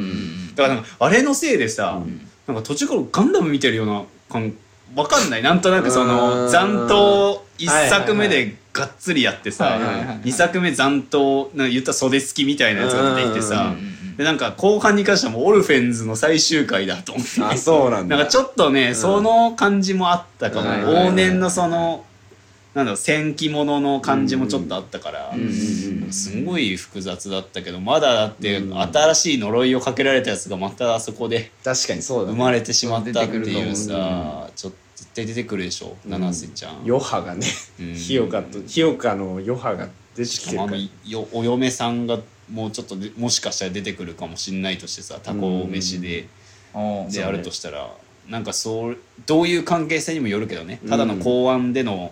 [0.51, 0.55] ん。
[0.55, 2.27] だからなんかあれのせいでさうん。
[2.47, 4.53] なんか途中からガンダム見てるような感
[4.95, 5.41] わかんない。
[5.41, 6.49] なんとなくそうのん。
[6.49, 10.17] 残党1作目でがっつりやってさはいはいはいはい。
[10.21, 13.75] 2作目残党なんか言ったら袖付きみたいなやつが出てきてうんさ
[14.17, 17.41] でなんか後半に関してはもうオルフェンズの最終回だと思って。
[17.41, 18.17] あそうなんだ。
[18.17, 18.95] なんかちょっとね、ん。
[18.95, 21.07] その感じもあったかも、はいはいはい。
[21.09, 22.05] 往年のその
[22.73, 25.47] なんだろう戦記物の感じもちょっとあったから、うんうん
[26.05, 26.11] うん。
[26.11, 28.81] すごい複雑だったけどまだだってうん。
[28.81, 36.77] 新しい呪いをかけられたやつがまたあそこで確かにそうだ生ねまれてしまったっていうさちょっと絶対出てくるでしょ、七瀬ちゃん。
[36.85, 37.45] 余波がね
[37.79, 37.93] うん。
[37.93, 40.63] ひよかとひよかの余波が出てきてる
[41.31, 42.19] お嫁さんが
[42.51, 46.27] もうちょっとでもしかしたら出てくるかもしれないとしてさタコ飯で。
[47.11, 47.93] であるとしたら
[48.27, 48.97] なんかそう
[49.27, 50.79] どういう関係性にもよるけどね。
[50.89, 52.11] ただの公安での、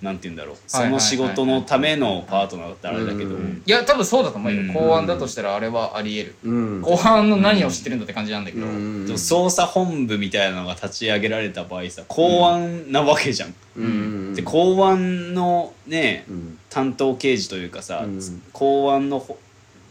[0.00, 0.56] なんて言うんだろう。
[0.66, 4.72] その仕事のためのパートナーだったらあれだけど、うんいや多分そうだと思うよ、うん。
[4.72, 6.82] 公安だとしたらあれはあり得る、うん。
[6.82, 16.58] 公安の何を知ってるんだって感じなんだけど、うんでも捜査本部みたいなのが立ち上げられた場合さ公安なわけじゃん、うんで公安のねうん。
[16.70, 18.42] 担当刑事というかさ、うん。
[18.52, 19.38] 公安のほ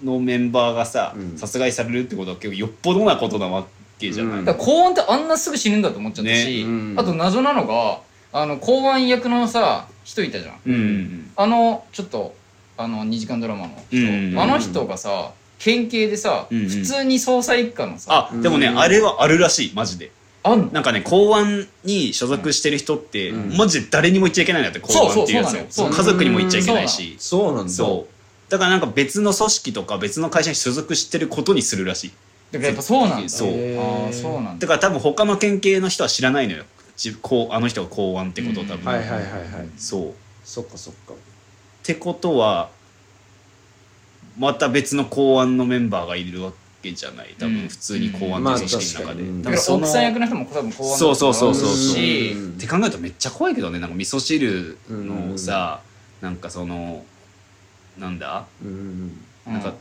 [0.03, 1.37] のメンバーがさうん。
[1.37, 3.65] 殺害されるってことは結構よっぽどなことなわ
[3.99, 4.45] けじゃない、うん。
[4.45, 6.63] だから公安ってあんなすぐ死ぬんだと思っちゃったし、ね。
[6.63, 6.95] うん。
[6.97, 7.99] あと謎なのが
[8.33, 10.59] あの公安役のさ人いたじゃん。
[10.65, 12.35] うんうんあのちょっと
[12.77, 16.69] あの2時間ドラマの人、うんあの人がさ県警でさ、うんうん。
[16.69, 18.79] 普通に捜査一課のさあでもね、うん。
[18.79, 20.11] あれはあるらしいマジで。
[20.43, 20.71] あんの？
[20.71, 23.57] なんかね公安に所属してる人って、うん。
[23.57, 25.47] マジで誰にも言っちゃいけないんだって公安っていうやつ。
[25.47, 25.89] をそうそうそう。
[25.89, 27.15] なのよ家族にも言っちゃいけないし。
[27.19, 27.71] そうなんだ。
[27.71, 28.51] そう。
[28.51, 32.11] だからなんか別の組織とか別の会社に所属してることにするらしい。
[32.51, 33.29] だからやっぱそうなんだ。
[33.29, 33.49] そう。
[33.79, 34.67] ああそうなんだ。
[34.67, 36.63] だから多分他の県警の人は知らないのよ。
[36.63, 36.67] じ
[37.21, 39.69] こうあの人が公安ってことを多分、うんはいはいはいはい。
[39.77, 40.09] そう。
[40.09, 40.13] っ
[40.43, 41.13] そっかそっか。
[41.83, 42.69] てことは
[44.37, 47.35] また別の公安のメンバーがいるわけじゃない。
[47.37, 47.53] 多うん。
[47.59, 49.43] 分普通に公安っていう組織の中で、まあ確かに。
[49.43, 51.75] だからその奥さん役の人も多分公安だそうそうそうそう。
[51.75, 52.31] し。
[52.35, 52.49] うん。
[52.53, 53.79] って考えるとめっちゃ怖いけどね。
[53.79, 55.81] なんか味噌汁のさ、
[56.21, 57.03] なんかその
[57.97, 58.45] なんだ？
[58.63, 59.11] うん。
[59.47, 59.73] うなんか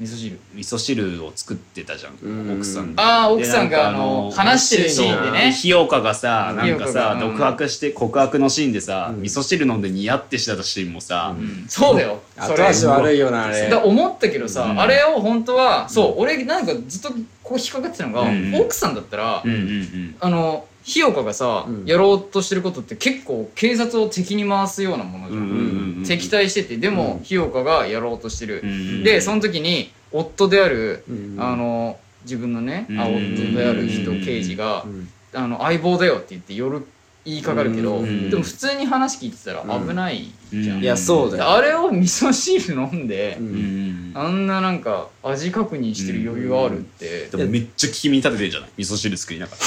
[0.00, 0.38] 味噌汁。
[0.54, 2.54] 味噌汁を作ってたじゃん、うん。
[2.54, 3.02] 奥さんが。
[3.02, 5.52] ああ奥さんがあの話してるシーンでね。
[5.52, 9.22] ひよかがさなんかさがうん独白して告白のシーンでさ、うん。
[9.22, 11.64] 味噌汁飲んでニヤってしたシーンもさ、うん。
[11.68, 12.20] そうだよ。
[12.40, 12.62] それ。
[12.62, 13.68] 後足悪いよなあれ。
[13.68, 14.80] だ思ったけどさ、うん。
[14.80, 17.10] あれを本当は、そう俺なんかずっと
[17.42, 18.54] こう引っかかってたのが、うん。
[18.54, 20.16] 奥さんだったら、うんうんうん。
[20.20, 21.84] あのひよかがさ、うん。
[21.84, 27.24] やろうとしてることって結構警察を敵に回すようなものじゃん、うんうんうん敵対しててでも、うん。
[27.24, 36.86] ひよかがやろうとしてる、うんうんでその時に夫である、うんあの自分のね、あうん夫である人、うん刑事が、うんあの相棒だよって言って夜
[37.24, 40.82] 言いかかるけど、うんでも普通に話聞いてたら危ないじゃん、うん。
[40.82, 41.50] いやそうだよ。
[41.50, 43.46] あれを味噌汁飲んで、うん。
[43.46, 47.26] うんうんあんななんか味確認してる余裕があるって。
[47.26, 48.70] でもめっちゃ聞き身立ててるじゃない？
[48.78, 49.58] 味噌汁作りながら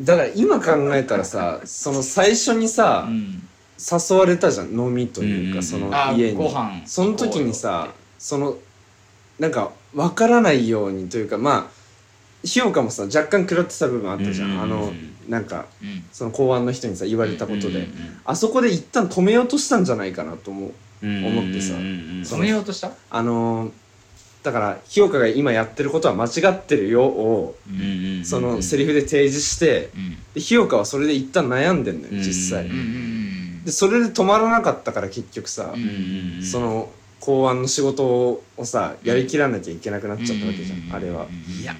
[0.00, 3.46] だから今考えたらさその最初にさ、うん
[3.82, 5.62] 誘われたじゃん飲みというか、うん。
[5.62, 6.36] そのあ家に。
[6.36, 6.82] ご飯。
[6.84, 8.58] その時にさその
[9.38, 14.92] なんか分からないようにというかまあひよかもさ若干食らってた部分あったじゃん、うんあの
[15.30, 16.04] なんかうん。
[16.12, 20.72] その公安の人にさ言われたことで、うんあそこで一旦止めようとしたんじゃないかなと思う。
[21.02, 21.72] うん思ってさ。
[21.72, 22.90] 止めようとした？
[23.08, 23.70] あのー
[24.42, 27.56] だからひよかが今やってることは間違ってるよを
[28.24, 30.16] そのセリフで提示してうん。
[30.34, 32.18] でひよかはそれで一旦悩んでんのようん。
[32.18, 32.70] 実際。
[33.64, 35.74] でそれで止まらなかったから結局さ、
[36.42, 36.90] その
[37.20, 41.26] 公安の仕事をさやりきらなきゃいけなくなっちゃったわけじゃん、あれは、
[41.60, 41.76] いや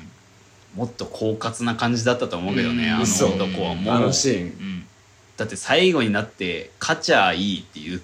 [0.74, 2.94] もっと狡猾な感じだったと思うけどね、うん。
[2.94, 3.28] あの嘘。
[3.28, 3.74] 男は。
[3.74, 3.94] もう。
[3.94, 4.44] あのシーン。
[4.44, 4.86] うん。
[5.36, 8.02] だって最後になって「勝ちゃいい」っていう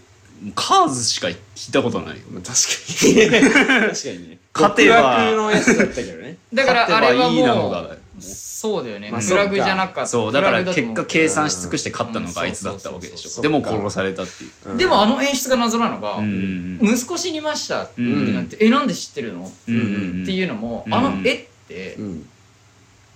[0.55, 2.23] カーズしか聞いたことないよ。
[2.31, 3.41] まあ確かに。
[3.93, 5.31] 確かにね勝てば。
[5.33, 6.37] のやつだったけどね。
[6.53, 7.87] だからあれは勝てばいいなの
[8.19, 9.11] そうだよね。
[9.11, 10.07] まあフラグじゃなかった。
[10.07, 14.71] そうだから結果計算しす尽くして勝ったのがあいつだったわけでしうんょでも殺されたっていう。
[14.71, 14.79] うん。
[14.79, 16.79] でもあの演出が謎なのが、うん。
[16.83, 19.75] 息子死にましたってうんなって、えなんで知ってるの、うん。
[19.75, 20.95] うんっていうのも、うん。
[20.95, 22.29] あの絵って、うん。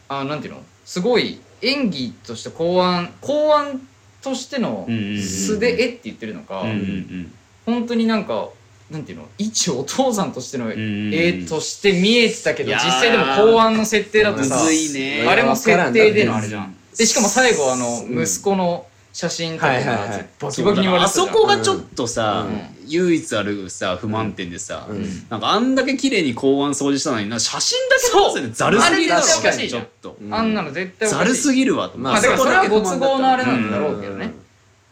[0.09, 0.62] あなんていうの？
[0.85, 3.81] すごい演技として公安公安
[4.21, 7.33] としてのうんうんうん素で絵って言ってるのか、うんうん。
[7.65, 8.51] 本当になんか
[8.91, 9.29] なんていうの？
[9.39, 18.23] 一お父さんとしてのうん絵として見えてたけど、実際でも公安の設定だとさあれも設定でのあれじゃうんんでしかも最後あのうん。
[18.23, 19.67] 息子の写真とか
[20.41, 21.27] バキバキに言われあてたじゃん。
[21.27, 22.61] そこがちょっとさ、うん。
[22.87, 25.05] 唯一あるさ不満点でさ、うん。
[25.29, 30.17] なんかあんだけ綺麗に公安掃除したのにな写真だけ撮ってざるすぎるだちょっと。
[30.21, 32.29] うんあんなの絶対ざるすぎるわと思まって。
[32.29, 34.33] まあだからそれはご都合のあれななんだろうけどね、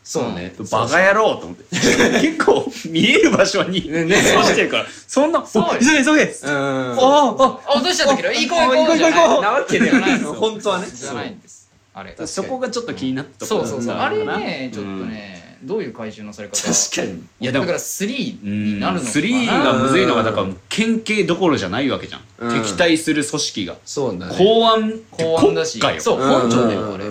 [0.09, 0.55] そうね。
[0.71, 1.65] バカ野郎と思って。
[2.23, 4.17] 結構見える場所にねね。
[4.17, 4.87] そうしてるから。
[5.07, 6.23] そんなそう急げ急げ。
[6.25, 6.55] っつってうん。
[6.55, 8.23] あああ落としちゃったけ？
[8.23, 10.19] ど行こう行こう行こう行こうなわけではない。
[10.19, 10.89] のそう本当はね。
[10.91, 11.69] じゃないんです。
[11.93, 12.17] あれ。
[12.19, 13.97] あそこがちょっと気になったところそうそうそう。
[13.97, 16.57] あれねちょっとねどういう回収のされ方？
[16.57, 17.23] 確かに。
[17.41, 19.13] いやでもだから3うんになるのかな。
[19.13, 22.63] 3がむずいのがだから県警どころじゃないわけじゃん、うん。
[22.63, 23.77] 敵対する組織が。
[23.85, 24.35] そうだね。
[24.39, 25.79] 公安公安だし。
[25.99, 27.05] そう本庁だよあれ。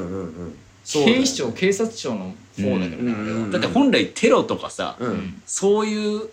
[0.90, 3.52] 警視庁警察庁の方だけどねうん。
[3.52, 5.42] だって本来テロとかさ、うん。
[5.46, 6.30] そういう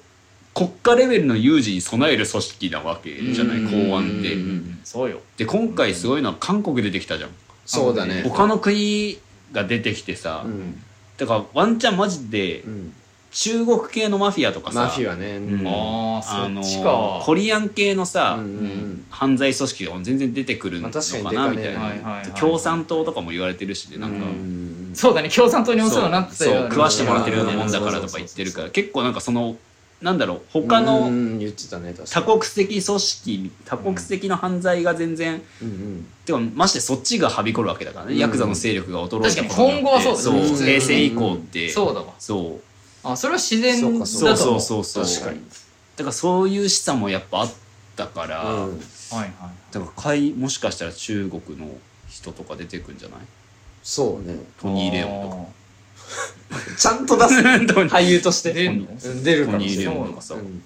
[0.55, 3.59] 国家レベルの有事に備える組織なわけじゃない？
[3.59, 3.89] うん。
[3.89, 4.35] 公安って。
[4.35, 4.41] うん。
[4.41, 4.79] うん。
[4.85, 5.21] そうよ。
[5.37, 7.31] で今回すごいのは韓国出てきたじゃん。
[7.67, 8.23] そうだね。
[8.25, 9.19] 他の国
[9.53, 10.81] が出てきてさ、うん。
[11.17, 12.93] だからワンチャンマジでうん
[13.35, 14.81] 中国系のマフィアとかさ。
[14.85, 15.37] マフィアね。
[15.37, 15.67] うん。
[15.67, 17.21] あーあのそっちか。
[17.25, 22.31] コリアン系のさ、うんうん犯罪組織が全然出てくるのかまあ確かになみたいな、はいはいはい。
[22.33, 29.57] 共産党とかも言われてるしでなんか、うんそうだね共産党にお世話になってたそうよ食わしてもらってるようなもんだからとか言ってるから結構なんかその
[30.03, 36.07] なんだろう他うのん言ってたね確か多に国籍組織多国籍の犯罪が全然、うんうん。
[36.25, 41.69] てかましてそっちがはびこるわけだからね、うんヤクザの勢力が衰え確かに今後はそうだそうね平成以降って。
[41.69, 42.13] そうだわ。
[42.19, 42.74] そう
[43.05, 45.23] あそれは自然そうかだそうと思そうそうそう。
[45.23, 45.41] 確かに。
[45.97, 47.53] だからそういう示唆もやっぱあっ
[47.97, 48.79] たから、うん。
[49.11, 49.31] はいはい
[49.71, 51.69] だからかいもしかしたら中国の
[52.09, 53.19] 人とか出てくんじゃない？
[53.83, 54.39] そうね。
[54.61, 55.45] トニー・レオンとか。
[56.79, 57.35] ちゃんと出す。
[57.95, 58.53] 俳優として。
[58.53, 58.81] 出ん。
[58.83, 59.23] のうん。
[59.25, 60.35] 出るかもしれないトニーレオンとかさ。
[60.35, 60.63] うん。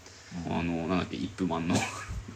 [0.51, 1.75] あのなんだっけイップマンの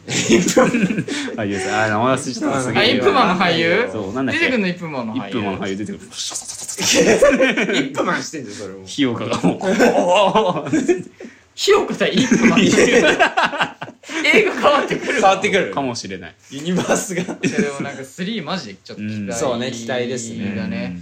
[0.05, 3.89] 俳優さんあ名前忘れちゃったすげえあイップマンの俳優？
[3.91, 4.39] そうなんだっけ？
[4.41, 5.29] 出てくるのイップマンのイ俳優。
[5.29, 6.03] ップマンの俳優出てくる。
[6.03, 8.85] イップマンしてんじゃんそれも。
[8.85, 11.11] ひよかがもうおー
[11.55, 12.61] ひよこ対イップマン
[14.25, 15.13] 映画変わってくる。
[15.13, 16.35] 変わってくるかもしれない。
[16.51, 17.23] ユニバースが。
[17.23, 17.29] で
[17.69, 20.55] もなんか3マジでちょっと期うん待そうね期待ですね。
[20.55, 20.99] だね。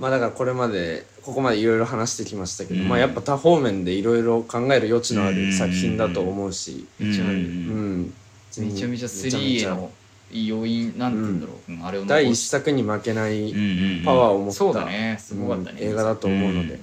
[0.00, 2.88] まあだからこれまでここまでいろいろ話してきましたけど、うん。
[2.88, 8.12] まあやっぱ多方面でいろいろ考える余地のある作品だと思うし、うん
[8.60, 9.90] めっちゃめちゃめちゃめちゃめち3へゃの
[10.32, 15.16] 要因なんて言うんだろう、うんあれを残第一し作に負けないうんパワーを持った、そうだね。
[15.20, 16.80] すごかったね、うん映画だと思うので、うん。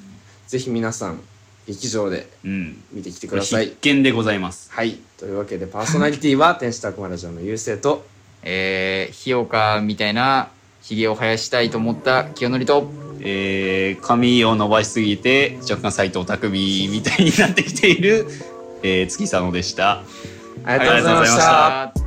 [0.48, 1.22] ぜひ皆さん
[1.68, 2.84] 劇場でうん。
[2.92, 3.66] 見てきてください。
[3.66, 4.72] 必見でございます。
[4.72, 4.98] はい。
[5.18, 8.06] というわけでパーソナリティは天使と悪魔ラジオの優勢と。
[8.44, 10.50] えー、ひよかみたいな
[10.82, 12.90] ひげを生やしたいと思った清則と。
[13.24, 18.26] えー髪を伸ばしすぎて若干斎藤工みたいになってきている、
[18.82, 20.04] えー月佐野でした
[20.66, 22.01] ありがとうございました。